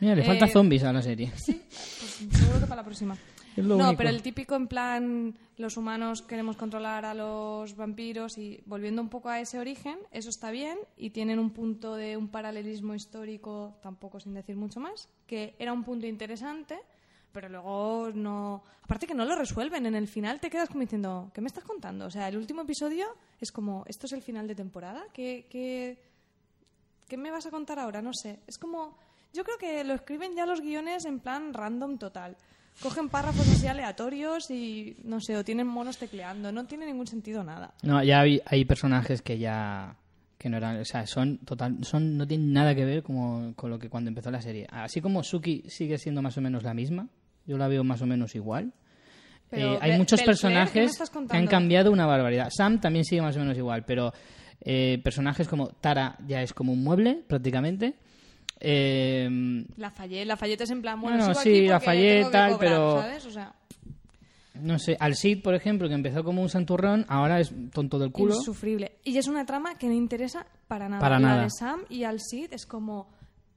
[0.00, 1.32] Mira, le falta Eh, zombies a la serie.
[1.36, 3.16] Sí, pues seguro que para la próxima.
[3.56, 3.96] No, único.
[3.96, 9.08] pero el típico en plan, los humanos queremos controlar a los vampiros y volviendo un
[9.08, 13.74] poco a ese origen, eso está bien y tienen un punto de un paralelismo histórico,
[13.82, 16.78] tampoco sin decir mucho más, que era un punto interesante,
[17.32, 18.62] pero luego no...
[18.82, 21.64] Aparte que no lo resuelven, en el final te quedas como diciendo, ¿qué me estás
[21.64, 22.06] contando?
[22.06, 23.06] O sea, el último episodio
[23.40, 25.04] es como, ¿esto es el final de temporada?
[25.12, 25.98] ¿Qué, qué,
[27.10, 28.00] ¿Qué me vas a contar ahora?
[28.00, 28.38] No sé.
[28.46, 28.96] Es como.
[29.34, 32.36] Yo creo que lo escriben ya los guiones en plan random total.
[32.80, 36.52] Cogen párrafos así aleatorios y no sé, o tienen monos tecleando.
[36.52, 37.74] No tiene ningún sentido nada.
[37.82, 39.96] No, ya hay, hay personajes que ya
[40.38, 43.70] que no eran, o sea, son total, son no tienen nada que ver como con
[43.70, 44.68] lo que cuando empezó la serie.
[44.70, 47.08] Así como Suki sigue siendo más o menos la misma,
[47.50, 48.72] yo la veo más o menos igual.
[49.50, 52.48] Pero Eh, hay muchos Belclair, ¿qué me personajes que han cambiado una barbaridad.
[52.56, 54.12] Sam también sigue más o menos igual, pero
[54.60, 57.94] eh, personajes como Tara ya es como un mueble prácticamente.
[58.60, 59.28] Eh,
[59.76, 63.26] Lafayette, Lafayette es en plan, bueno, sigo sí, tengo que tal, cobrar, pero- ¿sabes?
[63.26, 63.54] O sea,
[64.54, 68.12] no sé, al Sid, por ejemplo, que empezó como un santurrón, ahora es tonto del
[68.12, 68.34] culo.
[68.36, 68.92] insufrible.
[69.02, 71.00] Y es una trama que no interesa para nada.
[71.00, 71.42] Para la nada.
[71.44, 73.08] de Sam y al Sid es como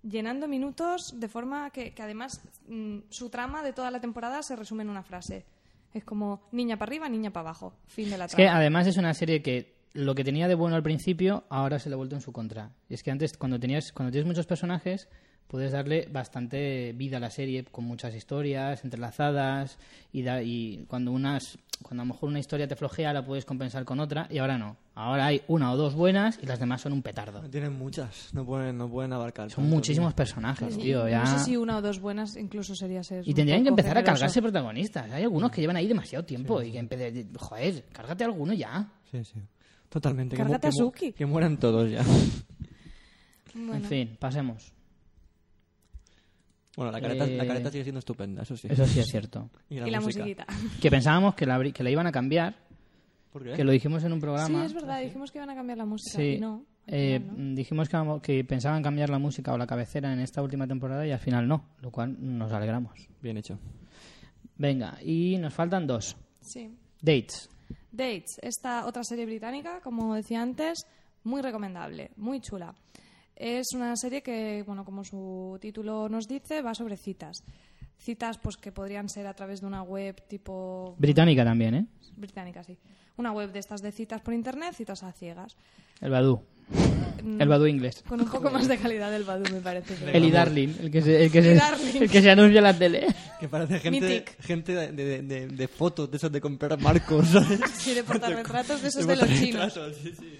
[0.03, 4.55] llenando minutos de forma que, que además mm, su trama de toda la temporada se
[4.55, 5.45] resume en una frase.
[5.93, 7.73] Es como niña para arriba, niña para abajo.
[7.87, 8.59] Fin de la Es que trama.
[8.59, 11.93] además es una serie que lo que tenía de bueno al principio ahora se le
[11.93, 12.71] ha vuelto en su contra.
[12.89, 15.07] Y es que antes cuando tenías cuando tienes muchos personajes
[15.47, 19.77] puedes darle bastante vida a la serie con muchas historias entrelazadas
[20.11, 23.43] y, da- y cuando unas cuando a lo mejor una historia te flojea la puedes
[23.43, 24.77] compensar con otra y ahora no.
[24.95, 27.41] Ahora hay una o dos buenas y las demás son un petardo.
[27.49, 29.49] Tienen muchas, no pueden, no pueden abarcar.
[29.51, 31.09] Son muchísimos personajes, tío.
[31.09, 31.23] Ya...
[31.23, 33.27] No sé si una o dos buenas incluso sería ser.
[33.27, 35.11] Y tendrían que empezar a cargarse protagonistas.
[35.11, 38.87] Hay algunos que llevan ahí demasiado tiempo y que empe- joder, cárgate alguno ya.
[39.11, 39.39] Sí, sí.
[39.89, 40.37] Totalmente.
[40.37, 41.11] que mu- Cárgate a que mu- Suki.
[41.11, 42.03] Que mueran todos ya.
[43.55, 44.71] Bueno, En fin, pasemos.
[46.75, 48.67] Bueno, la careta, la Eh, careta sigue siendo estupenda, eso sí.
[48.69, 49.49] Eso sí es cierto.
[49.69, 50.45] y la musiquita.
[50.81, 52.55] Que pensábamos que la, que la iban a cambiar,
[53.31, 53.53] ¿Por qué?
[53.53, 54.65] que lo dijimos en un Sí, programa.
[54.65, 56.35] es verdad, dijimos que iban a cambiar la música Sí.
[56.35, 56.65] y no.
[56.87, 57.55] Eh, no.
[57.55, 61.05] dijimos que, vamos- que pensaban cambiar la música o la cabecera en esta última temporada
[61.07, 63.07] y al final no, lo cual nos alegramos.
[63.21, 63.57] Bien hecho.
[64.57, 66.15] Venga, y nos faltan dos.
[66.41, 66.69] Sí.
[67.01, 67.49] Dates.
[67.91, 70.85] Dates, esta otra serie británica, como decía antes,
[71.23, 72.73] muy recomendable, muy chula.
[73.35, 77.43] Es una serie que, bueno, como su título nos dice, va sobre citas.
[77.97, 81.85] Citas pues que podrían ser a través de una web tipo Británica también, ¿eh?
[82.15, 82.77] británica, sí.
[83.17, 85.55] Una web de estas de citas por internet, citas a ciegas.
[86.01, 86.41] El Badu.
[87.23, 88.03] Mm, El Badu inglés.
[88.07, 89.95] Con un poco más de calidad del Badu, me parece.
[90.15, 93.07] El Darling, el que se, el que se, el que se anuncia en la tele.
[93.39, 94.41] Que parece gente, Mythic.
[94.41, 97.59] gente de, de, de- de fotos, de esos de comprar marcos, ¿sabes?
[97.77, 99.73] Sí, de portarretratos de esos De de los chinos.
[100.01, 100.37] sí, sí.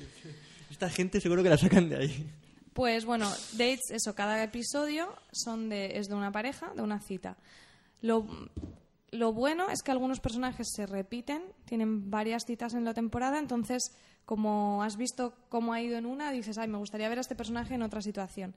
[0.71, 2.27] Esta gente seguro que la sacan de ahí.
[2.73, 7.37] Pues bueno, dates, eso, cada episodio son de, es de una pareja, de una cita.
[8.01, 8.25] Lo,
[9.11, 13.95] lo bueno es que algunos personajes se repiten, tienen varias citas en la temporada, entonces
[14.25, 17.35] como has visto cómo ha ido en una, dices, ay, me gustaría ver a este
[17.35, 18.55] personaje en otra situación.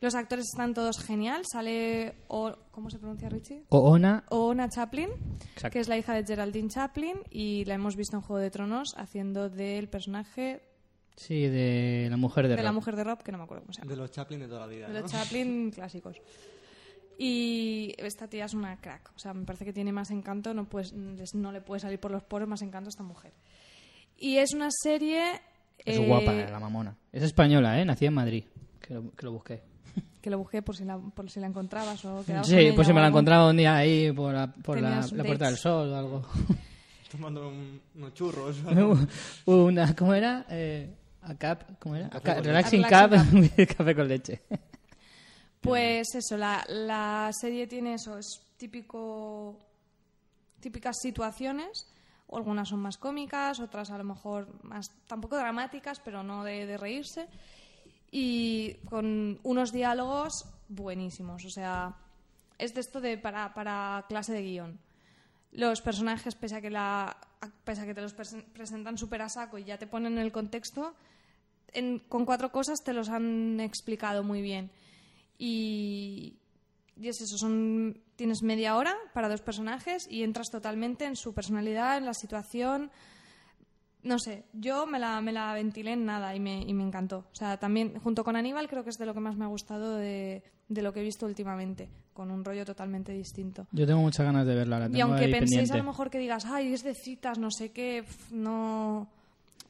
[0.00, 3.64] Los actores están todos genial, sale, o, ¿cómo se pronuncia Richie?
[3.68, 4.24] Oona.
[4.30, 5.10] Oona Chaplin,
[5.54, 5.70] Exacto.
[5.70, 8.94] que es la hija de Geraldine Chaplin y la hemos visto en Juego de Tronos
[8.96, 10.60] haciendo del personaje
[11.16, 12.74] Sí, de la mujer de, de la Rob.
[12.76, 13.90] mujer de Rob, que no me acuerdo cómo se llama.
[13.90, 15.00] De los Chaplin de toda la vida, De ¿no?
[15.00, 16.16] los Chaplin clásicos.
[17.18, 19.12] Y esta tía es una crack.
[19.14, 20.54] O sea, me parece que tiene más encanto.
[20.54, 23.32] No, puedes, no le puede salir por los poros más encanto a esta mujer.
[24.18, 25.40] Y es una serie...
[25.78, 26.96] Es eh, guapa, la mamona.
[27.12, 27.84] Es española, ¿eh?
[27.84, 28.44] Nacida en Madrid.
[28.80, 29.62] Que lo, que lo busqué.
[30.22, 32.86] que lo busqué por si la, por si la encontrabas o quedabas Sí, ella pues
[32.86, 35.92] si me la encontraba un día ahí por la, por la, la Puerta del Sol
[35.92, 36.22] o algo.
[37.10, 38.56] Tomando un- unos churros.
[39.44, 40.46] Una, ¿Cómo era?
[40.48, 42.06] Eh, a cap, ¿cómo era?
[42.08, 43.10] A relaxing cap,
[43.76, 44.42] café con leche.
[45.60, 49.58] Pues eso, la, la serie tiene eso, es típico,
[50.60, 51.86] típicas situaciones,
[52.32, 56.76] algunas son más cómicas, otras a lo mejor más, tampoco dramáticas, pero no de, de
[56.76, 57.28] reírse,
[58.10, 61.94] y con unos diálogos buenísimos, o sea,
[62.58, 64.80] es de esto de para, para clase de guion.
[65.52, 67.16] Los personajes, pese a que, la,
[67.64, 70.18] pese a que te los presen- presentan súper a saco y ya te ponen en
[70.20, 70.94] el contexto,
[71.72, 74.70] en- con cuatro cosas te los han explicado muy bien.
[75.38, 76.36] Y,
[77.00, 81.34] y es eso, son, tienes media hora para dos personajes y entras totalmente en su
[81.34, 82.90] personalidad, en la situación.
[84.04, 87.24] No sé, yo me la, me la ventilé en nada y me, y me encantó.
[87.32, 89.48] O sea, también junto con Aníbal creo que es de lo que más me ha
[89.48, 93.66] gustado de, de lo que he visto últimamente, con un rollo totalmente distinto.
[93.70, 95.74] Yo tengo muchas ganas de verla, la tengo Y aunque ahí penséis pendiente.
[95.74, 99.08] a lo mejor que digas, ay, es de citas, no sé qué, pf, no...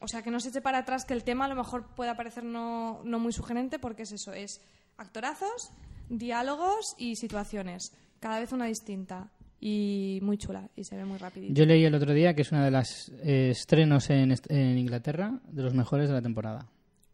[0.03, 2.15] O sea, que no se eche para atrás que el tema a lo mejor pueda
[2.17, 4.61] parecer no, no muy sugerente porque es eso, es
[4.97, 5.71] actorazos,
[6.09, 7.93] diálogos y situaciones.
[8.19, 11.53] Cada vez una distinta y muy chula y se ve muy rapidito.
[11.53, 14.77] Yo leí el otro día que es una de las eh, estrenos en, est- en
[14.77, 16.67] Inglaterra de los mejores de la temporada.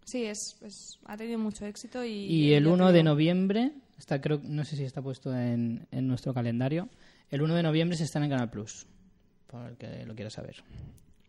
[0.03, 2.09] Sí, es, es- ha tenido mucho éxito y...
[2.09, 5.87] Y el ya te 1 de noviembre, está, creo, no sé si está puesto en,
[5.91, 6.89] en nuestro calendario,
[7.29, 8.87] el 1 de noviembre se está en Canal Plus,
[9.47, 10.63] por el que lo quiera saber.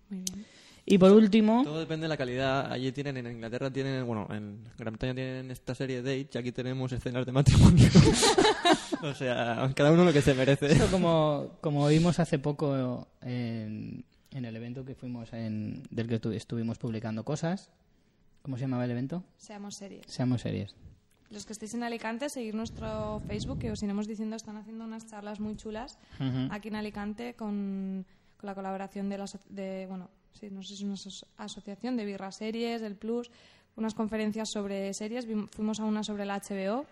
[0.08, 0.46] Muy bien.
[0.86, 2.70] Y por último, Todo depende de la calidad.
[2.72, 6.52] Allí tienen, en Inglaterra tienen, bueno, en Gran Bretaña tienen esta serie de y aquí
[6.52, 7.88] tenemos escenas de matrimonio.
[9.02, 10.72] o sea, cada uno lo que se merece.
[10.72, 16.18] esto como, como vimos hace poco en, en el evento que fuimos en, del que
[16.18, 17.70] tu- estuvimos publicando cosas,
[18.42, 19.22] ¿cómo se llamaba el evento?
[19.36, 20.04] Seamos serios.
[20.08, 20.74] Seamos series.
[21.30, 25.06] Los que estéis en Alicante, seguir nuestro Facebook, que os iremos diciendo, están haciendo unas
[25.06, 25.96] charlas muy chulas
[26.50, 28.04] aquí en Alicante con,
[28.36, 31.96] con la colaboración de la de bueno sí no sé si es una aso- asociación
[31.96, 33.30] de birra series del plus
[33.76, 35.26] unas conferencias sobre series.
[35.52, 36.84] Fuimos a una sobre la HBO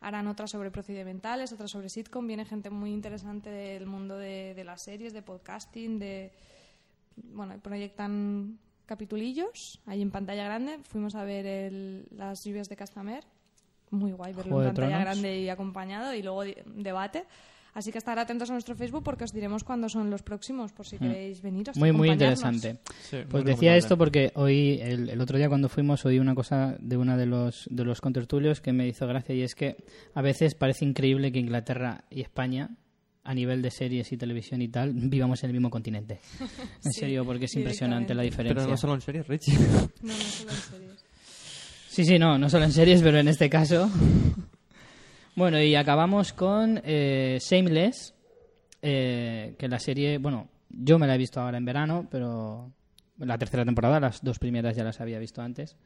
[0.00, 2.26] harán otra sobre procedimentales otra sobre sitcom.
[2.26, 6.32] Viene gente muy interesante del mundo de, de las series de podcasting de
[7.16, 10.78] bueno proyectan capitulillos ahí en pantalla grande.
[10.84, 13.24] Fuimos a ver el- las lluvias de Castamer
[13.90, 15.04] muy guay verlo Juego en pantalla Tronos.
[15.04, 16.14] grande y acompañado.
[16.14, 17.24] Y luego debate.
[17.74, 20.86] Así que estar atentos a nuestro Facebook porque os diremos cuándo son los próximos por
[20.86, 21.76] si queréis veniros.
[21.76, 21.80] Mm.
[21.80, 22.78] Muy, muy interesante.
[23.02, 26.34] Sí, Pues muy decía esto porque hoy, el, el otro día cuando fuimos, oí una
[26.34, 29.76] cosa de uno de los, de los contertulios que me hizo gracia y es que
[30.14, 32.70] a veces parece increíble que Inglaterra y España,
[33.24, 36.20] a nivel de series y televisión y tal, vivamos en el mismo continente.
[36.84, 38.56] En Sí, serio, porque es impresionante la diferencia.
[38.62, 39.52] Pero no solo en series, Richie.
[40.02, 41.04] No, no solo en series.
[41.88, 43.90] Sí, sí, no, no solo en series, pero en este caso.
[45.38, 48.12] bueno, y acabamos con eh, Shameless,
[48.82, 52.72] eh, que la serie, bueno, yo me la he visto ahora en verano, pero
[53.18, 55.76] la tercera temporada, las dos primeras ya las había visto antes,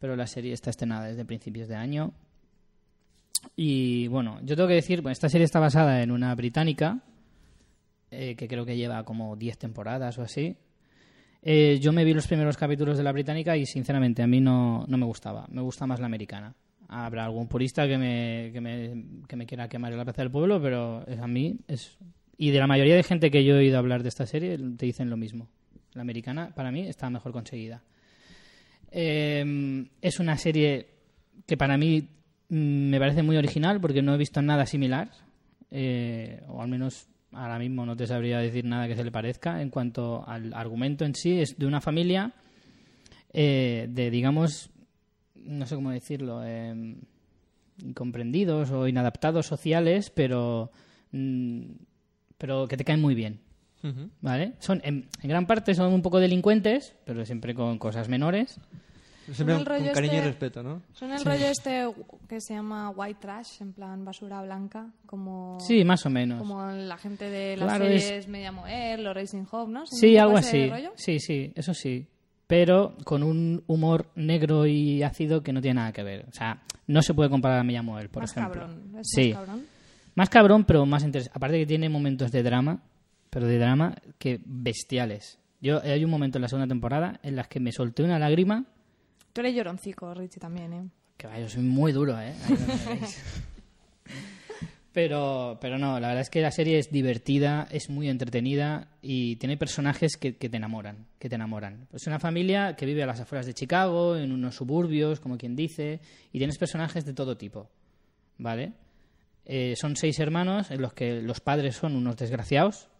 [0.00, 2.12] pero la serie está estrenada desde principios de año.
[3.54, 7.02] Y bueno, yo tengo que decir, bueno, esta serie está basada en una británica,
[8.10, 10.56] eh, que creo que lleva como 10 temporadas o así.
[11.40, 14.84] Eh, yo me vi los primeros capítulos de la británica y sinceramente a mí no,
[14.88, 15.46] no me gustaba.
[15.50, 16.54] Me gusta más la americana.
[16.94, 20.30] Habrá algún purista que me, que me, que me quiera quemar en la plaza del
[20.30, 21.96] pueblo, pero a mí es...
[22.36, 24.86] Y de la mayoría de gente que yo he oído hablar de esta serie te
[24.86, 25.48] dicen lo mismo.
[25.94, 27.82] La americana para mí está mejor conseguida.
[28.90, 30.86] Eh, es una serie
[31.46, 32.08] que para mí
[32.48, 35.10] mm, me parece muy original porque no he visto nada similar.
[35.70, 39.62] eh, o al menos ahora mismo no te sabría decir nada que se le parezca
[39.62, 41.40] en cuanto al argumento en sí.
[41.40, 42.32] Es de una familia
[43.32, 44.70] eh, de, digamos,
[45.44, 46.96] no sé cómo decirlo, eh,
[47.82, 50.70] incomprendidos o inadaptados sociales, pero,
[51.12, 51.62] mm,
[52.38, 53.40] pero que te caen muy bien.
[54.20, 54.52] ¿Vale?
[54.60, 58.60] Son, en, en gran parte son un poco delincuentes, pero siempre con cosas menores.
[59.32, 60.82] Siempre con cariño y este- respeto, ¿no?
[60.92, 61.88] Son el rollo este
[62.28, 66.38] que se llama white trash, en plan basura blanca, como, Sí, más o menos.
[66.38, 69.86] como la gente de las Claro, es- series Media Moer, los Racing Home, ¿no?
[69.86, 70.68] ¿Son Sí, algo así.
[70.68, 70.92] rollo?
[70.94, 72.06] Sí, sí, eso sí.
[72.52, 76.26] Pero con un humor negro y ácido que no tiene nada que ver.
[76.28, 78.60] O sea, no se puede comparar a Mia Moel, por más ejemplo.
[78.60, 78.92] cabrón.
[79.00, 79.32] Es Sí.
[79.32, 79.66] más cabrón.
[80.14, 81.34] Más cabrón, pero más interesante.
[81.34, 82.82] Aparte que tiene momentos de drama,
[83.30, 85.38] pero de drama que bestiales.
[85.62, 88.66] Yo hay un momento en la segunda temporada en las que me solté una lágrima.
[89.32, 90.84] Tú eres lloroncico, Richie, también, ¿eh?
[91.16, 92.34] Que vaya, yo soy muy duro, ¿eh?
[94.92, 99.36] Pero, pero no, la verdad es que la serie es divertida, es muy entretenida y
[99.36, 101.88] tiene personajes que, te enamoran, que te enamoran.
[101.94, 105.56] Es una familia que vive a las afueras de Chicago, en unos suburbios, como quien
[105.56, 106.00] dice,
[106.30, 107.70] y tienes personajes de todo tipo,
[108.36, 108.74] ¿vale?
[109.46, 112.90] Eh, son seis hermanos en los que los padres son unos desgraciados.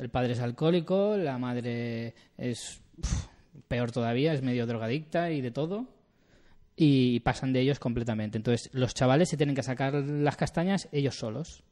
[0.00, 2.82] El padre es alcohólico, la madre es
[3.68, 5.86] peor todavía, es medio drogadicta y de todo
[6.76, 8.38] y pasan de ellos completamente.
[8.38, 11.64] Entonces, los chavales se tienen que sacar las castañas ellos solos.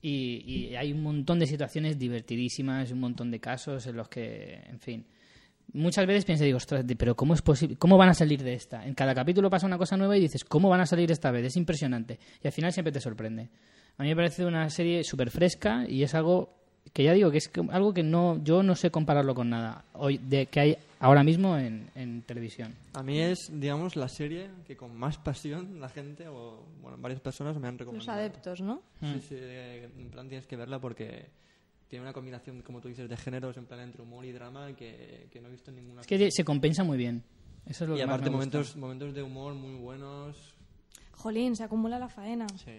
[0.00, 4.78] Y, hay un montón de situaciones divertidísimas, un montón de casos en los que, en
[4.78, 5.06] fin,
[5.72, 7.76] muchas veces pienso, digo, ostras, pero ¿cómo es posible?
[7.76, 8.86] ¿Cómo van a salir de esta?
[8.86, 11.46] En cada capítulo pasa una cosa nueva y dices, ¿cómo van a salir esta vez?
[11.46, 12.18] Es impresionante.
[12.42, 13.48] Y al final siempre te sorprende.
[13.96, 16.54] A mí me parece una serie súper fresca y es algo
[16.92, 20.18] que ya digo que es algo que no yo no sé compararlo con nada hoy
[20.18, 22.74] de que hay ahora mismo en, en televisión.
[22.94, 27.20] A mí es, digamos, la serie que con más pasión la gente, o bueno, varias
[27.20, 28.10] personas me han recomendado.
[28.10, 28.82] Los adeptos, ¿no?
[29.00, 31.26] Sí, sí, eh, en plan tienes que verla porque
[31.88, 35.28] tiene una combinación, como tú dices, de géneros, en plan entre humor y drama que,
[35.30, 37.22] que no he visto en ninguna Es que se compensa muy bien.
[37.66, 38.56] Eso es lo Y que más aparte me gusta.
[38.58, 40.36] momentos, momentos de humor muy buenos.
[41.12, 42.46] Jolín, se acumula la faena.
[42.56, 42.72] Sí.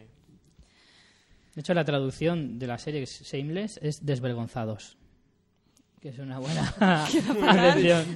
[1.56, 4.98] De hecho, la traducción de la serie Shameless es desvergonzados.
[6.00, 6.74] Que es una buena.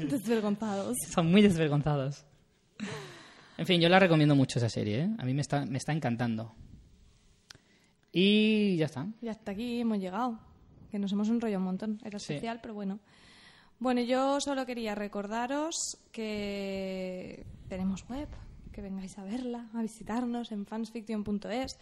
[0.09, 0.95] Desvergonzados.
[1.13, 2.25] Son muy desvergonzados.
[3.57, 5.01] En fin, yo la recomiendo mucho esa serie.
[5.03, 5.09] ¿eh?
[5.17, 6.55] A mí me está, me está encantando.
[8.11, 9.07] Y ya está.
[9.21, 10.39] Y hasta aquí hemos llegado.
[10.91, 11.99] Que nos hemos enrollado un montón.
[12.03, 12.33] Era Sí.
[12.33, 12.99] especial, pero bueno.
[13.79, 18.29] Bueno, yo solo quería recordaros que tenemos web,
[18.71, 21.77] que vengáis a verla, a visitarnos en fansfiction.es,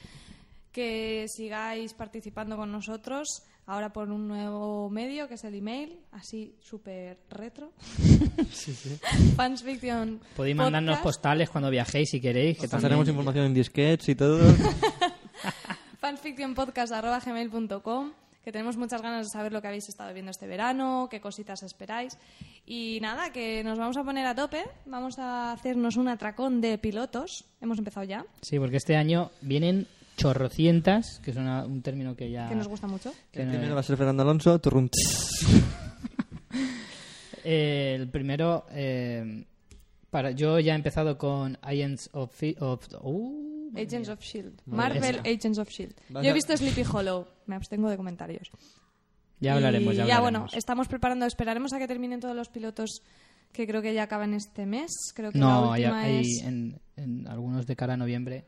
[0.71, 6.55] que sigáis participando con nosotros ahora por un nuevo medio que es el email, así
[6.59, 7.71] súper retro.
[9.35, 10.19] Fansfiction.
[10.35, 12.57] Podéis mandarnos postales cuando viajéis si queréis.
[12.57, 14.39] Que Pasaremos también- información en disquets y todo.
[16.01, 18.11] fanfictionpodcast.gmail.com
[18.43, 21.61] que tenemos muchas ganas de saber lo que habéis estado viendo este verano, qué cositas
[21.61, 22.17] esperáis.
[22.65, 24.63] Y nada, que nos vamos a poner a tope.
[24.87, 27.45] Vamos a hacernos un atracón de pilotos.
[27.61, 29.85] Hemos empezado ya, Sí, porque este año vienen
[30.21, 32.47] chorrocientas, que es una- un término que ya...
[32.47, 33.13] que nos gusta mucho.
[33.31, 34.59] que El no- primero va a ser Fernando Alonso.
[34.59, 34.89] turrum,
[37.43, 39.45] Eh, el primero, eh,
[40.09, 42.33] para yo ya he empezado con Agents of...
[42.35, 44.13] Fi- of uh, madre Agents mía.
[44.13, 44.61] of Shield.
[44.65, 45.19] Marvel.
[45.19, 45.95] Agents of Shield.
[46.09, 47.27] Vas Yo he visto Sleepy Hollow.
[47.45, 48.49] Me abstengo de comentarios.
[49.39, 50.21] Ya hablaremos, Y ya hablaremos.
[50.21, 53.01] bueno, estamos preparando, esperaremos a que terminen todos los pilotos
[53.53, 54.91] que creo que ya acaban este mes.
[55.15, 58.45] Creo que No, la hay, última hay es en, en algunos de cara a noviembre.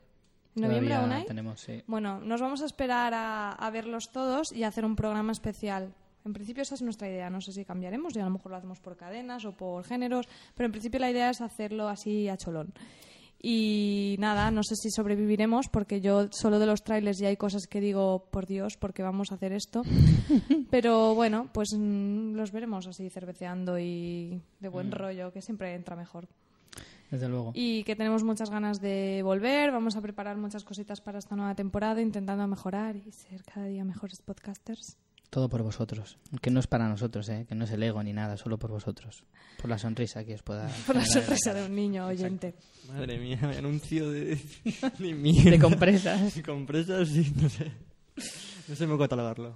[0.54, 1.24] Noviembre aún hay.
[1.26, 1.82] Tenemos, sí.
[1.86, 5.94] Bueno, nos vamos a esperar a, a verlos todos y a hacer un programa especial.
[6.24, 7.28] En principio esa es nuestra idea.
[7.28, 10.26] No sé si cambiaremos y a lo mejor lo hacemos por cadenas o por géneros,
[10.54, 12.72] pero en principio la idea es hacerlo así a cholón.
[13.46, 17.66] Y nada, no sé si sobreviviremos porque yo solo de los trailers ya hay cosas
[17.66, 19.82] que digo, por Dios, porque vamos a hacer esto.
[20.70, 25.94] Pero bueno, pues mm, los veremos así cerveceando y de buen rollo, que siempre entra
[25.94, 26.26] mejor
[27.14, 27.52] Desde luego.
[27.54, 29.70] y que tenemos muchas ganas de volver.
[29.70, 33.84] Vamos a preparar muchas cositas para esta nueva temporada, intentando mejorar y ser cada día
[33.84, 34.96] mejores podcasters.
[35.30, 36.18] Todo por vosotros.
[36.42, 37.46] Que no es para nosotros, ¿eh?
[37.48, 39.22] que no es el ego ni nada, solo por vosotros.
[39.60, 40.68] Por la sonrisa que os pueda.
[40.88, 42.56] Por la sorpresa de un niño oyente.
[42.88, 44.36] Madre mía, me anuncio de.
[44.98, 45.52] Ni mierda.
[45.52, 46.36] De compresas.
[46.36, 47.70] Y compresas, sí, no sé.
[48.66, 49.54] No sé cómo catalogarlo.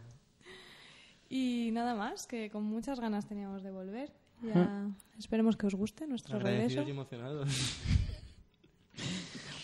[1.28, 4.12] Y nada más, que con muchas ganas teníamos de volver.
[4.42, 4.88] Ya
[5.18, 6.82] esperemos que os guste nuestro regreso.
[6.86, 7.48] Y emocionados.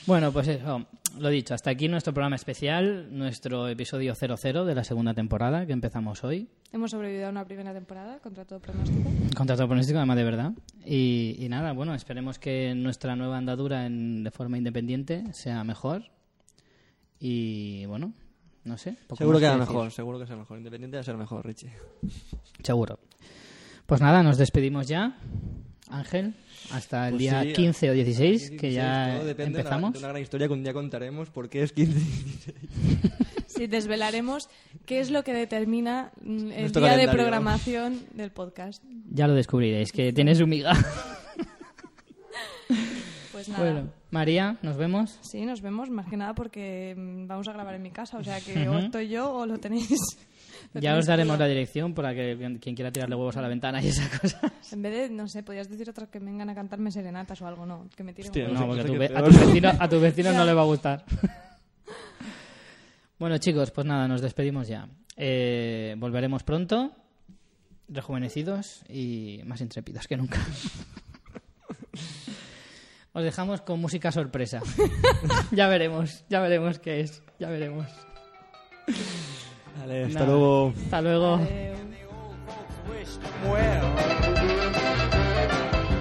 [0.07, 0.87] Bueno, pues eso,
[1.19, 5.73] lo dicho, hasta aquí nuestro programa especial, nuestro episodio 00 de la segunda temporada que
[5.73, 6.47] empezamos hoy.
[6.73, 9.09] Hemos sobrevivido a una primera temporada contra todo pronóstico.
[9.35, 10.53] Contra todo pronóstico, además de verdad.
[10.85, 16.03] Y, y nada, bueno, esperemos que nuestra nueva andadura en- de forma independiente sea mejor.
[17.19, 18.13] Y bueno,
[18.65, 18.99] no sé.
[19.07, 19.69] poco Seguro que era decir.
[19.73, 20.59] mejor, seguro que sea mejor.
[20.59, 21.71] Independiente de ser mejor, Richie.
[22.63, 22.99] Seguro.
[23.86, 25.16] Pues nada, nos despedimos ya.
[25.90, 26.35] Ángel,
[26.73, 29.61] hasta el Pues día sí, 15 o 16, que 16, ya todo depende de una-
[29.61, 29.93] empezamos.
[29.93, 32.01] De una gran historia que un día contaremos por qué es 15
[33.47, 34.48] Sí, desvelaremos
[34.86, 38.82] qué es lo que determina mm, el Nuestro día de programación del podcast.
[39.11, 40.73] Ya lo descubriréis, que tiene su miga.
[43.31, 43.62] Pues nada.
[43.62, 45.19] bueno, María, nos vemos.
[45.23, 48.24] Sí, nos vemos, más que nada porque mm, vamos a grabar en mi casa, o
[48.24, 50.01] sea que o estoy yo o lo tenéis.
[50.75, 53.89] Ya os daremos la dirección para que quien quiera tirarle huevos a la ventana y
[53.89, 54.41] esa cosa.
[54.73, 57.67] En vez de, no sé, podías decir otras que vengan a cantarme serenatas o algo,
[57.67, 58.61] no, que me tiren Hostia, huevos.
[58.61, 59.33] No, porque a tu, ve- a peor.
[59.33, 60.45] tu vecino, a tu vecino no Ya.
[60.45, 61.05] le va a gustar.
[63.19, 64.89] bueno, chicos, pues nada, nos despedimos ya.
[65.17, 66.93] Eh, volveremos pronto,
[67.89, 70.41] rejuvenecidos y más intrépidos que nunca.
[73.13, 74.61] Os dejamos con música sorpresa.
[75.53, 77.23] ya veremos, ya veremos qué es.
[77.39, 77.87] Ya veremos.
[79.85, 80.32] Vale, hasta Nada.
[80.32, 80.73] luego.
[80.85, 81.40] Hasta luego.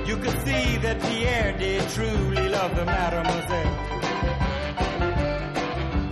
[0.08, 3.76] You could see that Pierre did truly love the mademoiselle.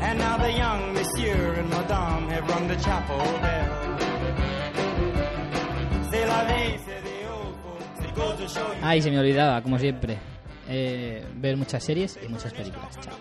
[0.02, 3.78] And now the young monsieur and madame have rung the chapel bell.
[8.84, 10.18] Ay, se me olvidaba, como siempre.
[10.68, 12.98] eh, ver muchas series y muchas películas.
[13.02, 13.14] Chao.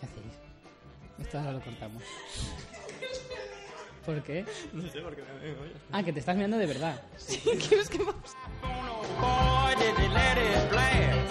[0.00, 0.34] ¿Qué hacéis?
[1.20, 2.02] Esto ahora lo contamos.
[4.04, 4.44] ¿Por qué?
[4.72, 5.72] No sé por qué me vengo yo.
[5.92, 7.00] Ah, que te estás mirando de verdad.
[7.42, 8.36] ¿Quieres que vamos?
[9.20, 11.30] Boy, did he let it blast.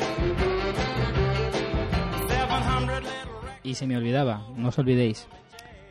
[2.27, 5.27] 700 little wreck- Y se me olvidaba, no os olvidéis.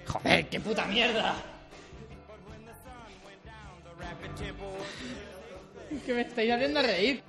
[0.07, 1.35] ¡Joder, qué puta mierda!
[6.07, 7.23] Que me estáis haciendo reír.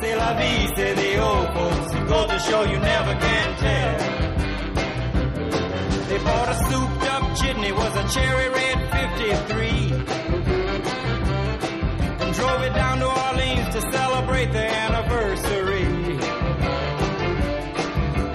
[0.00, 1.94] C'est la vie, say the old folks.
[1.94, 3.98] It goes to show you never can tell.
[6.08, 9.68] They bought a souped up chitney, was a cherry red 53.
[12.20, 15.86] And drove it down to Orleans to celebrate the anniversary.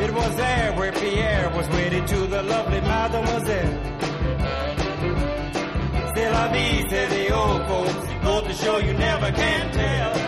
[0.06, 3.82] It was there where Pierre was wedded to the lovely mademoiselle.
[6.16, 8.08] C'est la vie, say the old folks.
[8.24, 10.25] Goes to show you never can tell.